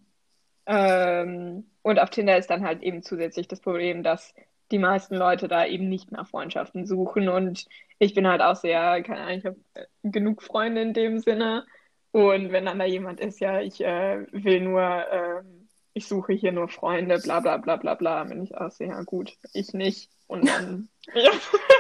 Ähm, 0.67 1.71
und 1.83 1.99
auf 1.99 2.11
Tinder 2.11 2.37
ist 2.37 2.51
dann 2.51 2.65
halt 2.65 2.83
eben 2.83 3.03
zusätzlich 3.03 3.49
das 3.49 3.61
Problem, 3.61 4.03
dass 4.03 4.35
die 4.71 4.79
meisten 4.79 5.17
Leute 5.17 5.49
da 5.49 5.67
eben 5.67 5.89
nicht 5.89 6.13
nach 6.13 6.29
Freundschaften 6.29 6.87
suchen. 6.87 7.29
Und 7.29 7.67
ich 7.99 8.15
bin 8.15 8.27
halt 8.27 8.41
auch 8.43 8.57
sehr, 8.57 9.03
keine 9.03 9.21
Ahnung, 9.21 9.39
ich 9.39 9.47
habe 9.47 9.57
äh, 9.75 9.87
genug 10.03 10.43
Freunde 10.43 10.83
in 10.83 10.95
dem 10.95 11.19
Sinne. 11.19 11.67
Und 12.13 12.53
wenn 12.53 12.67
dann 12.67 12.79
da 12.79 12.85
jemand 12.85 13.21
ist, 13.21 13.41
ja, 13.41 13.61
ich 13.61 13.81
äh, 13.83 14.27
will 14.33 14.61
nur 14.61 14.83
ähm, 14.83 15.60
ich 15.93 16.07
suche 16.07 16.33
hier 16.33 16.53
nur 16.53 16.69
Freunde, 16.69 17.19
bla 17.19 17.41
bla 17.41 17.57
bla 17.57 17.77
bla 17.77 17.95
bla. 17.95 18.29
Wenn 18.29 18.43
ich 18.43 18.57
aussehe, 18.57 18.89
ja 18.89 19.03
gut, 19.03 19.37
ich 19.53 19.73
nicht. 19.73 20.11
Und 20.27 20.49
dann. 20.49 20.89
ja, 21.15 21.31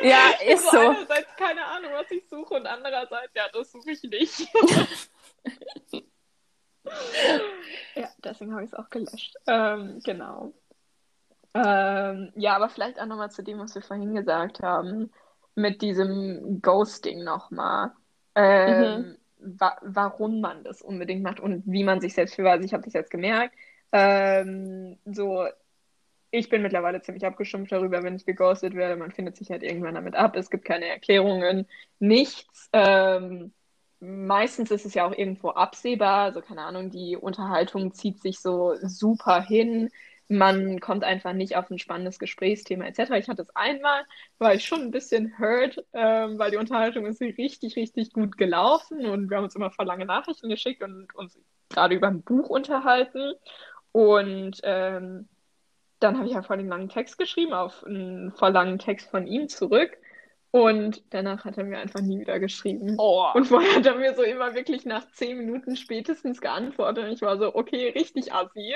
ja 0.02 0.30
ist 0.52 0.66
also 0.66 0.70
so. 0.70 0.90
Einerseits 0.90 1.36
keine 1.36 1.64
Ahnung, 1.64 1.92
was 1.92 2.10
ich 2.10 2.28
suche 2.28 2.54
und 2.54 2.66
andererseits, 2.66 3.32
ja, 3.34 3.44
das 3.52 3.70
suche 3.70 3.92
ich 3.92 4.02
nicht. 4.02 4.40
ja, 7.94 8.08
deswegen 8.24 8.52
habe 8.52 8.64
ich 8.64 8.72
es 8.72 8.78
auch 8.78 8.90
gelöscht. 8.90 9.36
Ähm, 9.46 10.00
genau. 10.04 10.52
Ähm, 11.54 12.32
ja, 12.36 12.56
aber 12.56 12.68
vielleicht 12.68 13.00
auch 13.00 13.06
nochmal 13.06 13.30
zu 13.30 13.42
dem, 13.42 13.58
was 13.58 13.74
wir 13.74 13.82
vorhin 13.82 14.14
gesagt 14.14 14.60
haben, 14.62 15.12
mit 15.54 15.82
diesem 15.82 16.60
Ghosting 16.60 17.22
nochmal. 17.22 17.92
Ähm, 18.34 19.16
mhm. 19.38 19.58
wa 19.58 19.76
warum 19.82 20.40
man 20.40 20.62
das 20.62 20.82
unbedingt 20.82 21.22
macht 21.22 21.40
und 21.40 21.64
wie 21.66 21.82
man 21.84 22.00
sich 22.00 22.14
selbst 22.14 22.34
fühlt. 22.34 22.48
Also 22.48 22.64
ich 22.64 22.72
habe 22.72 22.84
das 22.84 22.94
jetzt 22.94 23.10
gemerkt. 23.10 23.54
Ähm, 23.92 24.98
so, 25.04 25.46
ich 26.30 26.48
bin 26.48 26.62
mittlerweile 26.62 27.02
ziemlich 27.02 27.26
abgeschimpft 27.26 27.72
darüber, 27.72 28.02
wenn 28.02 28.16
ich 28.16 28.26
geghostet 28.26 28.74
werde. 28.74 28.96
Man 28.96 29.10
findet 29.12 29.36
sich 29.36 29.50
halt 29.50 29.62
irgendwann 29.62 29.94
damit 29.94 30.14
ab. 30.14 30.36
Es 30.36 30.50
gibt 30.50 30.64
keine 30.64 30.86
Erklärungen, 30.86 31.66
nichts. 31.98 32.68
Ähm, 32.72 33.52
meistens 34.00 34.70
ist 34.70 34.86
es 34.86 34.94
ja 34.94 35.06
auch 35.06 35.16
irgendwo 35.16 35.50
absehbar. 35.50 36.24
Also 36.24 36.40
keine 36.40 36.62
Ahnung, 36.62 36.90
die 36.90 37.16
Unterhaltung 37.16 37.92
zieht 37.94 38.20
sich 38.20 38.40
so 38.40 38.74
super 38.82 39.42
hin. 39.42 39.90
Man 40.28 40.78
kommt 40.80 41.02
einfach 41.02 41.32
nicht 41.32 41.56
auf 41.56 41.70
ein 41.70 41.80
spannendes 41.80 42.20
Gesprächsthema 42.20 42.84
etc. 42.84 43.10
Ich 43.18 43.28
hatte 43.28 43.42
es 43.42 43.56
einmal, 43.56 44.04
war 44.38 44.54
ich 44.54 44.64
schon 44.64 44.80
ein 44.82 44.92
bisschen 44.92 45.36
hurt, 45.40 45.84
ähm, 45.92 46.38
weil 46.38 46.52
die 46.52 46.56
Unterhaltung 46.56 47.04
ist 47.06 47.20
richtig, 47.20 47.74
richtig 47.74 48.12
gut 48.12 48.36
gelaufen 48.38 49.04
und 49.06 49.28
wir 49.28 49.38
haben 49.38 49.44
uns 49.44 49.56
immer 49.56 49.72
voll 49.72 49.86
lange 49.86 50.06
Nachrichten 50.06 50.48
geschickt 50.48 50.84
und 50.84 51.12
uns 51.16 51.36
gerade 51.68 51.96
über 51.96 52.06
ein 52.06 52.22
Buch 52.22 52.48
unterhalten. 52.48 53.34
Und 53.92 54.60
ähm, 54.62 55.28
dann 55.98 56.16
habe 56.16 56.26
ich 56.26 56.34
ja 56.34 56.42
voll 56.42 56.58
den 56.58 56.68
langen 56.68 56.88
Text 56.88 57.18
geschrieben, 57.18 57.52
auf 57.52 57.84
einen 57.84 58.32
voll 58.32 58.50
langen 58.50 58.78
Text 58.78 59.10
von 59.10 59.26
ihm 59.26 59.48
zurück. 59.48 59.96
Und 60.52 61.04
danach 61.10 61.44
hat 61.44 61.58
er 61.58 61.64
mir 61.64 61.78
einfach 61.78 62.00
nie 62.00 62.18
wieder 62.18 62.40
geschrieben. 62.40 62.96
Oh. 62.98 63.26
Und 63.34 63.44
vorher 63.46 63.76
hat 63.76 63.86
er 63.86 63.94
mir 63.94 64.14
so 64.14 64.22
immer 64.22 64.54
wirklich 64.54 64.84
nach 64.84 65.06
zehn 65.12 65.38
Minuten 65.38 65.76
spätestens 65.76 66.40
geantwortet. 66.40 67.04
Und 67.04 67.12
ich 67.12 67.22
war 67.22 67.38
so, 67.38 67.54
okay, 67.54 67.90
richtig 67.90 68.32
assi. 68.32 68.74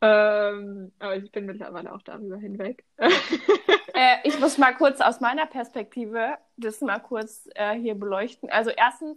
Ähm, 0.00 0.92
aber 0.98 1.16
ich 1.16 1.32
bin 1.32 1.46
mittlerweile 1.46 1.92
auch 1.92 2.02
darüber 2.02 2.36
hinweg. 2.36 2.84
äh, 2.98 4.16
ich 4.24 4.38
muss 4.38 4.58
mal 4.58 4.74
kurz 4.74 5.00
aus 5.00 5.20
meiner 5.20 5.46
Perspektive 5.46 6.36
das 6.56 6.80
mal 6.82 7.00
kurz 7.00 7.48
äh, 7.54 7.74
hier 7.74 7.94
beleuchten. 7.94 8.50
Also 8.50 8.70
erstens, 8.70 9.16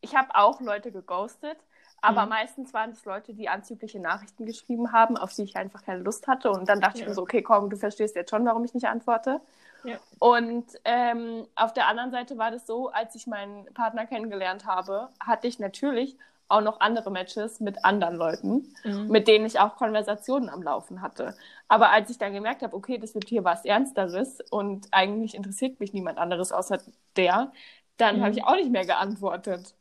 ich 0.00 0.14
habe 0.14 0.28
auch 0.34 0.60
Leute 0.60 0.92
geghostet. 0.92 1.56
Aber 2.02 2.24
mhm. 2.24 2.30
meistens 2.30 2.74
waren 2.74 2.90
es 2.90 3.04
Leute, 3.04 3.32
die 3.32 3.48
anzügliche 3.48 4.00
Nachrichten 4.00 4.44
geschrieben 4.44 4.92
haben, 4.92 5.16
auf 5.16 5.32
die 5.32 5.44
ich 5.44 5.56
einfach 5.56 5.84
keine 5.84 6.02
Lust 6.02 6.26
hatte. 6.26 6.50
Und 6.50 6.68
dann 6.68 6.80
dachte 6.80 6.98
ja. 6.98 7.04
ich 7.04 7.08
mir 7.08 7.14
so, 7.14 7.22
okay, 7.22 7.42
komm, 7.42 7.70
du 7.70 7.76
verstehst 7.76 8.16
jetzt 8.16 8.30
schon, 8.30 8.44
warum 8.44 8.64
ich 8.64 8.74
nicht 8.74 8.88
antworte. 8.88 9.40
Ja. 9.84 9.96
Und 10.18 10.66
ähm, 10.84 11.46
auf 11.54 11.72
der 11.72 11.86
anderen 11.86 12.10
Seite 12.10 12.36
war 12.38 12.50
das 12.50 12.66
so, 12.66 12.90
als 12.90 13.14
ich 13.14 13.26
meinen 13.26 13.72
Partner 13.72 14.06
kennengelernt 14.06 14.66
habe, 14.66 15.08
hatte 15.20 15.46
ich 15.46 15.58
natürlich 15.58 16.16
auch 16.48 16.60
noch 16.60 16.80
andere 16.80 17.10
Matches 17.10 17.60
mit 17.60 17.84
anderen 17.84 18.16
Leuten, 18.16 18.74
mhm. 18.84 19.08
mit 19.08 19.26
denen 19.26 19.46
ich 19.46 19.58
auch 19.58 19.76
Konversationen 19.76 20.50
am 20.50 20.62
Laufen 20.62 21.00
hatte. 21.00 21.34
Aber 21.68 21.90
als 21.90 22.10
ich 22.10 22.18
dann 22.18 22.34
gemerkt 22.34 22.62
habe, 22.62 22.76
okay, 22.76 22.98
das 22.98 23.14
wird 23.14 23.28
hier 23.28 23.44
was 23.44 23.64
Ernsteres 23.64 24.40
und 24.50 24.88
eigentlich 24.90 25.34
interessiert 25.34 25.80
mich 25.80 25.94
niemand 25.94 26.18
anderes 26.18 26.52
außer 26.52 26.78
der, 27.16 27.52
dann 27.96 28.18
mhm. 28.18 28.22
habe 28.22 28.32
ich 28.32 28.44
auch 28.44 28.56
nicht 28.56 28.70
mehr 28.70 28.84
geantwortet. 28.84 29.74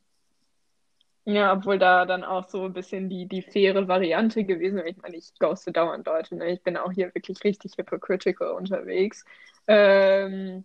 Ja, 1.25 1.53
obwohl 1.53 1.77
da 1.77 2.05
dann 2.05 2.23
auch 2.23 2.47
so 2.47 2.65
ein 2.65 2.73
bisschen 2.73 3.07
die, 3.07 3.27
die 3.27 3.43
faire 3.43 3.87
Variante 3.87 4.43
gewesen 4.43 4.77
wäre. 4.77 4.89
Ich 4.89 4.97
meine, 4.97 5.17
ich 5.17 5.31
ghoste 5.39 5.71
dauernd 5.71 6.05
Leute. 6.07 6.35
Ne? 6.35 6.51
Ich 6.51 6.63
bin 6.63 6.77
auch 6.77 6.91
hier 6.91 7.13
wirklich 7.13 7.43
richtig 7.43 7.73
hypocritical 7.77 8.51
unterwegs. 8.53 9.23
Ähm, 9.67 10.63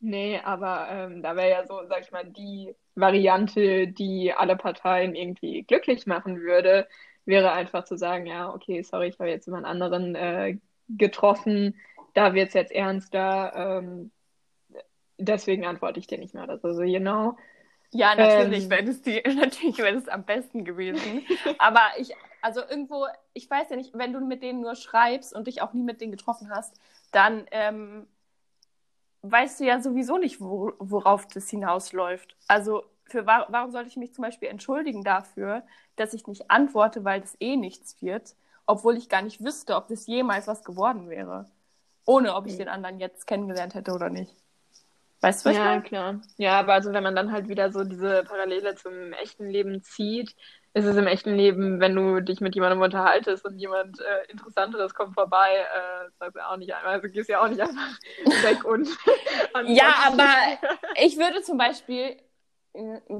nee, 0.00 0.40
aber 0.40 0.88
ähm, 0.90 1.22
da 1.22 1.36
wäre 1.36 1.50
ja 1.50 1.66
so, 1.66 1.82
sag 1.88 2.00
ich 2.02 2.10
mal, 2.10 2.24
die 2.24 2.74
Variante, 2.96 3.86
die 3.88 4.32
alle 4.32 4.56
Parteien 4.56 5.14
irgendwie 5.14 5.62
glücklich 5.62 6.06
machen 6.06 6.40
würde, 6.40 6.88
wäre 7.24 7.52
einfach 7.52 7.84
zu 7.84 7.96
sagen, 7.96 8.26
ja, 8.26 8.52
okay, 8.52 8.82
sorry, 8.82 9.08
ich 9.08 9.18
habe 9.18 9.30
jetzt 9.30 9.46
jemand 9.46 9.66
anderen 9.66 10.14
äh, 10.16 10.58
getroffen, 10.88 11.76
da 12.14 12.34
wird 12.34 12.48
es 12.48 12.54
jetzt 12.54 12.72
ernster, 12.72 13.52
ähm, 13.54 14.10
deswegen 15.18 15.66
antworte 15.66 16.00
ich 16.00 16.06
dir 16.06 16.18
nicht 16.18 16.34
mehr. 16.34 16.48
Also, 16.48 16.82
you 16.82 17.00
know, 17.00 17.36
ja, 17.92 18.14
natürlich 18.14 18.64
ähm, 18.64 18.70
wäre 18.70 18.84
es 18.84 19.02
die, 19.02 19.22
natürlich 19.36 19.78
wäre 19.78 19.96
es 19.96 20.08
am 20.08 20.24
besten 20.24 20.64
gewesen. 20.64 21.24
Aber 21.58 21.82
ich, 21.98 22.14
also 22.42 22.60
irgendwo, 22.60 23.06
ich 23.32 23.48
weiß 23.48 23.70
ja 23.70 23.76
nicht, 23.76 23.92
wenn 23.94 24.12
du 24.12 24.20
mit 24.20 24.42
denen 24.42 24.60
nur 24.60 24.74
schreibst 24.74 25.34
und 25.34 25.46
dich 25.46 25.62
auch 25.62 25.72
nie 25.72 25.82
mit 25.82 26.00
denen 26.00 26.12
getroffen 26.12 26.50
hast, 26.50 26.74
dann 27.12 27.46
ähm, 27.50 28.06
weißt 29.22 29.60
du 29.60 29.64
ja 29.64 29.80
sowieso 29.80 30.18
nicht, 30.18 30.40
wo, 30.40 30.72
worauf 30.78 31.26
das 31.26 31.48
hinausläuft. 31.48 32.36
Also 32.48 32.84
für 33.04 33.26
warum 33.26 33.70
sollte 33.70 33.88
ich 33.88 33.96
mich 33.96 34.12
zum 34.14 34.22
Beispiel 34.22 34.48
entschuldigen 34.48 35.04
dafür, 35.04 35.62
dass 35.96 36.12
ich 36.12 36.26
nicht 36.26 36.50
antworte, 36.50 37.04
weil 37.04 37.20
das 37.20 37.36
eh 37.40 37.56
nichts 37.56 38.02
wird, 38.02 38.34
obwohl 38.66 38.96
ich 38.96 39.08
gar 39.08 39.22
nicht 39.22 39.42
wüsste, 39.42 39.76
ob 39.76 39.88
das 39.88 40.06
jemals 40.06 40.48
was 40.48 40.64
geworden 40.64 41.08
wäre, 41.08 41.48
ohne 42.04 42.34
ob 42.34 42.46
ich 42.46 42.54
mhm. 42.54 42.58
den 42.58 42.68
anderen 42.68 42.98
jetzt 42.98 43.26
kennengelernt 43.26 43.74
hätte 43.74 43.92
oder 43.92 44.10
nicht. 44.10 44.34
Weißt 45.20 45.44
du, 45.44 45.50
was 45.50 45.56
Ja, 45.56 45.80
klar. 45.80 46.20
Ja, 46.36 46.60
aber 46.60 46.74
also 46.74 46.92
wenn 46.92 47.02
man 47.02 47.16
dann 47.16 47.32
halt 47.32 47.48
wieder 47.48 47.72
so 47.72 47.84
diese 47.84 48.24
Parallele 48.24 48.74
zum 48.74 49.12
echten 49.14 49.48
Leben 49.48 49.82
zieht, 49.82 50.34
ist 50.76 50.84
es 50.84 50.96
im 50.96 51.06
echten 51.06 51.34
Leben, 51.34 51.80
wenn 51.80 51.94
du 51.94 52.20
dich 52.20 52.40
mit 52.42 52.54
jemandem 52.54 52.82
unterhaltest 52.82 53.46
und 53.46 53.58
jemand 53.58 53.98
äh, 53.98 54.30
Interessanteres 54.30 54.94
kommt 54.94 55.14
vorbei, 55.14 55.48
äh, 55.54 56.10
sagst 56.18 56.36
du 56.36 56.46
auch 56.46 56.58
nicht 56.58 56.74
einmal, 56.74 56.94
also 56.94 57.08
gehst 57.08 57.30
ja 57.30 57.42
auch 57.42 57.48
nicht 57.48 57.62
einfach 57.62 57.98
weg 58.42 58.62
und. 58.62 58.86
ja, 59.68 59.94
aber 60.06 60.28
ich 60.96 61.16
würde 61.16 61.40
zum 61.40 61.56
Beispiel, 61.56 62.16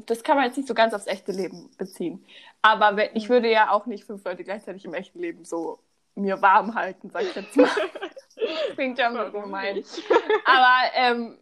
das 0.06 0.22
kann 0.22 0.36
man 0.36 0.44
jetzt 0.44 0.58
nicht 0.58 0.68
so 0.68 0.74
ganz 0.74 0.92
aufs 0.92 1.06
echte 1.06 1.32
Leben 1.32 1.70
beziehen, 1.78 2.26
aber 2.60 3.16
ich 3.16 3.30
würde 3.30 3.50
ja 3.50 3.70
auch 3.70 3.86
nicht 3.86 4.04
fünf 4.04 4.22
Leute 4.22 4.44
gleichzeitig 4.44 4.84
im 4.84 4.92
echten 4.92 5.18
Leben 5.18 5.46
so 5.46 5.78
mir 6.14 6.42
warm 6.42 6.74
halten, 6.74 7.08
sag 7.08 7.22
ich 7.22 7.34
jetzt 7.34 7.56
mal. 7.56 7.70
Klingt 8.74 8.98
ja 8.98 9.10
so 9.12 9.40
gemein. 9.40 9.82
Aber 10.44 10.94
ähm, 10.94 11.38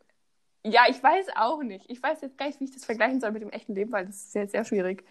ja, 0.64 0.85
ich 0.88 1.03
weiß 1.03 1.27
auch 1.37 1.62
nicht. 1.62 1.90
Ich 1.90 2.03
weiß 2.03 2.22
jetzt 2.22 2.38
gar 2.38 2.46
nicht, 2.46 2.61
wie 2.61 2.64
ich 2.64 2.72
das 2.72 2.85
vergleichen 2.85 3.20
soll 3.20 3.33
mit 3.33 3.42
dem 3.42 3.50
echten 3.50 3.74
Leben, 3.74 3.92
weil 3.92 4.07
das 4.07 4.16
ist 4.16 4.33
sehr, 4.33 4.48
sehr 4.48 4.64
schwierig. 4.64 5.05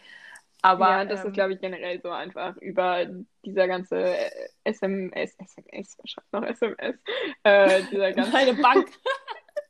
Aber 0.63 0.89
ja, 0.89 1.05
das 1.05 1.21
ähm, 1.21 1.27
ist, 1.27 1.33
glaube 1.33 1.53
ich, 1.53 1.59
generell 1.59 2.01
so 2.01 2.09
einfach 2.09 2.55
über 2.57 3.05
dieser 3.45 3.67
ganze 3.67 4.15
SMS, 4.63 5.35
SMS, 5.37 5.97
was 5.99 6.09
schreibt 6.09 6.31
noch 6.31 6.43
SMS? 6.43 6.95
Äh, 7.43 7.83
dieser 7.91 8.11
ganze. 8.13 8.31
Meine 8.31 8.53
Bank. 8.53 8.89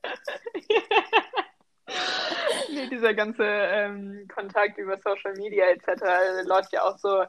nee, 2.71 2.87
dieser 2.89 3.15
ganze 3.15 3.43
ähm, 3.43 4.27
Kontakt 4.33 4.77
über 4.77 4.97
Social 4.97 5.33
Media 5.33 5.65
etc. 5.65 6.45
läuft 6.45 6.71
ja 6.71 6.83
auch 6.83 6.99
so 6.99 7.25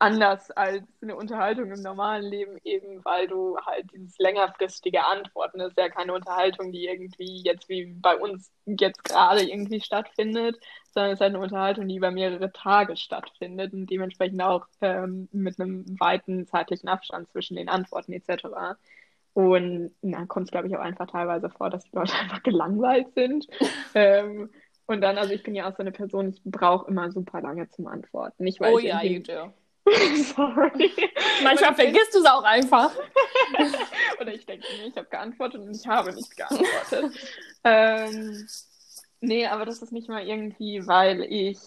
anders 0.00 0.50
als 0.52 0.82
eine 1.02 1.14
Unterhaltung 1.14 1.70
im 1.70 1.82
normalen 1.82 2.24
Leben, 2.24 2.58
eben 2.64 3.04
weil 3.04 3.28
du 3.28 3.58
halt 3.58 3.92
dieses 3.92 4.18
längerfristige 4.18 5.04
Antworten, 5.04 5.58
das 5.58 5.68
ist 5.68 5.78
ja 5.78 5.90
keine 5.90 6.14
Unterhaltung, 6.14 6.72
die 6.72 6.86
irgendwie 6.86 7.42
jetzt 7.44 7.68
wie 7.68 7.94
bei 8.00 8.16
uns 8.16 8.50
jetzt 8.64 9.04
gerade 9.04 9.42
irgendwie 9.42 9.80
stattfindet, 9.80 10.58
sondern 10.92 11.12
es 11.12 11.16
ist 11.18 11.20
halt 11.20 11.34
eine 11.34 11.44
Unterhaltung, 11.44 11.86
die 11.86 11.96
über 11.96 12.10
mehrere 12.10 12.50
Tage 12.50 12.96
stattfindet 12.96 13.74
und 13.74 13.90
dementsprechend 13.90 14.42
auch 14.42 14.66
ähm, 14.80 15.28
mit 15.32 15.60
einem 15.60 15.84
weiten 16.00 16.46
zeitlichen 16.46 16.88
Abstand 16.88 17.28
zwischen 17.30 17.56
den 17.56 17.68
Antworten 17.68 18.14
etc. 18.14 18.78
Und 19.34 19.94
dann 20.00 20.28
kommt 20.28 20.46
es, 20.46 20.50
glaube 20.50 20.68
ich, 20.68 20.76
auch 20.76 20.80
einfach 20.80 21.10
teilweise 21.10 21.50
vor, 21.50 21.68
dass 21.68 21.84
die 21.84 21.94
Leute 21.94 22.14
einfach 22.20 22.42
gelangweilt 22.42 23.12
sind. 23.14 23.46
ähm, 23.94 24.50
und 24.86 25.02
dann, 25.02 25.18
also 25.18 25.34
ich 25.34 25.42
bin 25.42 25.54
ja 25.54 25.70
auch 25.70 25.76
so 25.76 25.82
eine 25.82 25.92
Person, 25.92 26.30
ich 26.30 26.40
brauche 26.42 26.88
immer 26.88 27.12
super 27.12 27.42
lange 27.42 27.68
zum 27.68 27.86
Antworten. 27.86 28.42
Nicht, 28.42 28.60
weil 28.60 28.74
oh 28.74 28.78
ich 28.78 28.86
ja, 28.86 29.02
you 29.02 29.22
do. 29.22 29.52
Sorry. 30.36 30.92
Manchmal 31.42 31.74
vergisst 31.74 32.14
du 32.14 32.20
es 32.20 32.26
auch 32.26 32.44
einfach. 32.44 32.92
Oder 34.20 34.34
ich 34.34 34.46
denke 34.46 34.66
mir, 34.76 34.86
ich 34.88 34.96
habe 34.96 35.08
geantwortet 35.08 35.60
und 35.60 35.74
ich 35.74 35.86
habe 35.86 36.12
nicht 36.12 36.36
geantwortet. 36.36 37.12
ähm, 37.64 38.46
nee, 39.20 39.46
aber 39.46 39.64
das 39.64 39.82
ist 39.82 39.92
nicht 39.92 40.08
mal 40.08 40.26
irgendwie, 40.26 40.86
weil 40.86 41.22
ich 41.22 41.58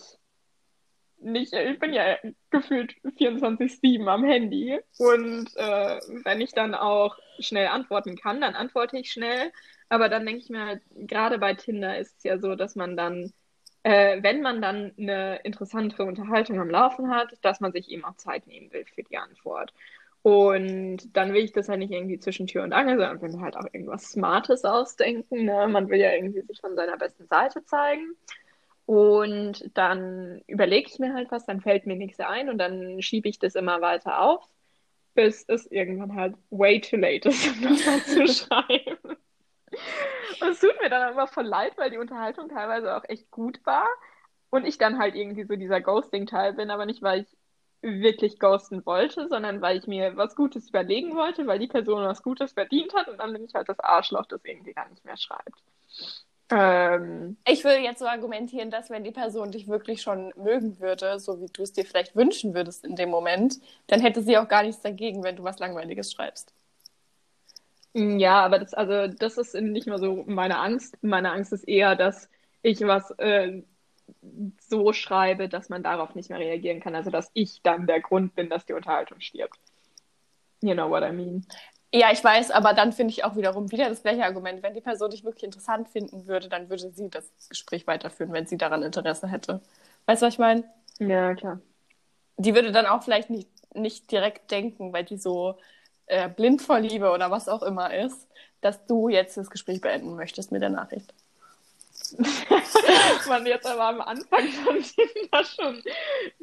nicht, 1.24 1.54
ich 1.54 1.80
bin 1.80 1.94
ja 1.94 2.18
gefühlt 2.50 2.96
24-7 3.18 4.08
am 4.08 4.26
Handy 4.26 4.80
und 4.98 5.56
äh, 5.56 6.00
wenn 6.24 6.42
ich 6.42 6.52
dann 6.52 6.76
auch 6.76 7.18
schnell 7.40 7.68
antworten 7.68 8.18
kann, 8.18 8.42
dann 8.42 8.56
antworte 8.56 8.98
ich 8.98 9.12
schnell. 9.12 9.52
Aber 9.90 10.10
dann 10.10 10.26
denke 10.26 10.42
ich 10.42 10.50
mir 10.50 10.66
halt, 10.66 10.82
gerade 10.96 11.38
bei 11.38 11.54
Tinder 11.54 11.98
ist 11.98 12.18
es 12.18 12.24
ja 12.24 12.40
so, 12.40 12.56
dass 12.56 12.76
man 12.76 12.98
dann 12.98 13.32
äh, 13.84 14.24
wenn 14.24 14.42
man 14.42 14.62
dann 14.62 14.94
eine 14.98 15.38
interessantere 15.44 16.06
Unterhaltung 16.06 16.60
am 16.60 16.70
Laufen 16.70 17.10
hat, 17.10 17.34
dass 17.42 17.60
man 17.60 17.72
sich 17.72 17.90
eben 17.90 18.06
auch 18.06 18.16
Zeit 18.16 18.48
nehmen 18.48 18.72
will 18.72 18.86
für 18.86 19.04
die 19.04 19.18
Antwort. 19.18 19.74
Und 20.22 21.16
dann 21.18 21.34
will 21.34 21.44
ich 21.44 21.52
das 21.52 21.68
halt 21.68 21.80
nicht 21.80 21.92
irgendwie 21.92 22.18
zwischen 22.18 22.48
Tür 22.48 22.64
und 22.64 22.72
Angel, 22.72 22.98
sondern 22.98 23.22
will 23.22 23.42
halt 23.42 23.58
auch 23.58 23.66
irgendwas 23.74 24.12
Smartes 24.12 24.64
ausdenken. 24.64 25.44
Ne? 25.44 25.68
Man 25.68 25.90
will 25.90 26.00
ja 26.00 26.14
irgendwie 26.14 26.42
sich 26.42 26.62
von 26.62 26.76
seiner 26.76 26.96
besten 26.96 27.28
Seite 27.28 27.66
zeigen. 27.66 28.16
Und 28.86 29.70
dann 29.74 30.42
überlege 30.48 30.88
ich 30.90 31.00
mir 31.00 31.14
halt 31.14 31.30
was, 31.32 31.46
dann 31.46 31.62
fällt 31.62 31.86
mir 31.86 31.96
nichts 31.96 32.20
ein 32.20 32.50
und 32.50 32.58
dann 32.58 33.02
schiebe 33.02 33.30
ich 33.30 33.40
das 33.40 33.56
immer 33.56 33.82
weiter 33.82 34.22
auf, 34.22 34.48
bis 35.14 35.46
es 35.48 35.66
irgendwann 35.68 36.16
halt 36.16 36.36
way 36.50 36.80
too 36.82 36.98
late 36.98 37.30
ist, 37.30 37.48
um 37.62 37.62
das 37.64 38.06
zu 38.06 38.28
schreiben. 38.46 39.18
Und 40.40 40.50
es 40.50 40.60
tut 40.60 40.80
mir 40.82 40.90
dann 40.90 41.12
immer 41.14 41.28
voll 41.28 41.46
leid, 41.46 41.78
weil 41.78 41.90
die 41.92 41.98
Unterhaltung 41.98 42.50
teilweise 42.50 42.96
auch 42.96 43.04
echt 43.06 43.30
gut 43.32 43.60
war. 43.66 43.88
und 44.52 44.66
ich 44.66 44.78
dann 44.80 45.00
halt 45.00 45.16
irgendwie 45.16 45.46
so 45.46 45.56
dieser 45.58 45.82
Ghosting-Teil 45.82 46.54
bin, 46.56 46.72
aber 46.72 46.86
nicht, 46.88 47.02
weil 47.04 47.22
ich 47.24 47.38
wirklich 47.84 48.40
ghosten 48.40 48.86
wollte, 48.86 49.28
sondern 49.30 49.62
weil 49.62 49.78
ich 49.78 49.88
mir 49.88 50.18
was 50.18 50.36
Gutes 50.36 50.70
überlegen 50.70 51.16
wollte, 51.16 51.48
weil 51.48 51.60
die 51.60 51.68
Person 51.68 52.04
was 52.06 52.24
Gutes 52.24 52.54
verdient 52.54 52.94
hat 52.96 53.10
und 53.10 53.20
dann 53.20 53.34
bin 53.34 53.46
ich 53.46 53.54
halt 53.56 53.70
das 53.70 53.80
Arschloch, 53.82 54.26
das 54.28 54.42
irgendwie 54.46 54.74
gar 54.74 54.90
nicht 54.90 55.06
mehr 55.06 55.18
schreibt. 55.18 55.64
Ähm, 56.50 57.38
ich 57.46 57.64
würde 57.64 57.80
jetzt 57.82 58.00
so 58.00 58.06
argumentieren, 58.08 58.70
dass 58.72 58.90
wenn 58.90 59.04
die 59.04 59.12
Person 59.12 59.52
dich 59.52 59.68
wirklich 59.68 60.02
schon 60.02 60.34
mögen 60.38 60.80
würde, 60.80 61.20
so 61.20 61.40
wie 61.42 61.48
du 61.48 61.64
es 61.64 61.74
dir 61.74 61.86
vielleicht 61.86 62.16
wünschen 62.16 62.54
würdest 62.54 62.86
in 62.86 62.96
dem 62.96 63.10
Moment, 63.10 63.60
dann 63.88 64.02
hätte 64.02 64.22
sie 64.22 64.38
auch 64.38 64.48
gar 64.48 64.64
nichts 64.64 64.82
dagegen, 64.82 65.24
wenn 65.24 65.36
du 65.38 65.44
was 65.44 65.60
Langweiliges 65.60 66.12
schreibst. 66.12 66.54
Ja, 67.94 68.44
aber 68.44 68.60
das, 68.60 68.74
also, 68.74 69.08
das 69.08 69.38
ist 69.38 69.54
nicht 69.56 69.88
mal 69.88 70.00
so 70.00 70.24
meine 70.26 70.58
Angst. 70.60 70.98
Meine 71.02 71.32
Angst 71.32 71.54
ist 71.54 71.64
eher, 71.68 71.96
dass 71.96 72.28
ich 72.64 72.82
was 72.82 73.12
äh, 73.20 73.62
so 74.60 74.94
schreibe, 74.94 75.48
dass 75.48 75.70
man 75.70 75.84
darauf 75.84 76.16
nicht 76.16 76.30
mehr 76.30 76.40
reagieren 76.40 76.80
kann. 76.80 76.96
Also, 76.96 77.12
dass 77.12 77.30
ich 77.34 77.62
dann 77.62 77.86
der 77.86 78.02
Grund 78.02 78.36
bin, 78.36 78.50
dass 78.50 78.66
die 78.66 78.74
Unterhaltung 78.74 79.20
stirbt. 79.20 79.60
You 80.62 80.74
know 80.74 80.90
what 80.90 81.04
I 81.04 81.12
mean? 81.12 81.46
Ja, 81.94 82.12
ich 82.12 82.24
weiß, 82.24 82.50
aber 82.50 82.74
dann 82.74 82.92
finde 82.92 83.12
ich 83.12 83.24
auch 83.24 83.36
wiederum 83.36 83.72
wieder 83.72 83.88
das 83.88 84.02
gleiche 84.02 84.26
Argument. 84.26 84.64
Wenn 84.64 84.74
die 84.74 84.82
Person 84.82 85.12
dich 85.12 85.24
wirklich 85.24 85.44
interessant 85.44 85.88
finden 85.90 86.26
würde, 86.26 86.50
dann 86.50 86.70
würde 86.70 86.90
sie 86.90 87.10
das 87.10 87.32
Gespräch 87.50 87.86
weiterführen, 87.86 88.34
wenn 88.34 88.48
sie 88.48 88.58
daran 88.58 88.82
Interesse 88.82 89.28
hätte. 89.28 89.62
Weißt 90.08 90.22
du, 90.24 90.26
was 90.26 90.34
ich 90.34 90.40
meine? 90.40 90.64
Ja, 90.98 91.36
klar. 91.36 91.60
Die 92.38 92.56
würde 92.56 92.72
dann 92.72 92.88
auch 92.88 93.04
vielleicht 93.04 93.30
nicht, 93.30 93.50
nicht 93.76 94.12
direkt 94.12 94.50
denken, 94.50 94.92
weil 94.92 95.04
die 95.04 95.18
so 95.18 95.58
äh, 96.08 96.30
blind 96.30 96.62
vor 96.62 96.80
Liebe 96.80 97.12
oder 97.12 97.32
was 97.32 97.48
auch 97.48 97.64
immer 97.64 97.94
ist, 97.94 98.28
dass 98.62 98.86
du 98.86 99.10
jetzt 99.10 99.38
das 99.38 99.50
Gespräch 99.50 99.82
beenden 99.82 100.16
möchtest 100.16 100.52
mit 100.52 100.62
der 100.62 100.70
Nachricht. 100.70 101.14
man 103.28 103.46
jetzt 103.46 103.66
aber 103.66 103.86
am 103.86 104.02
Anfang 104.02 104.46
Tinder 104.46 105.44
schon 105.44 105.82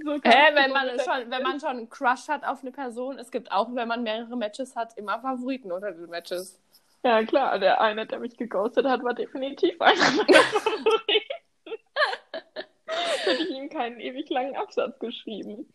so 0.02 0.14
Hä, 0.24 0.54
wenn 0.54 0.70
man 0.72 0.88
schon, 0.98 1.30
wenn 1.30 1.42
man 1.42 1.60
schon 1.60 1.70
einen 1.70 1.90
Crush 1.90 2.28
hat 2.28 2.44
auf 2.44 2.62
eine 2.62 2.72
Person, 2.72 3.18
es 3.18 3.30
gibt 3.30 3.52
auch, 3.52 3.74
wenn 3.74 3.86
man 3.86 4.02
mehrere 4.02 4.36
Matches 4.36 4.74
hat, 4.74 4.96
immer 4.96 5.20
Favoriten 5.20 5.70
unter 5.70 5.92
den 5.92 6.10
Matches. 6.10 6.58
Ja, 7.02 7.22
klar, 7.24 7.58
der 7.58 7.80
eine, 7.80 8.06
der 8.06 8.18
mich 8.18 8.36
geghostet 8.36 8.86
hat, 8.86 9.02
war 9.02 9.14
definitiv 9.14 9.80
einer 9.80 10.10
meiner 10.10 10.38
Favoriten. 10.42 11.40
Hätte 13.24 13.42
ich 13.42 13.50
ihm 13.50 13.68
keinen 13.68 14.00
ewig 14.00 14.28
langen 14.30 14.56
Absatz 14.56 14.98
geschrieben. 14.98 15.72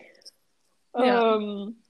Ja. 0.94 1.36
Ähm, 1.36 1.82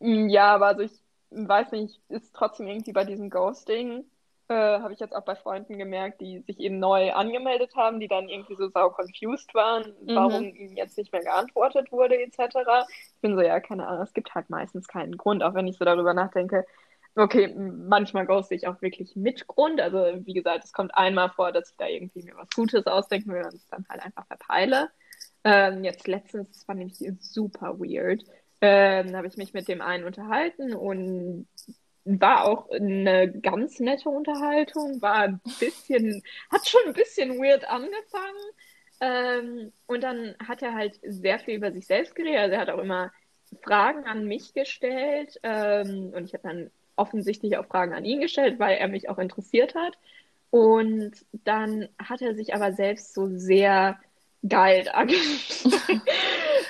ja, 0.00 0.54
aber 0.54 0.66
also 0.66 0.82
ich 0.82 0.92
weiß 1.30 1.72
nicht, 1.72 2.00
ist 2.08 2.34
trotzdem 2.34 2.66
irgendwie 2.66 2.92
bei 2.92 3.04
diesem 3.04 3.30
Ghosting 3.30 4.04
äh, 4.48 4.54
habe 4.54 4.92
ich 4.92 5.00
jetzt 5.00 5.14
auch 5.14 5.24
bei 5.24 5.34
Freunden 5.34 5.76
gemerkt, 5.76 6.20
die 6.20 6.40
sich 6.40 6.60
eben 6.60 6.78
neu 6.78 7.12
angemeldet 7.12 7.74
haben, 7.74 7.98
die 7.98 8.08
dann 8.08 8.28
irgendwie 8.28 8.54
so 8.54 8.68
sau 8.68 8.90
confused 8.90 9.52
waren, 9.54 9.92
mhm. 10.02 10.14
warum 10.14 10.44
ihnen 10.44 10.76
jetzt 10.76 10.96
nicht 10.96 11.12
mehr 11.12 11.22
geantwortet 11.22 11.90
wurde, 11.90 12.16
etc. 12.16 12.38
Ich 13.14 13.20
bin 13.20 13.34
so, 13.34 13.42
ja, 13.42 13.58
keine 13.60 13.86
Ahnung, 13.88 14.02
es 14.02 14.12
gibt 14.12 14.34
halt 14.34 14.48
meistens 14.48 14.86
keinen 14.86 15.16
Grund, 15.16 15.42
auch 15.42 15.54
wenn 15.54 15.66
ich 15.66 15.78
so 15.78 15.84
darüber 15.84 16.14
nachdenke. 16.14 16.64
Okay, 17.16 17.48
manchmal 17.56 18.26
ghoste 18.26 18.54
ich 18.54 18.68
auch 18.68 18.80
wirklich 18.82 19.16
mit 19.16 19.46
Grund. 19.46 19.80
Also, 19.80 20.04
wie 20.26 20.34
gesagt, 20.34 20.64
es 20.64 20.72
kommt 20.72 20.94
einmal 20.94 21.30
vor, 21.30 21.50
dass 21.50 21.70
ich 21.70 21.76
da 21.76 21.86
irgendwie 21.88 22.22
mir 22.22 22.36
was 22.36 22.50
Gutes 22.54 22.86
ausdenken 22.86 23.32
will 23.32 23.42
und 23.42 23.54
es 23.54 23.66
dann 23.68 23.86
halt 23.88 24.02
einfach 24.04 24.26
verpeile. 24.26 24.90
Ähm, 25.42 25.82
jetzt 25.82 26.06
letztens, 26.06 26.52
das 26.52 26.68
war 26.68 26.74
nämlich 26.74 27.02
super 27.20 27.78
weird, 27.78 28.22
ähm, 28.60 29.14
habe 29.14 29.26
ich 29.26 29.36
mich 29.36 29.52
mit 29.52 29.68
dem 29.68 29.80
einen 29.80 30.04
unterhalten 30.04 30.74
und 30.74 31.46
war 32.04 32.44
auch 32.44 32.70
eine 32.70 33.30
ganz 33.32 33.80
nette 33.80 34.08
Unterhaltung, 34.08 35.02
war 35.02 35.22
ein 35.22 35.40
bisschen, 35.58 36.22
hat 36.50 36.68
schon 36.68 36.80
ein 36.86 36.92
bisschen 36.92 37.38
weird 37.38 37.68
angefangen. 37.68 38.52
Ähm, 39.00 39.72
und 39.86 40.02
dann 40.02 40.34
hat 40.46 40.62
er 40.62 40.74
halt 40.74 40.98
sehr 41.02 41.38
viel 41.38 41.56
über 41.56 41.72
sich 41.72 41.86
selbst 41.86 42.14
geredet. 42.14 42.40
Also 42.40 42.54
er 42.54 42.60
hat 42.60 42.70
auch 42.70 42.78
immer 42.78 43.12
Fragen 43.62 44.04
an 44.04 44.26
mich 44.26 44.54
gestellt. 44.54 45.38
Ähm, 45.42 46.12
und 46.14 46.24
ich 46.24 46.34
habe 46.34 46.48
dann 46.48 46.70
offensichtlich 46.94 47.58
auch 47.58 47.66
Fragen 47.66 47.92
an 47.92 48.04
ihn 48.04 48.20
gestellt, 48.20 48.58
weil 48.58 48.76
er 48.78 48.88
mich 48.88 49.08
auch 49.08 49.18
interessiert 49.18 49.74
hat. 49.74 49.98
Und 50.50 51.12
dann 51.44 51.88
hat 51.98 52.22
er 52.22 52.34
sich 52.34 52.54
aber 52.54 52.72
selbst 52.72 53.14
so 53.14 53.26
sehr 53.26 53.98
geil 54.48 54.84
dargestellt. 54.92 56.02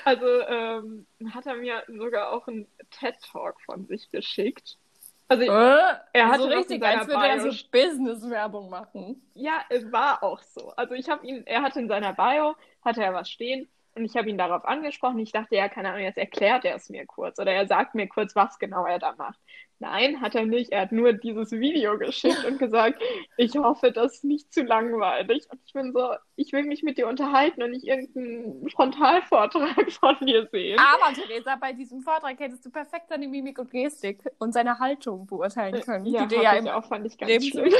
Also 0.07 0.25
ähm, 0.47 1.07
hat 1.35 1.47
er 1.47 1.57
mir 1.57 1.83
sogar 1.89 2.33
auch 2.33 2.47
einen 2.47 2.69
TED-Talk 2.93 3.61
von 3.63 3.87
sich 3.87 4.09
geschickt. 4.11 4.79
Also 5.27 5.43
äh, 5.43 5.95
er 6.13 6.29
hatte 6.29 6.45
so 6.45 6.49
richtig, 6.49 6.81
als 6.85 7.09
würde 7.09 7.27
er 7.27 7.41
so 7.41 7.69
Business-Werbung 7.73 8.71
machen. 8.71 9.21
Ja, 9.35 9.63
es 9.69 9.91
war 9.91 10.23
auch 10.23 10.41
so. 10.43 10.71
Also 10.77 10.95
ich 10.95 11.09
habe 11.09 11.27
ihn, 11.27 11.45
er 11.47 11.63
hatte 11.63 11.81
in 11.81 11.89
seiner 11.89 12.13
Bio, 12.13 12.55
hatte 12.83 13.03
er 13.03 13.15
was 13.15 13.29
stehen 13.29 13.69
und 13.97 14.05
ich 14.05 14.17
habe 14.17 14.29
ihn 14.29 14.39
darauf 14.39 14.65
angesprochen. 14.67 15.19
Ich 15.19 15.33
dachte, 15.33 15.57
ja, 15.57 15.69
keine 15.69 15.91
Ahnung, 15.91 16.03
jetzt 16.03 16.19
erklärt 16.19 16.65
er 16.65 16.77
es 16.77 16.91
mir 16.91 17.07
kurz 17.07 17.39
oder 17.39 17.53
er 17.53 17.67
sagt 17.67 17.95
mir 17.95 18.07
kurz, 18.07 18.37
was 18.37 18.59
genau 18.59 18.85
er 18.85 18.99
da 18.99 19.15
macht. 19.17 19.39
Nein, 19.79 20.21
hat 20.21 20.35
er 20.35 20.47
nicht. 20.47 20.73
Er 20.73 20.83
hat 20.83 20.93
nur 20.93 21.13
dieses 21.13 21.53
Video 21.53 21.99
geschickt 21.99 22.45
und 22.45 22.59
gesagt, 22.59 23.01
ich 23.37 23.57
hoffe, 23.57 23.93
das 23.93 24.17
ist 24.17 24.25
nicht 24.25 24.53
zu 24.53 24.63
langweilig. 24.63 25.45
Und 25.51 25.61
ich 25.67 25.73
bin 25.73 25.93
so, 25.93 26.15
ich 26.37 26.53
will 26.53 26.65
mich 26.65 26.83
mit 26.83 26.99
dir 26.99 27.09
unterhalten 27.09 27.63
und 27.63 27.71
nicht 27.71 27.85
irgendeinen 27.85 28.69
Frontalvortrag 28.71 29.91
von 29.93 30.17
dir 30.25 30.49
sehen. 30.53 30.79
Aber 30.79 31.15
Theresa, 31.15 31.57
bei 31.57 31.73
diesem 31.73 32.01
Vortrag 32.01 32.39
hättest 32.39 32.65
du 32.65 32.71
perfekt 32.71 33.09
seine 33.09 33.29
Mimik 33.29 33.59
und 33.59 33.71
Gestik 33.71 34.23
und 34.39 34.53
seine 34.53 34.79
Haltung 34.79 35.27
beurteilen 35.27 35.81
können. 35.83 36.07
Ja, 36.07 36.27
die 36.27 36.37
dir 36.37 36.43
ja 36.43 36.53
im 36.53 36.69
auch, 36.69 36.85
fand 36.85 37.07
ich 37.07 37.19
ganz 37.19 37.47
schlimm. 37.47 37.73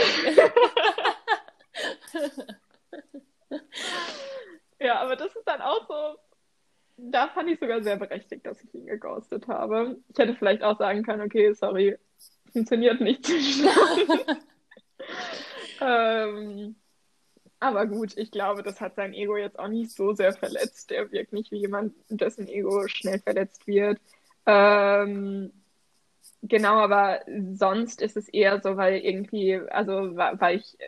ja, 4.87 5.01
aber 5.01 5.17
das 5.17 5.35
ist 5.35 5.47
dann 5.47 5.61
auch 5.61 5.87
so, 5.89 6.19
da 6.97 7.29
fand 7.29 7.51
ich 7.51 7.59
sogar 7.59 7.83
sehr 7.83 7.97
berechtigt, 7.97 8.47
dass 8.47 8.63
ich 8.63 8.75
ihn 8.75 8.87
geghostet 8.87 9.49
habe. 9.49 9.97
Ich 10.09 10.19
hätte 10.19 10.35
vielleicht 10.35 10.63
auch 10.63 10.79
sagen 10.79 11.03
können, 11.03 11.23
okay, 11.23 11.53
sorry, 11.53 11.99
funktioniert 12.53 13.01
nicht 13.01 13.29
ähm, 15.81 16.77
aber 17.59 17.87
gut, 17.87 18.17
ich 18.17 18.31
glaube, 18.31 18.63
das 18.63 18.81
hat 18.81 18.95
sein 18.95 19.13
Ego 19.13 19.37
jetzt 19.37 19.59
auch 19.59 19.69
nicht 19.69 19.91
so 19.91 20.13
sehr 20.13 20.33
verletzt. 20.33 20.93
Er 20.93 21.11
wirkt 21.11 21.33
nicht 21.33 21.51
wie 21.51 21.59
jemand, 21.59 21.95
dessen 22.09 22.49
Ego 22.49 22.87
schnell 22.87 23.19
verletzt 23.19 23.67
wird. 23.67 23.99
Ähm, 24.47 25.53
genau, 26.43 26.77
aber 26.77 27.23
sonst 27.55 28.03
ist 28.03 28.17
es 28.17 28.29
eher 28.29 28.61
so, 28.61 28.77
weil 28.77 29.01
irgendwie, 29.01 29.57
also 29.57 30.17
weil 30.17 30.59
ich 30.59 30.79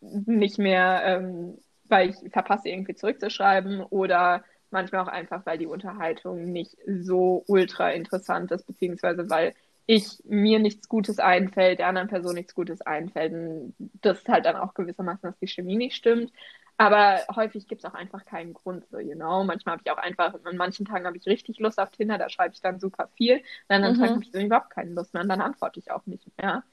nicht 0.00 0.58
mehr, 0.58 1.02
ähm, 1.04 1.58
weil 1.92 2.10
ich 2.10 2.32
verpasse, 2.32 2.68
irgendwie 2.68 2.94
zurückzuschreiben 2.94 3.82
oder 3.82 4.42
manchmal 4.70 5.02
auch 5.02 5.08
einfach, 5.08 5.46
weil 5.46 5.58
die 5.58 5.66
Unterhaltung 5.66 6.50
nicht 6.50 6.76
so 6.86 7.44
ultra 7.46 7.90
interessant 7.90 8.50
ist, 8.50 8.66
beziehungsweise 8.66 9.30
weil 9.30 9.54
ich 9.86 10.22
mir 10.24 10.58
nichts 10.58 10.88
Gutes 10.88 11.18
einfällt, 11.18 11.78
der 11.78 11.88
anderen 11.88 12.08
Person 12.08 12.34
nichts 12.34 12.54
Gutes 12.54 12.80
einfällt. 12.80 13.32
Und 13.32 13.74
das 14.00 14.20
ist 14.20 14.28
halt 14.28 14.46
dann 14.46 14.56
auch 14.56 14.74
gewissermaßen, 14.74 15.22
dass 15.22 15.38
die 15.38 15.48
Chemie 15.48 15.76
nicht 15.76 15.96
stimmt. 15.96 16.32
Aber 16.78 17.20
häufig 17.36 17.68
gibt 17.68 17.84
es 17.84 17.90
auch 17.90 17.94
einfach 17.94 18.24
keinen 18.24 18.54
Grund, 18.54 18.86
so, 18.90 18.98
you 18.98 19.14
know. 19.14 19.44
Manchmal 19.44 19.74
habe 19.74 19.82
ich 19.84 19.92
auch 19.92 19.98
einfach, 19.98 20.34
an 20.44 20.56
manchen 20.56 20.86
Tagen 20.86 21.06
habe 21.06 21.16
ich 21.16 21.26
richtig 21.26 21.58
Lust 21.58 21.78
auf 21.78 21.90
Tinder, 21.90 22.16
da 22.16 22.28
schreibe 22.28 22.54
ich 22.54 22.60
dann 22.60 22.80
super 22.80 23.08
viel. 23.16 23.42
An 23.68 23.84
anderen 23.84 23.96
mhm. 23.96 24.00
Tagen 24.00 24.14
habe 24.14 24.24
ich 24.24 24.30
dann 24.30 24.46
überhaupt 24.46 24.70
keine 24.70 24.92
Lust 24.92 25.12
mehr 25.12 25.22
und 25.22 25.28
dann 25.28 25.40
antworte 25.42 25.78
ich 25.80 25.90
auch 25.90 26.06
nicht 26.06 26.26
mehr. 26.40 26.64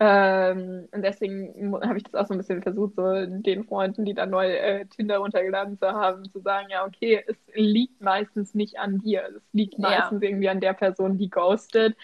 Ähm, 0.00 0.88
und 0.92 1.02
deswegen 1.02 1.74
habe 1.82 1.96
ich 1.96 2.04
das 2.04 2.14
auch 2.14 2.26
so 2.26 2.34
ein 2.34 2.38
bisschen 2.38 2.62
versucht, 2.62 2.94
so 2.94 3.26
den 3.26 3.64
Freunden, 3.64 4.04
die 4.04 4.14
da 4.14 4.26
neu 4.26 4.46
äh, 4.48 4.86
Tinder 4.86 5.18
runtergeladen 5.18 5.76
zu 5.76 5.88
haben, 5.88 6.30
zu 6.30 6.40
sagen, 6.40 6.68
ja, 6.70 6.86
okay, 6.86 7.24
es 7.26 7.36
liegt 7.54 8.00
meistens 8.00 8.54
nicht 8.54 8.78
an 8.78 8.98
dir. 8.98 9.24
Es 9.36 9.42
liegt 9.52 9.78
meistens 9.78 10.22
ja. 10.22 10.28
irgendwie 10.28 10.48
an 10.48 10.60
der 10.60 10.74
Person, 10.74 11.18
die 11.18 11.30
ghostet, 11.30 11.96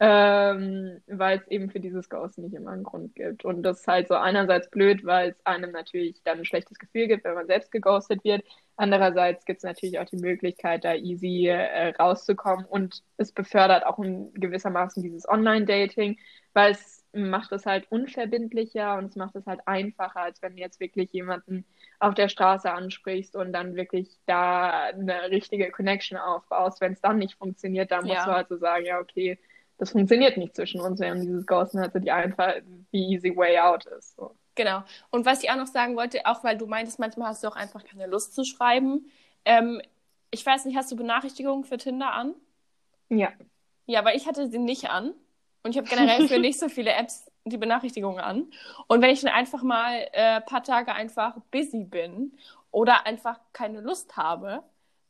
ähm, 0.00 1.02
weil 1.08 1.40
es 1.40 1.48
eben 1.48 1.70
für 1.70 1.78
dieses 1.78 2.08
Ghost 2.08 2.38
nicht 2.38 2.54
immer 2.54 2.70
einen 2.70 2.84
Grund 2.84 3.14
gibt. 3.14 3.44
Und 3.44 3.62
das 3.62 3.80
ist 3.80 3.86
halt 3.88 4.08
so 4.08 4.14
einerseits 4.14 4.70
blöd, 4.70 5.04
weil 5.04 5.30
es 5.32 5.46
einem 5.46 5.72
natürlich 5.72 6.22
dann 6.24 6.38
ein 6.38 6.44
schlechtes 6.46 6.78
Gefühl 6.78 7.06
gibt, 7.06 7.24
wenn 7.24 7.34
man 7.34 7.46
selbst 7.46 7.70
geghostet 7.70 8.24
wird. 8.24 8.42
Andererseits 8.76 9.44
gibt 9.44 9.58
es 9.58 9.64
natürlich 9.64 9.98
auch 9.98 10.06
die 10.06 10.16
Möglichkeit, 10.16 10.84
da 10.84 10.94
easy 10.94 11.48
äh, 11.48 11.90
rauszukommen 11.90 12.64
und 12.64 13.02
es 13.18 13.30
befördert 13.30 13.84
auch 13.84 13.98
in 13.98 14.32
gewissermaßen 14.32 15.02
dieses 15.02 15.28
Online-Dating, 15.28 16.18
weil 16.54 16.72
es 16.72 17.01
macht 17.12 17.52
es 17.52 17.66
halt 17.66 17.90
unverbindlicher 17.90 18.96
und 18.96 19.06
es 19.06 19.16
macht 19.16 19.36
es 19.36 19.46
halt 19.46 19.60
einfacher, 19.66 20.20
als 20.20 20.40
wenn 20.42 20.56
du 20.56 20.60
jetzt 20.60 20.80
wirklich 20.80 21.12
jemanden 21.12 21.64
auf 21.98 22.14
der 22.14 22.28
Straße 22.28 22.70
ansprichst 22.70 23.36
und 23.36 23.52
dann 23.52 23.76
wirklich 23.76 24.18
da 24.26 24.84
eine 24.84 25.30
richtige 25.30 25.70
Connection 25.70 26.18
aufbaust. 26.18 26.80
Wenn 26.80 26.92
es 26.92 27.00
dann 27.00 27.18
nicht 27.18 27.36
funktioniert, 27.36 27.90
dann 27.90 28.04
musst 28.04 28.16
ja. 28.16 28.24
du 28.24 28.32
halt 28.32 28.48
so 28.48 28.56
sagen, 28.56 28.86
ja, 28.86 28.98
okay, 28.98 29.38
das 29.78 29.90
funktioniert 29.90 30.36
nicht 30.36 30.56
zwischen 30.56 30.80
uns, 30.80 31.00
während 31.00 31.22
dieses 31.22 31.46
Ghosten 31.46 31.80
halt 31.80 31.92
so 31.92 31.98
die 31.98 32.10
einfach 32.10 32.54
die 32.92 33.12
easy 33.12 33.36
way 33.36 33.58
out 33.58 33.84
ist. 33.86 34.16
So. 34.16 34.34
Genau. 34.54 34.82
Und 35.10 35.26
was 35.26 35.42
ich 35.42 35.50
auch 35.50 35.56
noch 35.56 35.66
sagen 35.66 35.96
wollte, 35.96 36.24
auch 36.26 36.44
weil 36.44 36.56
du 36.56 36.66
meintest, 36.66 36.98
manchmal 36.98 37.28
hast 37.28 37.42
du 37.42 37.48
auch 37.48 37.56
einfach 37.56 37.84
keine 37.84 38.06
Lust 38.06 38.34
zu 38.34 38.44
schreiben. 38.44 39.10
Ähm, 39.44 39.80
ich 40.30 40.44
weiß 40.44 40.64
nicht, 40.64 40.76
hast 40.76 40.90
du 40.92 40.96
Benachrichtigungen 40.96 41.64
für 41.64 41.78
Tinder 41.78 42.12
an? 42.12 42.34
Ja. 43.08 43.32
Ja, 43.86 44.04
weil 44.04 44.16
ich 44.16 44.26
hatte 44.26 44.48
sie 44.48 44.58
nicht 44.58 44.90
an. 44.90 45.14
Und 45.62 45.72
ich 45.72 45.78
habe 45.78 45.88
generell 45.88 46.28
für 46.28 46.38
nicht 46.40 46.58
so 46.58 46.68
viele 46.68 46.92
Apps 46.92 47.30
die 47.44 47.58
Benachrichtigungen 47.58 48.20
an. 48.20 48.46
Und 48.86 49.02
wenn 49.02 49.10
ich 49.10 49.20
dann 49.20 49.32
einfach 49.32 49.62
mal 49.62 50.08
ein 50.12 50.12
äh, 50.12 50.40
paar 50.40 50.62
Tage 50.62 50.92
einfach 50.92 51.36
busy 51.50 51.84
bin 51.84 52.32
oder 52.70 53.06
einfach 53.06 53.40
keine 53.52 53.80
Lust 53.80 54.16
habe, 54.16 54.62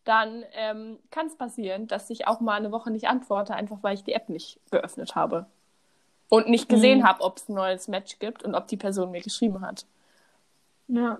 dann 0.04 0.44
ähm, 0.54 0.98
kann 1.10 1.26
es 1.26 1.36
passieren, 1.36 1.86
dass 1.86 2.10
ich 2.10 2.26
auch 2.26 2.40
mal 2.40 2.56
eine 2.56 2.72
Woche 2.72 2.90
nicht 2.90 3.06
antworte, 3.06 3.54
einfach 3.54 3.78
weil 3.82 3.94
ich 3.94 4.04
die 4.04 4.14
App 4.14 4.28
nicht 4.28 4.58
geöffnet 4.70 5.14
habe. 5.14 5.46
Und 6.28 6.48
nicht 6.48 6.68
gesehen 6.68 7.00
mhm. 7.00 7.04
habe, 7.04 7.22
ob 7.22 7.36
es 7.36 7.48
ein 7.48 7.54
neues 7.54 7.88
Match 7.88 8.18
gibt 8.18 8.42
und 8.42 8.54
ob 8.54 8.66
die 8.66 8.78
Person 8.78 9.10
mir 9.10 9.20
geschrieben 9.20 9.60
hat. 9.60 9.84
Ja. 10.88 11.18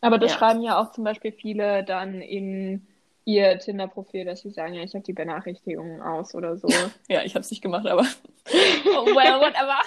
Aber 0.00 0.18
das 0.18 0.32
ja. 0.32 0.38
schreiben 0.38 0.62
ja 0.62 0.78
auch 0.80 0.92
zum 0.92 1.04
Beispiel 1.04 1.32
viele 1.32 1.84
dann 1.84 2.20
in 2.20 2.86
ihr 3.28 3.58
Tinder-Profil, 3.58 4.24
dass 4.24 4.40
sie 4.40 4.48
sagen, 4.48 4.72
ja, 4.72 4.82
ich 4.82 4.94
habe 4.94 5.04
die 5.04 5.12
Benachrichtigungen 5.12 6.00
aus 6.00 6.34
oder 6.34 6.56
so. 6.56 6.66
ja, 7.08 7.22
ich 7.22 7.34
habe 7.34 7.42
es 7.42 7.50
nicht 7.50 7.60
gemacht, 7.60 7.86
aber 7.86 8.00
oh, 8.46 9.04
well, 9.04 9.38
whatever. 9.38 9.80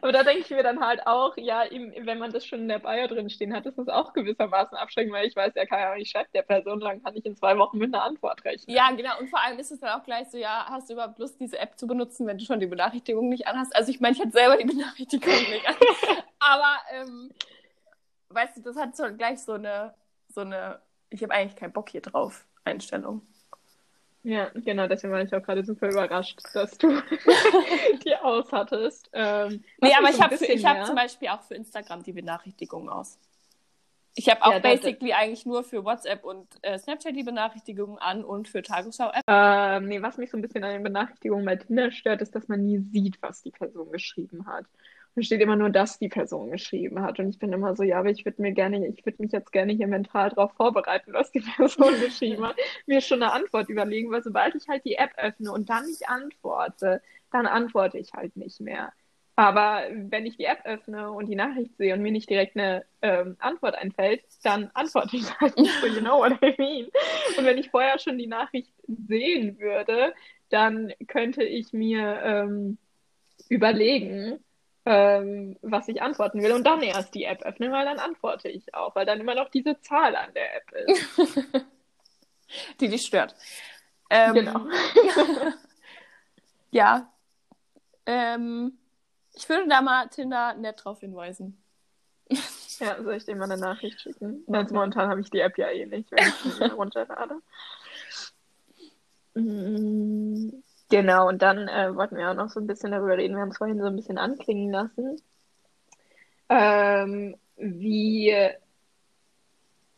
aber 0.00 0.12
da 0.12 0.22
denke 0.22 0.40
ich 0.40 0.48
mir 0.48 0.62
dann 0.62 0.80
halt 0.80 1.06
auch, 1.06 1.36
ja, 1.36 1.64
wenn 1.70 2.18
man 2.18 2.32
das 2.32 2.46
schon 2.46 2.60
in 2.60 2.68
der 2.68 2.78
Bio 2.78 3.08
drin 3.08 3.28
stehen 3.28 3.52
hat, 3.54 3.66
ist 3.66 3.76
das 3.76 3.88
auch 3.88 4.14
gewissermaßen 4.14 4.74
abschreckend, 4.74 5.12
weil 5.12 5.28
ich 5.28 5.36
weiß, 5.36 5.52
ja, 5.54 5.66
kann 5.66 5.80
ja 5.80 5.92
auch 5.92 5.96
nicht 5.96 6.10
schreibt 6.10 6.34
der 6.34 6.40
Person, 6.40 6.80
lang 6.80 7.02
kann 7.02 7.14
ich 7.14 7.26
in 7.26 7.36
zwei 7.36 7.58
Wochen 7.58 7.76
mit 7.76 7.92
einer 7.92 8.04
Antwort 8.04 8.42
rechnen. 8.46 8.74
Ja, 8.74 8.90
genau. 8.92 9.18
Und 9.20 9.28
vor 9.28 9.44
allem 9.44 9.58
ist 9.58 9.70
es 9.70 9.80
dann 9.80 10.00
auch 10.00 10.04
gleich 10.04 10.30
so, 10.30 10.38
ja, 10.38 10.64
hast 10.70 10.88
du 10.88 10.94
überhaupt 10.94 11.18
Lust, 11.18 11.38
diese 11.38 11.58
App 11.58 11.78
zu 11.78 11.86
benutzen, 11.86 12.26
wenn 12.26 12.38
du 12.38 12.44
schon 12.46 12.60
die 12.60 12.66
Benachrichtigung 12.66 13.28
nicht 13.28 13.46
anhast? 13.46 13.76
Also 13.76 13.90
ich 13.90 14.00
meine, 14.00 14.16
ich 14.16 14.22
hatte 14.22 14.32
selber 14.32 14.56
die 14.56 14.64
Benachrichtigung 14.64 15.30
nicht 15.30 15.68
an. 15.68 15.74
aber 16.38 16.76
ähm, 16.94 17.30
weißt 18.30 18.56
du, 18.56 18.62
das 18.62 18.76
hat 18.76 18.96
so 18.96 19.04
gleich 19.14 19.40
so 19.40 19.52
eine, 19.52 19.92
so 20.30 20.40
eine 20.40 20.80
ich 21.10 21.22
habe 21.22 21.32
eigentlich 21.32 21.56
keinen 21.56 21.72
Bock 21.72 21.90
hier 21.90 22.00
drauf, 22.00 22.44
Einstellung. 22.64 23.22
Ja, 24.22 24.50
genau, 24.54 24.88
deswegen 24.88 25.12
war 25.12 25.22
ich 25.22 25.32
auch 25.32 25.42
gerade 25.42 25.64
super 25.64 25.88
überrascht, 25.88 26.40
dass 26.52 26.76
du 26.78 26.88
die 28.04 28.16
aus 28.16 28.50
hattest. 28.50 29.08
Ähm, 29.12 29.62
nee, 29.80 29.94
aber 29.96 30.10
ich 30.10 30.20
habe 30.20 30.34
hab 30.34 30.86
zum 30.86 30.96
Beispiel 30.96 31.28
auch 31.28 31.42
für 31.42 31.54
Instagram 31.54 32.02
die 32.02 32.12
Benachrichtigungen 32.12 32.88
aus. 32.88 33.20
Ich 34.16 34.28
habe 34.30 34.42
auch 34.42 34.52
ja, 34.52 34.58
basically 34.58 35.12
eigentlich 35.12 35.44
nur 35.46 35.62
für 35.62 35.84
WhatsApp 35.84 36.24
und 36.24 36.48
äh, 36.62 36.78
Snapchat 36.78 37.14
die 37.14 37.22
Benachrichtigungen 37.22 37.98
an 37.98 38.24
und 38.24 38.48
für 38.48 38.62
Tagesschau-App. 38.62 39.22
Ähm, 39.28 39.86
nee, 39.86 40.00
was 40.00 40.16
mich 40.16 40.30
so 40.30 40.38
ein 40.38 40.42
bisschen 40.42 40.64
an 40.64 40.72
den 40.72 40.82
Benachrichtigungen 40.82 41.44
bei 41.44 41.56
Tinder 41.56 41.92
stört, 41.92 42.22
ist, 42.22 42.34
dass 42.34 42.48
man 42.48 42.64
nie 42.64 42.78
sieht, 42.78 43.20
was 43.20 43.42
die 43.42 43.50
Person 43.50 43.92
geschrieben 43.92 44.46
hat. 44.46 44.64
Da 45.16 45.22
steht 45.22 45.40
immer 45.40 45.56
nur, 45.56 45.70
dass 45.70 45.98
die 45.98 46.10
Person 46.10 46.50
geschrieben 46.50 47.00
hat. 47.00 47.18
Und 47.18 47.30
ich 47.30 47.38
bin 47.38 47.50
immer 47.50 47.74
so, 47.74 47.82
ja, 47.82 47.98
aber 47.98 48.10
ich 48.10 48.26
würde 48.26 48.42
mir 48.42 48.52
gerne, 48.52 48.86
ich 48.86 49.04
würde 49.06 49.22
mich 49.22 49.32
jetzt 49.32 49.50
gerne 49.50 49.72
hier 49.72 49.86
mental 49.86 50.28
darauf 50.28 50.52
vorbereiten, 50.52 51.14
was 51.14 51.32
die 51.32 51.40
Person 51.56 51.98
geschrieben 52.00 52.46
hat, 52.46 52.56
mir 52.86 53.00
schon 53.00 53.22
eine 53.22 53.32
Antwort 53.32 53.70
überlegen, 53.70 54.10
weil 54.10 54.22
sobald 54.22 54.54
ich 54.54 54.68
halt 54.68 54.84
die 54.84 54.96
App 54.96 55.12
öffne 55.16 55.52
und 55.52 55.70
dann 55.70 55.86
nicht 55.86 56.06
antworte, 56.06 57.00
dann 57.32 57.46
antworte 57.46 57.96
ich 57.98 58.12
halt 58.12 58.36
nicht 58.36 58.60
mehr. 58.60 58.92
Aber 59.36 59.84
wenn 59.90 60.26
ich 60.26 60.36
die 60.36 60.44
App 60.44 60.60
öffne 60.64 61.10
und 61.10 61.26
die 61.26 61.34
Nachricht 61.34 61.76
sehe 61.78 61.94
und 61.94 62.02
mir 62.02 62.12
nicht 62.12 62.28
direkt 62.28 62.54
eine 62.56 62.84
ähm, 63.00 63.36
Antwort 63.38 63.74
einfällt, 63.74 64.22
dann 64.42 64.70
antworte 64.74 65.16
ich 65.16 65.40
halt 65.40 65.58
nicht 65.58 65.72
so, 65.80 65.86
you 65.86 66.00
know 66.00 66.18
what 66.18 66.32
I 66.42 66.54
mean. 66.58 66.88
Und 67.38 67.44
wenn 67.46 67.56
ich 67.56 67.70
vorher 67.70 67.98
schon 67.98 68.18
die 68.18 68.26
Nachricht 68.26 68.72
sehen 68.86 69.58
würde, 69.58 70.14
dann 70.50 70.92
könnte 71.06 71.42
ich 71.42 71.72
mir 71.72 72.20
ähm, 72.22 72.76
überlegen, 73.48 74.40
ähm, 74.86 75.58
was 75.62 75.88
ich 75.88 76.00
antworten 76.00 76.42
will 76.42 76.52
und 76.52 76.64
dann 76.64 76.80
erst 76.80 77.14
die 77.14 77.24
App 77.24 77.42
öffnen, 77.42 77.72
weil 77.72 77.84
dann 77.84 77.98
antworte 77.98 78.48
ich 78.48 78.72
auch, 78.72 78.94
weil 78.94 79.04
dann 79.04 79.20
immer 79.20 79.34
noch 79.34 79.50
diese 79.50 79.80
Zahl 79.80 80.14
an 80.14 80.32
der 80.32 80.56
App 80.56 80.72
ist. 80.72 81.18
die 82.80 82.88
dich 82.88 83.04
stört. 83.04 83.34
Ähm, 84.08 84.34
genau. 84.34 84.60
ja. 86.70 87.12
Ähm, 88.06 88.78
ich 89.34 89.48
würde 89.48 89.68
da 89.68 89.82
mal 89.82 90.08
Tinder 90.08 90.54
nett 90.54 90.84
drauf 90.84 91.00
hinweisen. 91.00 91.60
ja, 92.28 93.02
soll 93.02 93.14
ich 93.14 93.24
dir 93.24 93.34
mal 93.34 93.50
eine 93.50 93.60
Nachricht 93.60 94.00
schicken? 94.00 94.44
Jetzt 94.46 94.72
momentan 94.72 95.08
habe 95.08 95.20
ich 95.20 95.30
die 95.30 95.40
App 95.40 95.58
ja 95.58 95.68
eh 95.68 95.86
nicht, 95.86 96.10
wenn 96.12 96.28
ich 96.28 96.54
sie 96.54 96.64
runterlade. 96.64 97.42
Genau, 100.88 101.28
und 101.28 101.42
dann 101.42 101.68
äh, 101.68 101.94
wollten 101.94 102.16
wir 102.16 102.30
auch 102.30 102.34
noch 102.34 102.48
so 102.48 102.60
ein 102.60 102.66
bisschen 102.66 102.92
darüber 102.92 103.16
reden. 103.16 103.34
Wir 103.34 103.42
haben 103.42 103.50
es 103.50 103.58
vorhin 103.58 103.80
so 103.80 103.86
ein 103.86 103.96
bisschen 103.96 104.18
anklingen 104.18 104.70
lassen, 104.70 105.20
ähm, 106.48 107.36
wie 107.56 108.32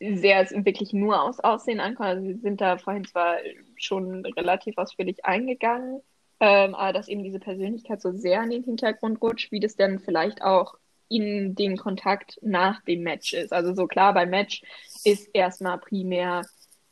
sehr 0.01 0.41
es 0.41 0.53
wirklich 0.53 0.93
nur 0.93 1.23
aus 1.23 1.41
Aussehen 1.41 1.81
ankommt. 1.81 2.09
Also 2.09 2.25
wir 2.27 2.39
sind 2.39 2.61
da 2.61 2.79
vorhin 2.79 3.05
zwar 3.05 3.37
schon 3.77 4.25
relativ 4.25 4.79
ausführlich 4.79 5.25
eingegangen, 5.25 6.01
ähm, 6.41 6.75
aber 6.75 6.93
dass 6.93 7.09
eben 7.09 7.25
diese 7.25 7.41
Persönlichkeit 7.41 8.01
so 8.01 8.13
sehr 8.13 8.43
in 8.45 8.51
den 8.51 8.65
Hintergrund 8.65 9.21
rutscht, 9.21 9.51
wie 9.51 9.61
das 9.61 9.77
dann 9.77 9.99
vielleicht 9.99 10.43
auch 10.43 10.77
in 11.09 11.55
den 11.55 11.77
Kontakt 11.77 12.39
nach 12.43 12.83
dem 12.85 13.03
Match 13.03 13.33
ist. 13.33 13.53
Also 13.53 13.75
so 13.75 13.87
klar, 13.87 14.15
beim 14.15 14.31
Match 14.31 14.63
ist 15.05 15.29
erstmal 15.35 15.79
primär 15.79 16.43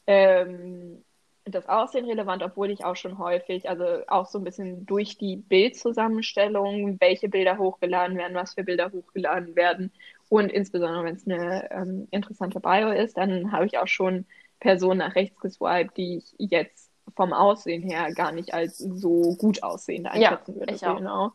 ähm, 0.06 1.04
das 1.46 1.68
Aussehen 1.68 2.06
relevant, 2.06 2.42
obwohl 2.42 2.70
ich 2.70 2.84
auch 2.84 2.96
schon 2.96 3.18
häufig, 3.18 3.68
also 3.68 3.84
auch 4.08 4.26
so 4.26 4.38
ein 4.38 4.44
bisschen 4.44 4.84
durch 4.84 5.16
die 5.16 5.36
Bildzusammenstellung, 5.36 6.98
welche 7.00 7.28
Bilder 7.28 7.58
hochgeladen 7.58 8.16
werden, 8.16 8.34
was 8.34 8.54
für 8.54 8.64
Bilder 8.64 8.90
hochgeladen 8.90 9.54
werden 9.54 9.92
und 10.28 10.50
insbesondere, 10.50 11.04
wenn 11.04 11.14
es 11.14 11.26
eine 11.26 11.70
ähm, 11.70 12.08
interessante 12.10 12.60
Bio 12.60 12.90
ist, 12.90 13.16
dann 13.16 13.52
habe 13.52 13.66
ich 13.66 13.78
auch 13.78 13.86
schon 13.86 14.26
Personen 14.58 14.98
nach 14.98 15.14
rechts 15.14 15.38
geswiped, 15.40 15.96
die 15.96 16.16
ich 16.16 16.34
jetzt 16.38 16.90
vom 17.14 17.32
Aussehen 17.32 17.82
her 17.82 18.12
gar 18.12 18.32
nicht 18.32 18.52
als 18.52 18.78
so 18.78 19.36
gut 19.36 19.62
aussehend 19.62 20.06
einschätzen 20.06 20.54
ja, 20.54 20.60
würde. 20.60 20.74
Ich 20.74 20.86
auch. 20.86 20.96
Genau. 20.96 21.32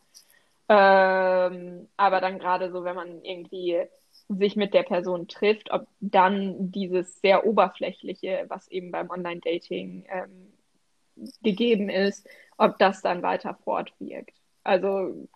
Ähm, 0.67 1.87
aber 1.97 2.21
dann 2.21 2.39
gerade 2.39 2.71
so, 2.71 2.83
wenn 2.83 2.95
man 2.95 3.23
irgendwie 3.23 3.81
sich 4.37 4.55
mit 4.55 4.73
der 4.73 4.83
Person 4.83 5.27
trifft, 5.27 5.71
ob 5.71 5.87
dann 5.99 6.71
dieses 6.71 7.19
sehr 7.21 7.45
oberflächliche, 7.45 8.45
was 8.47 8.67
eben 8.69 8.91
beim 8.91 9.09
Online-Dating 9.09 10.05
ähm, 10.09 10.53
gegeben 11.43 11.89
ist, 11.89 12.27
ob 12.57 12.77
das 12.79 13.01
dann 13.01 13.21
weiter 13.21 13.57
fortwirkt. 13.63 14.35
Also, 14.63 15.27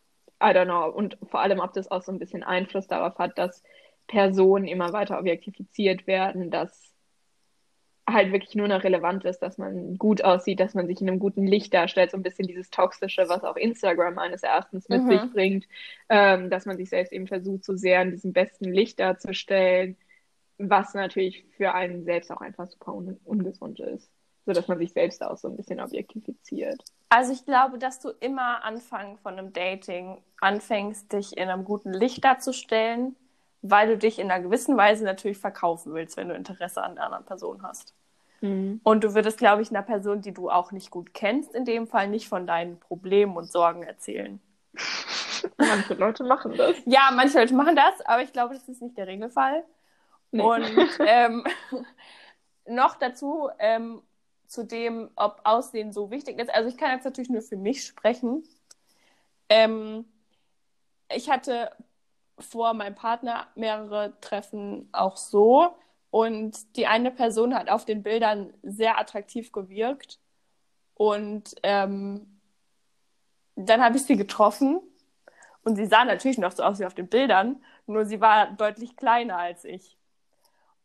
I 0.41 0.47
don't 0.47 0.65
know. 0.65 0.89
Und 0.89 1.17
vor 1.29 1.41
allem, 1.41 1.59
ob 1.59 1.73
das 1.73 1.89
auch 1.91 2.01
so 2.01 2.11
ein 2.11 2.19
bisschen 2.19 2.43
Einfluss 2.43 2.87
darauf 2.87 3.17
hat, 3.17 3.37
dass 3.37 3.63
Personen 4.07 4.67
immer 4.67 4.93
weiter 4.93 5.19
objektifiziert 5.19 6.07
werden, 6.07 6.51
dass 6.51 6.94
halt 8.07 8.31
wirklich 8.31 8.55
nur 8.55 8.67
noch 8.67 8.83
relevant 8.83 9.25
ist, 9.25 9.39
dass 9.39 9.57
man 9.57 9.97
gut 9.97 10.23
aussieht, 10.23 10.59
dass 10.59 10.75
man 10.75 10.87
sich 10.87 11.01
in 11.01 11.09
einem 11.09 11.19
guten 11.19 11.47
Licht 11.47 11.73
darstellt, 11.73 12.11
so 12.11 12.17
ein 12.17 12.23
bisschen 12.23 12.47
dieses 12.47 12.69
Toxische, 12.69 13.27
was 13.29 13.43
auch 13.43 13.55
Instagram 13.55 14.19
eines 14.19 14.43
Erachtens 14.43 14.87
mit 14.89 15.03
mhm. 15.03 15.09
sich 15.09 15.33
bringt, 15.33 15.67
ähm, 16.09 16.49
dass 16.49 16.65
man 16.65 16.77
sich 16.77 16.89
selbst 16.89 17.11
eben 17.11 17.27
versucht, 17.27 17.63
so 17.65 17.75
sehr 17.75 18.01
in 18.03 18.11
diesem 18.11 18.31
besten 18.31 18.65
Licht 18.65 18.99
darzustellen, 18.99 19.97
was 20.57 20.93
natürlich 20.93 21.45
für 21.57 21.73
einen 21.73 22.05
selbst 22.05 22.31
auch 22.31 22.41
einfach 22.41 22.67
super 22.67 22.93
un 22.93 23.19
ungesund 23.25 23.79
ist, 23.79 24.09
so 24.45 24.53
dass 24.53 24.67
man 24.67 24.77
sich 24.77 24.93
selbst 24.93 25.23
auch 25.23 25.37
so 25.37 25.47
ein 25.47 25.57
bisschen 25.57 25.79
objektifiziert. 25.79 26.81
Also 27.09 27.33
ich 27.33 27.43
glaube, 27.45 27.79
dass 27.79 27.99
du 27.99 28.09
immer 28.19 28.63
Anfang 28.63 29.17
von 29.17 29.33
einem 29.33 29.51
Dating 29.51 30.21
anfängst, 30.39 31.11
dich 31.11 31.35
in 31.37 31.49
einem 31.49 31.65
guten 31.65 31.91
Licht 31.91 32.23
darzustellen, 32.23 33.15
weil 33.69 33.87
du 33.87 33.97
dich 33.97 34.19
in 34.19 34.29
einer 34.29 34.43
gewissen 34.43 34.77
Weise 34.77 35.03
natürlich 35.03 35.37
verkaufen 35.37 35.93
willst, 35.93 36.17
wenn 36.17 36.29
du 36.29 36.35
Interesse 36.35 36.83
an 36.83 36.95
der 36.95 37.05
anderen 37.05 37.25
Person 37.25 37.63
hast. 37.63 37.93
Mhm. 38.41 38.79
Und 38.83 39.03
du 39.03 39.13
würdest, 39.13 39.37
glaube 39.37 39.61
ich, 39.61 39.69
einer 39.69 39.81
Person, 39.81 40.21
die 40.21 40.33
du 40.33 40.49
auch 40.49 40.71
nicht 40.71 40.91
gut 40.91 41.13
kennst, 41.13 41.53
in 41.53 41.65
dem 41.65 41.87
Fall 41.87 42.07
nicht 42.07 42.27
von 42.27 42.45
deinen 42.45 42.79
Problemen 42.79 43.35
und 43.37 43.51
Sorgen 43.51 43.83
erzählen. 43.83 44.39
Manche 45.57 45.93
Leute 45.93 46.23
machen 46.23 46.53
das. 46.57 46.75
Ja, 46.85 47.11
manche 47.13 47.37
Leute 47.37 47.53
machen 47.53 47.75
das, 47.75 48.01
aber 48.05 48.23
ich 48.23 48.33
glaube, 48.33 48.55
das 48.55 48.67
ist 48.67 48.81
nicht 48.81 48.97
der 48.97 49.05
Regelfall. 49.05 49.63
Nee. 50.31 50.41
Und 50.41 50.65
ähm, 51.05 51.43
noch 52.65 52.95
dazu, 52.95 53.49
ähm, 53.59 54.01
zu 54.47 54.63
dem, 54.63 55.11
ob 55.15 55.41
Aussehen 55.43 55.91
so 55.91 56.09
wichtig 56.09 56.39
ist. 56.39 56.53
Also 56.53 56.69
ich 56.69 56.77
kann 56.77 56.91
jetzt 56.91 57.05
natürlich 57.05 57.29
nur 57.29 57.41
für 57.41 57.57
mich 57.57 57.85
sprechen. 57.85 58.43
Ähm, 59.49 60.05
ich 61.13 61.29
hatte 61.29 61.71
vor 62.39 62.73
meinem 62.73 62.95
Partner 62.95 63.47
mehrere 63.55 64.19
Treffen 64.21 64.89
auch 64.91 65.17
so. 65.17 65.75
Und 66.11 66.75
die 66.77 66.87
eine 66.87 67.11
Person 67.11 67.55
hat 67.55 67.69
auf 67.69 67.85
den 67.85 68.03
Bildern 68.03 68.53
sehr 68.63 68.99
attraktiv 68.99 69.51
gewirkt. 69.51 70.19
Und 70.93 71.55
ähm, 71.63 72.39
dann 73.55 73.81
habe 73.81 73.97
ich 73.97 74.03
sie 74.03 74.17
getroffen. 74.17 74.81
Und 75.63 75.75
sie 75.77 75.87
sah 75.87 76.05
natürlich 76.05 76.37
noch 76.37 76.51
so 76.51 76.63
aus 76.63 76.79
wie 76.79 76.85
auf 76.85 76.93
den 76.93 77.07
Bildern, 77.07 77.63
nur 77.87 78.05
sie 78.05 78.21
war 78.21 78.51
deutlich 78.51 78.95
kleiner 78.95 79.37
als 79.37 79.65
ich. 79.65 79.97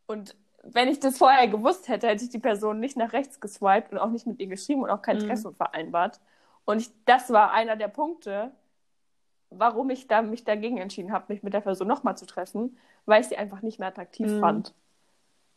Und 0.07 0.35
wenn 0.63 0.89
ich 0.89 1.01
das 1.01 1.19
vorher 1.19 1.49
gewusst 1.49 1.89
hätte, 1.89 2.09
hätte 2.09 2.25
ich 2.25 2.31
die 2.31 2.39
Person 2.39 2.81
nicht 2.81 2.97
nach 2.97 3.13
rechts 3.13 3.41
geswiped 3.41 3.93
und 3.93 3.99
auch 3.99 4.09
nicht 4.09 4.27
mit 4.27 4.41
ihr 4.41 4.47
geschrieben 4.47 4.83
und 4.83 4.91
auch 4.91 5.03
kein 5.03 5.19
mhm. 5.19 5.27
Treffen 5.27 5.55
vereinbart. 5.55 6.21
Und 6.65 6.81
ich, 6.81 6.91
das 7.05 7.31
war 7.31 7.53
einer 7.53 7.77
der 7.77 7.89
Punkte, 7.89 8.53
warum 9.51 9.91
ich 9.91 10.07
da, 10.09 10.23
mich 10.23 10.45
dagegen 10.45 10.79
entschieden 10.79 11.13
habe, 11.13 11.27
mich 11.29 11.43
mit 11.43 11.53
der 11.53 11.61
Person 11.61 11.89
nochmal 11.89 12.17
zu 12.17 12.27
treffen, 12.27 12.77
weil 13.07 13.21
ich 13.21 13.29
sie 13.29 13.37
einfach 13.37 13.63
nicht 13.63 13.79
mehr 13.79 13.89
attraktiv 13.89 14.29
mhm. 14.29 14.41
fand. 14.41 14.75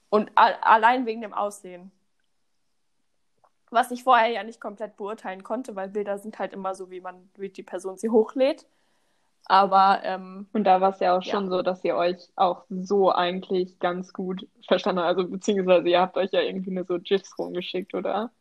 Und 0.10 0.32
allein 0.36 1.06
wegen 1.06 1.22
dem 1.22 1.34
Aussehen. 1.34 1.92
Was 3.72 3.90
ich 3.90 4.04
vorher 4.04 4.30
ja 4.30 4.44
nicht 4.44 4.62
komplett 4.62 4.98
beurteilen 4.98 5.44
konnte, 5.44 5.76
weil 5.76 5.90
Bilder 5.90 6.20
sind 6.20 6.38
halt 6.38 6.54
immer 6.54 6.76
so, 6.76 6.92
wie 6.92 7.02
man, 7.02 7.30
wie 7.36 7.50
die 7.50 7.64
Person 7.64 7.98
sie 7.98 8.10
hochlädt. 8.10 8.68
Aber 9.46 10.02
ähm, 10.04 10.48
Und 10.54 10.64
da 10.64 10.80
war 10.80 10.92
es 10.92 11.00
ja 11.00 11.18
auch 11.18 11.24
Ja. 11.24 11.32
schon 11.32 11.50
so, 11.50 11.62
dass 11.64 11.84
ihr 11.84 11.96
euch 11.96 12.30
auch 12.36 12.66
so 12.70 13.12
eigentlich 13.12 13.80
ganz 13.80 14.14
gut 14.14 14.48
verstanden 14.68 15.02
habt. 15.02 15.18
Also 15.18 15.30
beziehungsweise 15.30 15.90
ihr 15.90 16.00
habt 16.00 16.18
euch 16.18 16.32
ja 16.32 16.42
irgendwie 16.42 16.72
nur 16.72 16.86
so 16.86 17.00
GIFs 17.00 17.38
rumgeschickt, 17.38 17.94
oder? 17.94 18.32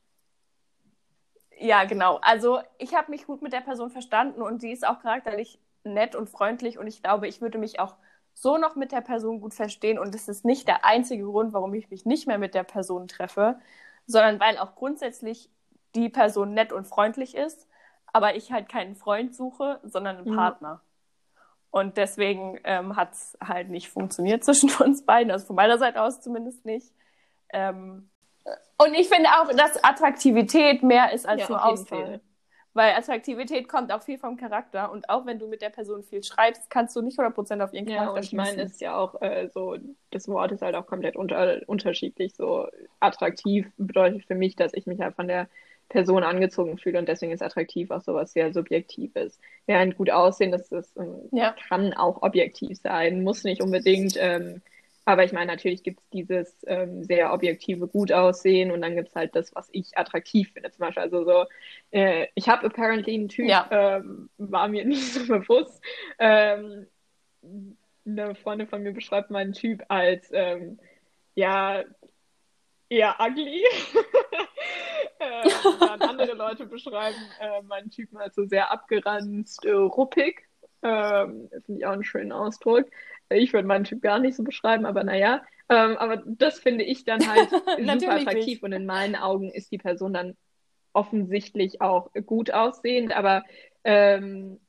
Ja, 1.60 1.84
genau. 1.84 2.16
Also 2.22 2.60
ich 2.78 2.94
habe 2.94 3.10
mich 3.10 3.26
gut 3.26 3.42
mit 3.42 3.52
der 3.52 3.60
Person 3.60 3.90
verstanden 3.90 4.42
und 4.42 4.60
sie 4.60 4.72
ist 4.72 4.86
auch 4.86 5.00
charakterlich 5.00 5.58
nett 5.84 6.14
und 6.14 6.28
freundlich 6.30 6.78
und 6.78 6.86
ich 6.86 7.02
glaube, 7.02 7.28
ich 7.28 7.40
würde 7.40 7.58
mich 7.58 7.80
auch 7.80 7.96
so 8.34 8.56
noch 8.58 8.76
mit 8.76 8.92
der 8.92 9.00
Person 9.02 9.40
gut 9.40 9.54
verstehen 9.54 9.98
und 9.98 10.14
es 10.14 10.28
ist 10.28 10.44
nicht 10.44 10.66
der 10.68 10.84
einzige 10.84 11.24
Grund, 11.24 11.52
warum 11.52 11.74
ich 11.74 11.90
mich 11.90 12.06
nicht 12.06 12.26
mehr 12.26 12.38
mit 12.38 12.54
der 12.54 12.64
Person 12.64 13.08
treffe, 13.08 13.58
sondern 14.06 14.40
weil 14.40 14.58
auch 14.58 14.74
grundsätzlich 14.74 15.50
die 15.94 16.08
Person 16.08 16.54
nett 16.54 16.72
und 16.72 16.86
freundlich 16.86 17.34
ist, 17.36 17.68
aber 18.12 18.34
ich 18.36 18.52
halt 18.52 18.68
keinen 18.68 18.96
Freund 18.96 19.34
suche, 19.34 19.80
sondern 19.84 20.16
einen 20.16 20.26
Mhm. 20.26 20.28
Partner. 20.28 20.82
Und 21.70 21.96
deswegen 21.96 22.60
ähm, 22.64 22.96
hat 22.96 23.12
es 23.14 23.38
halt 23.42 23.70
nicht 23.70 23.88
funktioniert 23.90 24.44
zwischen 24.46 24.70
uns 24.80 25.04
beiden, 25.04 25.30
also 25.32 25.46
von 25.46 25.56
meiner 25.56 25.78
Seite 25.78 26.02
aus 26.02 26.20
zumindest 26.20 26.64
nicht. 26.64 26.92
Ähm, 27.50 28.10
und 28.78 28.94
ich 28.94 29.08
finde 29.08 29.28
auch, 29.30 29.48
dass 29.54 29.82
Attraktivität 29.84 30.82
mehr 30.82 31.12
ist 31.12 31.26
als 31.26 31.40
Ja, 31.42 31.48
nur 31.48 31.64
Aussehen. 31.64 32.20
Weil 32.74 32.94
Attraktivität 32.94 33.68
kommt 33.68 33.92
auch 33.92 34.02
viel 34.02 34.18
vom 34.18 34.36
Charakter 34.38 34.90
und 34.92 35.08
auch 35.10 35.26
wenn 35.26 35.38
du 35.38 35.46
mit 35.46 35.60
der 35.62 35.68
Person 35.70 36.02
viel 36.02 36.22
schreibst, 36.22 36.70
kannst 36.70 36.96
du 36.96 37.02
nicht 37.02 37.18
100% 37.18 37.62
auf 37.62 37.74
ihren 37.74 37.84
Ja, 37.84 38.04
Charakter 38.04 38.20
und 38.20 38.24
ich 38.24 38.32
meine, 38.32 38.62
ist 38.62 38.80
ja 38.80 38.96
auch 38.96 39.20
äh, 39.22 39.48
so, 39.52 39.76
das 40.10 40.28
Wort 40.28 40.52
ist 40.52 40.62
halt 40.62 40.74
auch 40.76 40.86
komplett 40.86 41.16
unter, 41.16 41.60
unterschiedlich. 41.66 42.34
So 42.34 42.68
attraktiv 43.00 43.66
bedeutet 43.76 44.24
für 44.26 44.34
mich, 44.34 44.56
dass 44.56 44.72
ich 44.74 44.86
mich 44.86 45.00
halt 45.00 45.16
von 45.16 45.26
der 45.28 45.48
Person 45.88 46.22
angezogen 46.22 46.78
fühle 46.78 46.98
und 46.98 47.08
deswegen 47.08 47.32
ist 47.32 47.42
attraktiv 47.42 47.90
auch 47.90 48.00
sowas 48.02 48.32
sehr 48.32 48.52
Subjektives. 48.52 49.38
Während 49.66 49.96
gut 49.96 50.10
aussehen, 50.10 50.52
das 50.52 50.70
ist, 50.72 50.96
ähm, 50.96 51.32
Ja. 51.32 51.54
kann 51.68 51.92
auch 51.94 52.22
objektiv 52.22 52.78
sein, 52.80 53.22
muss 53.24 53.44
nicht 53.44 53.60
unbedingt. 53.62 54.14
Ähm, 54.18 54.62
aber 55.04 55.24
ich 55.24 55.32
meine, 55.32 55.46
natürlich 55.46 55.82
gibt 55.82 56.00
es 56.00 56.08
dieses 56.10 56.56
ähm, 56.66 57.02
sehr 57.02 57.32
objektive 57.32 57.88
gut 57.88 58.12
aussehen 58.12 58.70
und 58.70 58.82
dann 58.82 58.94
gibt 58.94 59.08
es 59.08 59.14
halt 59.14 59.34
das, 59.34 59.54
was 59.54 59.68
ich 59.72 59.96
attraktiv 59.98 60.52
finde. 60.52 60.70
Zum 60.70 60.86
Beispiel, 60.86 61.02
also 61.02 61.24
so, 61.24 61.44
äh, 61.90 62.28
ich 62.34 62.48
habe 62.48 62.66
apparently 62.66 63.14
einen 63.14 63.28
Typ, 63.28 63.48
Ja. 63.48 63.68
ähm, 63.70 64.30
war 64.38 64.68
mir 64.68 64.84
nicht 64.86 65.12
so 65.12 65.26
bewusst. 65.26 65.82
Ähm, 66.18 66.86
eine 68.06 68.34
Freundin 68.36 68.68
von 68.68 68.82
mir 68.82 68.92
beschreibt 68.92 69.30
meinen 69.30 69.52
Typ 69.52 69.84
als 69.88 70.30
ähm, 70.32 70.78
ja 71.34 71.82
eher 72.88 73.16
ugly. 73.20 73.64
ähm, 75.20 75.50
dann 75.80 76.02
andere 76.02 76.34
Leute 76.34 76.66
beschreiben 76.66 77.16
äh, 77.40 77.62
meinen 77.62 77.90
Typen 77.90 78.18
als 78.18 78.34
so 78.34 78.44
sehr 78.44 78.70
abgeranzt, 78.70 79.64
äh, 79.64 79.72
ruppig. 79.72 80.46
Ähm, 80.82 81.48
Finde 81.64 81.80
ich 81.80 81.86
auch 81.86 81.92
einen 81.92 82.04
schönen 82.04 82.32
Ausdruck. 82.32 82.86
Ich 83.34 83.52
würde 83.52 83.68
meinen 83.68 83.84
Typ 83.84 84.02
gar 84.02 84.18
nicht 84.18 84.36
so 84.36 84.42
beschreiben, 84.42 84.86
aber 84.86 85.04
naja. 85.04 85.42
Ähm, 85.68 85.96
aber 85.96 86.22
das 86.26 86.58
finde 86.58 86.84
ich 86.84 87.04
dann 87.04 87.26
halt 87.26 87.50
super 88.00 88.16
attraktiv 88.16 88.46
nicht. 88.46 88.62
und 88.62 88.72
in 88.72 88.86
meinen 88.86 89.16
Augen 89.16 89.50
ist 89.50 89.72
die 89.72 89.78
Person 89.78 90.12
dann 90.12 90.36
offensichtlich 90.92 91.80
auch 91.80 92.10
gut 92.26 92.52
aussehend, 92.52 93.16
aber 93.16 93.44
ähm, 93.84 94.60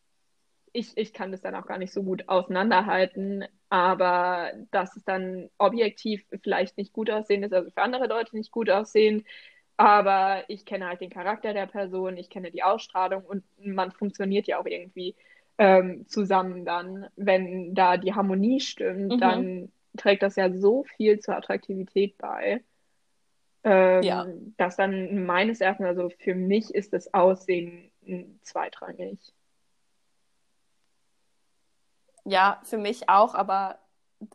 ich, 0.72 0.97
ich 0.97 1.14
kann 1.14 1.32
das 1.32 1.41
dann 1.41 1.55
auch 1.55 1.66
gar 1.66 1.78
nicht 1.78 1.93
so 1.93 2.03
gut 2.03 2.30
auseinanderhalten, 2.30 3.45
aber 3.70 4.51
dass 4.72 4.95
es 4.95 5.03
dann 5.03 5.49
objektiv 5.57 6.26
vielleicht 6.41 6.78
nicht 6.78 6.93
gut 6.93 7.09
aussehend 7.11 7.45
ist, 7.45 7.53
also 7.53 7.70
für 7.70 7.82
andere 7.82 8.07
Leute 8.07 8.36
nicht 8.36 8.51
gut 8.51 8.70
aussehend, 8.70 9.26
aber 9.78 10.43
ich 10.47 10.66
kenne 10.66 10.88
halt 10.88 11.01
den 11.01 11.09
Charakter 11.09 11.53
der 11.53 11.68
Person, 11.68 12.18
ich 12.18 12.30
kenne 12.30 12.51
die 12.51 12.64
Ausstrahlung 12.64 13.24
und 13.24 13.43
man 13.57 13.91
funktioniert 13.91 14.47
ja 14.47 14.59
auch 14.59 14.66
irgendwie 14.66 15.16
ähm, 15.57 16.07
zusammen 16.07 16.65
dann. 16.65 17.07
Wenn 17.15 17.73
da 17.75 17.97
die 17.97 18.13
Harmonie 18.13 18.59
stimmt, 18.59 19.13
Mhm. 19.13 19.19
dann 19.19 19.71
trägt 19.97 20.23
das 20.23 20.35
ja 20.35 20.51
so 20.51 20.83
viel 20.83 21.19
zur 21.19 21.35
Attraktivität 21.35 22.17
bei. 22.17 22.63
Ähm, 23.65 24.03
Ja. 24.05 24.25
dass 24.57 24.75
dann 24.75 25.25
meines 25.25 25.61
Erachtens, 25.61 25.85
also 25.87 26.09
für 26.09 26.35
mich 26.35 26.73
ist 26.75 26.91
das 26.93 27.13
Aussehen 27.13 27.91
zweitrangig. 28.41 29.19
Ja, 32.25 32.59
für 32.63 32.77
mich 32.77 33.09
auch, 33.09 33.35
aber 33.35 33.79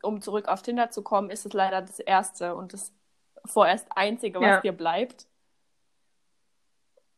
um 0.02 0.20
zurück 0.20 0.48
auf 0.48 0.62
Tinder 0.62 0.90
zu 0.90 1.02
kommen, 1.02 1.30
ist 1.30 1.46
es 1.46 1.52
leider 1.52 1.80
das 1.80 1.98
Erste 1.98 2.54
und 2.54 2.72
das 2.72 2.92
vorerst 3.46 3.86
Einzige, 3.96 4.40
was 4.40 4.46
Ja. 4.46 4.60
dir 4.60 4.72
bleibt. 4.72 5.26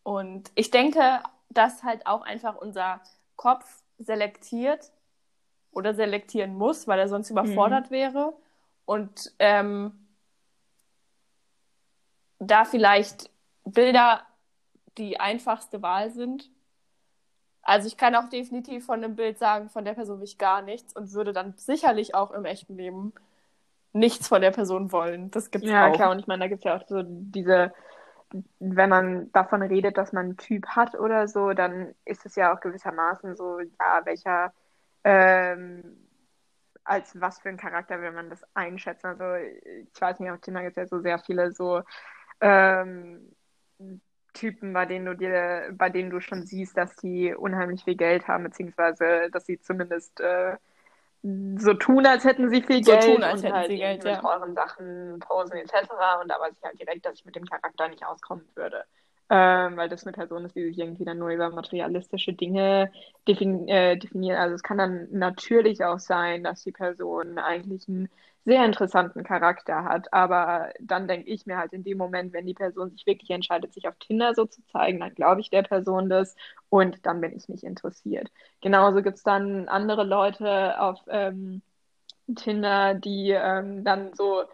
Und 0.02 0.50
ich 0.54 0.70
denke, 0.70 1.20
dass 1.50 1.82
halt 1.82 2.06
auch 2.06 2.22
einfach 2.22 2.56
unser 2.56 3.00
Kopf 3.36 3.82
selektiert 4.00 4.90
oder 5.72 5.94
selektieren 5.94 6.54
muss, 6.56 6.88
weil 6.88 6.98
er 6.98 7.08
sonst 7.08 7.30
überfordert 7.30 7.90
wäre. 7.90 8.32
Und 8.84 9.32
ähm, 9.38 10.08
da 12.40 12.64
vielleicht 12.64 13.30
Bilder 13.64 14.22
die 14.98 15.20
einfachste 15.20 15.82
Wahl 15.82 16.10
sind. 16.10 16.50
Also 17.62 17.86
ich 17.86 17.96
kann 17.96 18.16
auch 18.16 18.28
definitiv 18.28 18.86
von 18.86 19.04
einem 19.04 19.14
Bild 19.14 19.38
sagen, 19.38 19.68
von 19.68 19.84
der 19.84 19.94
Person 19.94 20.18
will 20.18 20.24
ich 20.24 20.38
gar 20.38 20.62
nichts 20.62 20.94
und 20.96 21.12
würde 21.12 21.32
dann 21.32 21.54
sicherlich 21.56 22.14
auch 22.14 22.32
im 22.32 22.44
echten 22.44 22.76
Leben 22.76 23.12
nichts 23.92 24.28
von 24.28 24.40
der 24.40 24.50
Person 24.50 24.92
wollen. 24.92 25.30
Das 25.30 25.50
gibt's 25.50 25.68
Ja, 25.68 25.88
auch. 25.88 25.94
klar, 25.94 26.10
und 26.10 26.18
ich 26.18 26.26
meine, 26.26 26.40
da 26.40 26.48
gibt 26.48 26.60
es 26.60 26.64
ja 26.64 26.76
auch 26.76 26.86
so 26.88 27.02
diese, 27.04 27.72
wenn 28.58 28.90
man 28.90 29.32
davon 29.32 29.62
redet, 29.62 29.98
dass 29.98 30.12
man 30.12 30.26
einen 30.26 30.36
Typ 30.36 30.66
hat 30.68 30.94
oder 30.94 31.28
so, 31.28 31.52
dann 31.52 31.94
ist 32.04 32.26
es 32.26 32.36
ja 32.36 32.54
auch 32.54 32.60
gewissermaßen 32.60 33.36
so, 33.36 33.60
ja, 33.60 34.02
welcher, 34.04 34.52
ähm, 35.04 35.82
als 36.84 37.20
was 37.20 37.40
für 37.40 37.48
ein 37.48 37.56
Charakter 37.56 38.00
will 38.00 38.12
man 38.12 38.30
das 38.30 38.42
einschätzen? 38.54 39.06
Also 39.08 39.34
ich 39.34 40.00
weiß 40.00 40.20
nicht, 40.20 40.30
auf 40.30 40.40
Tinder 40.40 40.62
gibt 40.62 40.76
es 40.76 40.82
ja 40.82 40.86
so 40.86 41.00
sehr 41.00 41.18
viele 41.18 41.52
so 41.52 41.82
ähm, 42.40 43.32
Typen, 44.32 44.72
bei 44.72 44.86
denen 44.86 45.06
du 45.06 45.16
dir, 45.16 45.70
bei 45.72 45.90
denen 45.90 46.10
du 46.10 46.20
schon 46.20 46.44
siehst, 46.46 46.76
dass 46.76 46.96
die 46.96 47.34
unheimlich 47.34 47.84
viel 47.84 47.96
Geld 47.96 48.28
haben, 48.28 48.44
beziehungsweise 48.44 49.30
dass 49.32 49.46
sie 49.46 49.60
zumindest 49.60 50.20
äh, 50.20 50.56
so 51.22 51.74
tun, 51.74 52.06
als 52.06 52.24
hätten 52.24 52.48
sie 52.50 52.62
viel 52.62 52.82
So 52.82 52.98
Geld 52.98 53.02
tun, 53.02 53.22
als 53.22 53.42
und 53.42 53.42
hätten 53.42 53.56
halt 53.56 53.68
sie 53.68 53.76
Geld, 53.76 54.04
mit 54.04 54.04
ja. 54.04 54.16
teuren 54.16 54.54
Sachen 54.54 55.18
posen 55.20 55.56
etc. 55.58 55.74
Und 56.22 56.28
da 56.28 56.40
weiß 56.40 56.54
ich 56.56 56.64
halt 56.64 56.78
direkt, 56.80 57.04
dass 57.06 57.14
ich 57.14 57.24
mit 57.24 57.36
dem 57.36 57.44
Charakter 57.44 57.88
nicht 57.88 58.04
auskommen 58.06 58.48
würde. 58.54 58.84
Ähm, 59.32 59.76
weil 59.76 59.88
das 59.88 60.04
eine 60.04 60.12
Person 60.12 60.44
ist, 60.44 60.56
die 60.56 60.64
sich 60.64 60.78
irgendwie 60.78 61.04
dann 61.04 61.18
nur 61.18 61.30
über 61.30 61.50
materialistische 61.50 62.32
Dinge 62.32 62.90
defin 63.28 63.68
äh, 63.68 63.96
definiert. 63.96 64.38
Also 64.38 64.56
es 64.56 64.62
kann 64.64 64.78
dann 64.78 65.08
natürlich 65.12 65.84
auch 65.84 66.00
sein, 66.00 66.42
dass 66.42 66.62
die 66.64 66.72
Person 66.72 67.38
eigentlich 67.38 67.88
einen 67.88 68.08
sehr 68.44 68.64
interessanten 68.64 69.22
Charakter 69.22 69.84
hat, 69.84 70.12
aber 70.12 70.72
dann 70.80 71.06
denke 71.06 71.28
ich 71.30 71.46
mir 71.46 71.58
halt 71.58 71.72
in 71.72 71.84
dem 71.84 71.98
Moment, 71.98 72.32
wenn 72.32 72.46
die 72.46 72.54
Person 72.54 72.90
sich 72.90 73.06
wirklich 73.06 73.30
entscheidet, 73.30 73.72
sich 73.74 73.86
auf 73.86 73.96
Tinder 73.98 74.34
so 74.34 74.46
zu 74.46 74.64
zeigen, 74.66 74.98
dann 75.00 75.14
glaube 75.14 75.40
ich 75.42 75.50
der 75.50 75.62
Person 75.62 76.08
das 76.08 76.34
und 76.70 77.04
dann 77.06 77.20
bin 77.20 77.36
ich 77.36 77.48
nicht 77.48 77.64
interessiert. 77.64 78.30
Genauso 78.62 79.02
gibt 79.02 79.18
es 79.18 79.22
dann 79.22 79.68
andere 79.68 80.04
Leute 80.04 80.80
auf 80.80 80.98
ähm, 81.08 81.62
Tinder, 82.36 82.94
die 82.94 83.30
ähm, 83.30 83.84
dann 83.84 84.14
so 84.14 84.44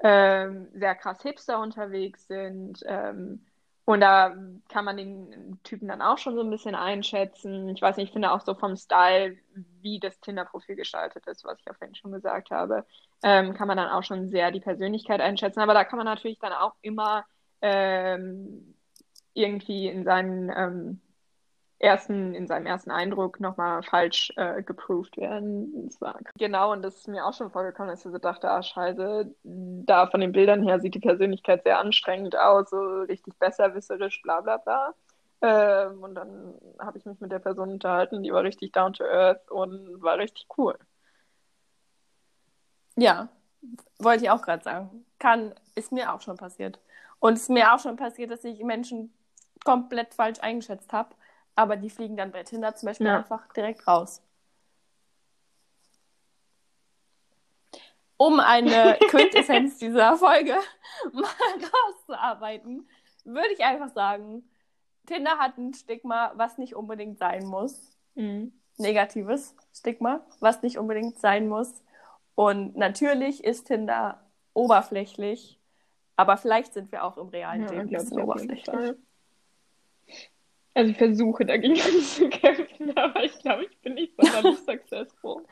ähm, 0.00 0.68
sehr 0.74 0.94
krass 0.94 1.22
hipster 1.22 1.60
unterwegs 1.60 2.26
sind. 2.28 2.82
Ähm, 2.86 3.44
und 3.88 4.02
da 4.02 4.36
kann 4.68 4.84
man 4.84 4.98
den 4.98 5.58
Typen 5.62 5.88
dann 5.88 6.02
auch 6.02 6.18
schon 6.18 6.34
so 6.34 6.42
ein 6.42 6.50
bisschen 6.50 6.74
einschätzen. 6.74 7.70
Ich 7.70 7.80
weiß 7.80 7.96
nicht, 7.96 8.08
ich 8.08 8.12
finde 8.12 8.32
auch 8.32 8.42
so 8.42 8.52
vom 8.52 8.76
Style, 8.76 9.38
wie 9.80 9.98
das 9.98 10.20
Tinder-Profil 10.20 10.76
gestaltet 10.76 11.26
ist, 11.26 11.42
was 11.42 11.58
ich 11.58 11.70
auf 11.70 11.80
jeden 11.80 11.94
Fall 11.94 11.98
schon 11.98 12.12
gesagt 12.12 12.50
habe, 12.50 12.84
ähm, 13.22 13.54
kann 13.54 13.66
man 13.66 13.78
dann 13.78 13.88
auch 13.88 14.02
schon 14.02 14.28
sehr 14.28 14.50
die 14.50 14.60
Persönlichkeit 14.60 15.22
einschätzen. 15.22 15.60
Aber 15.60 15.72
da 15.72 15.84
kann 15.84 15.96
man 15.96 16.04
natürlich 16.04 16.38
dann 16.38 16.52
auch 16.52 16.74
immer 16.82 17.24
ähm, 17.62 18.74
irgendwie 19.32 19.86
in 19.86 20.04
seinen 20.04 20.52
ähm, 20.54 21.00
ersten, 21.78 22.34
in 22.34 22.46
seinem 22.46 22.66
ersten 22.66 22.90
Eindruck 22.90 23.40
nochmal 23.40 23.82
falsch 23.82 24.32
äh, 24.36 24.62
geproved 24.62 25.16
werden. 25.16 25.88
War 26.00 26.18
genau, 26.36 26.72
und 26.72 26.82
das 26.82 26.96
ist 26.96 27.08
mir 27.08 27.24
auch 27.24 27.34
schon 27.34 27.50
vorgekommen, 27.50 27.90
dass 27.90 28.04
ich 28.04 28.10
so 28.10 28.18
dachte, 28.18 28.50
ah, 28.50 28.62
scheiße, 28.62 29.32
da 29.44 30.06
von 30.08 30.20
den 30.20 30.32
Bildern 30.32 30.62
her 30.62 30.80
sieht 30.80 30.94
die 30.94 31.00
Persönlichkeit 31.00 31.62
sehr 31.62 31.78
anstrengend 31.78 32.36
aus, 32.36 32.70
so 32.70 33.02
richtig 33.02 33.38
besserwisserisch, 33.38 34.20
bla 34.22 34.40
bla 34.40 34.56
bla. 34.56 34.94
Ähm, 35.40 36.02
und 36.02 36.16
dann 36.16 36.54
habe 36.80 36.98
ich 36.98 37.06
mich 37.06 37.20
mit 37.20 37.30
der 37.30 37.38
Person 37.38 37.70
unterhalten, 37.70 38.24
die 38.24 38.32
war 38.32 38.42
richtig 38.42 38.72
down 38.72 38.92
to 38.92 39.04
earth 39.04 39.48
und 39.50 40.02
war 40.02 40.18
richtig 40.18 40.46
cool. 40.58 40.76
Ja, 42.96 43.28
wollte 44.00 44.24
ich 44.24 44.30
auch 44.30 44.42
gerade 44.42 44.64
sagen. 44.64 45.04
Kann, 45.20 45.54
ist 45.76 45.92
mir 45.92 46.12
auch 46.12 46.20
schon 46.20 46.36
passiert. 46.36 46.80
Und 47.20 47.34
es 47.34 47.42
ist 47.42 47.50
mir 47.50 47.72
auch 47.72 47.78
schon 47.78 47.96
passiert, 47.96 48.30
dass 48.32 48.42
ich 48.42 48.62
Menschen 48.64 49.12
komplett 49.64 50.14
falsch 50.14 50.40
eingeschätzt 50.40 50.92
habe, 50.92 51.14
aber 51.58 51.76
die 51.76 51.90
fliegen 51.90 52.16
dann 52.16 52.30
bei 52.30 52.44
Tinder 52.44 52.74
zum 52.76 52.86
Beispiel 52.86 53.08
Ja. 53.08 53.18
einfach 53.18 53.52
direkt 53.52 53.84
raus. 53.88 54.22
Um 58.16 58.38
eine 58.38 58.96
Quintessenz 59.08 59.78
dieser 59.78 60.16
Folge 60.16 60.54
mal 61.12 61.24
rauszuarbeiten, 61.26 62.88
würde 63.24 63.52
ich 63.52 63.64
einfach 63.64 63.92
sagen, 63.92 64.48
Tinder 65.06 65.38
hat 65.38 65.58
ein 65.58 65.74
Stigma, 65.74 66.32
was 66.36 66.58
nicht 66.58 66.76
unbedingt 66.76 67.18
sein 67.18 67.44
muss. 67.44 67.96
Mhm. 68.14 68.52
negatives 68.76 69.56
Stigma, 69.72 70.24
was 70.38 70.62
nicht 70.62 70.78
unbedingt 70.78 71.18
sein 71.18 71.48
muss. 71.48 71.82
Und 72.36 72.76
natürlich 72.76 73.42
ist 73.42 73.64
Tinder 73.66 74.24
oberflächlich, 74.54 75.58
aber 76.14 76.36
vielleicht 76.36 76.72
sind 76.72 76.92
wir 76.92 77.02
auch 77.02 77.16
im 77.16 77.28
realen 77.28 77.62
Ja, 77.62 77.70
Leben 77.70 77.80
ein 77.88 77.90
bisschen 77.90 78.20
oberflächlich. 78.20 78.94
Also 80.78 80.92
ich 80.92 80.96
versuche 80.96 81.44
dagegen 81.44 81.74
zu 82.02 82.28
kämpfen, 82.28 82.96
aber 82.96 83.24
ich 83.24 83.36
glaube, 83.40 83.64
ich 83.64 83.80
bin 83.80 83.94
nicht 83.94 84.14
sonderlich 84.16 84.58
successful. 84.64 85.44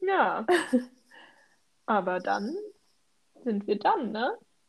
Ja. 0.00 0.44
Aber 1.86 2.18
dann 2.18 2.56
sind 3.44 3.68
wir 3.68 3.78
dann, 3.78 4.10
ne? 4.10 4.36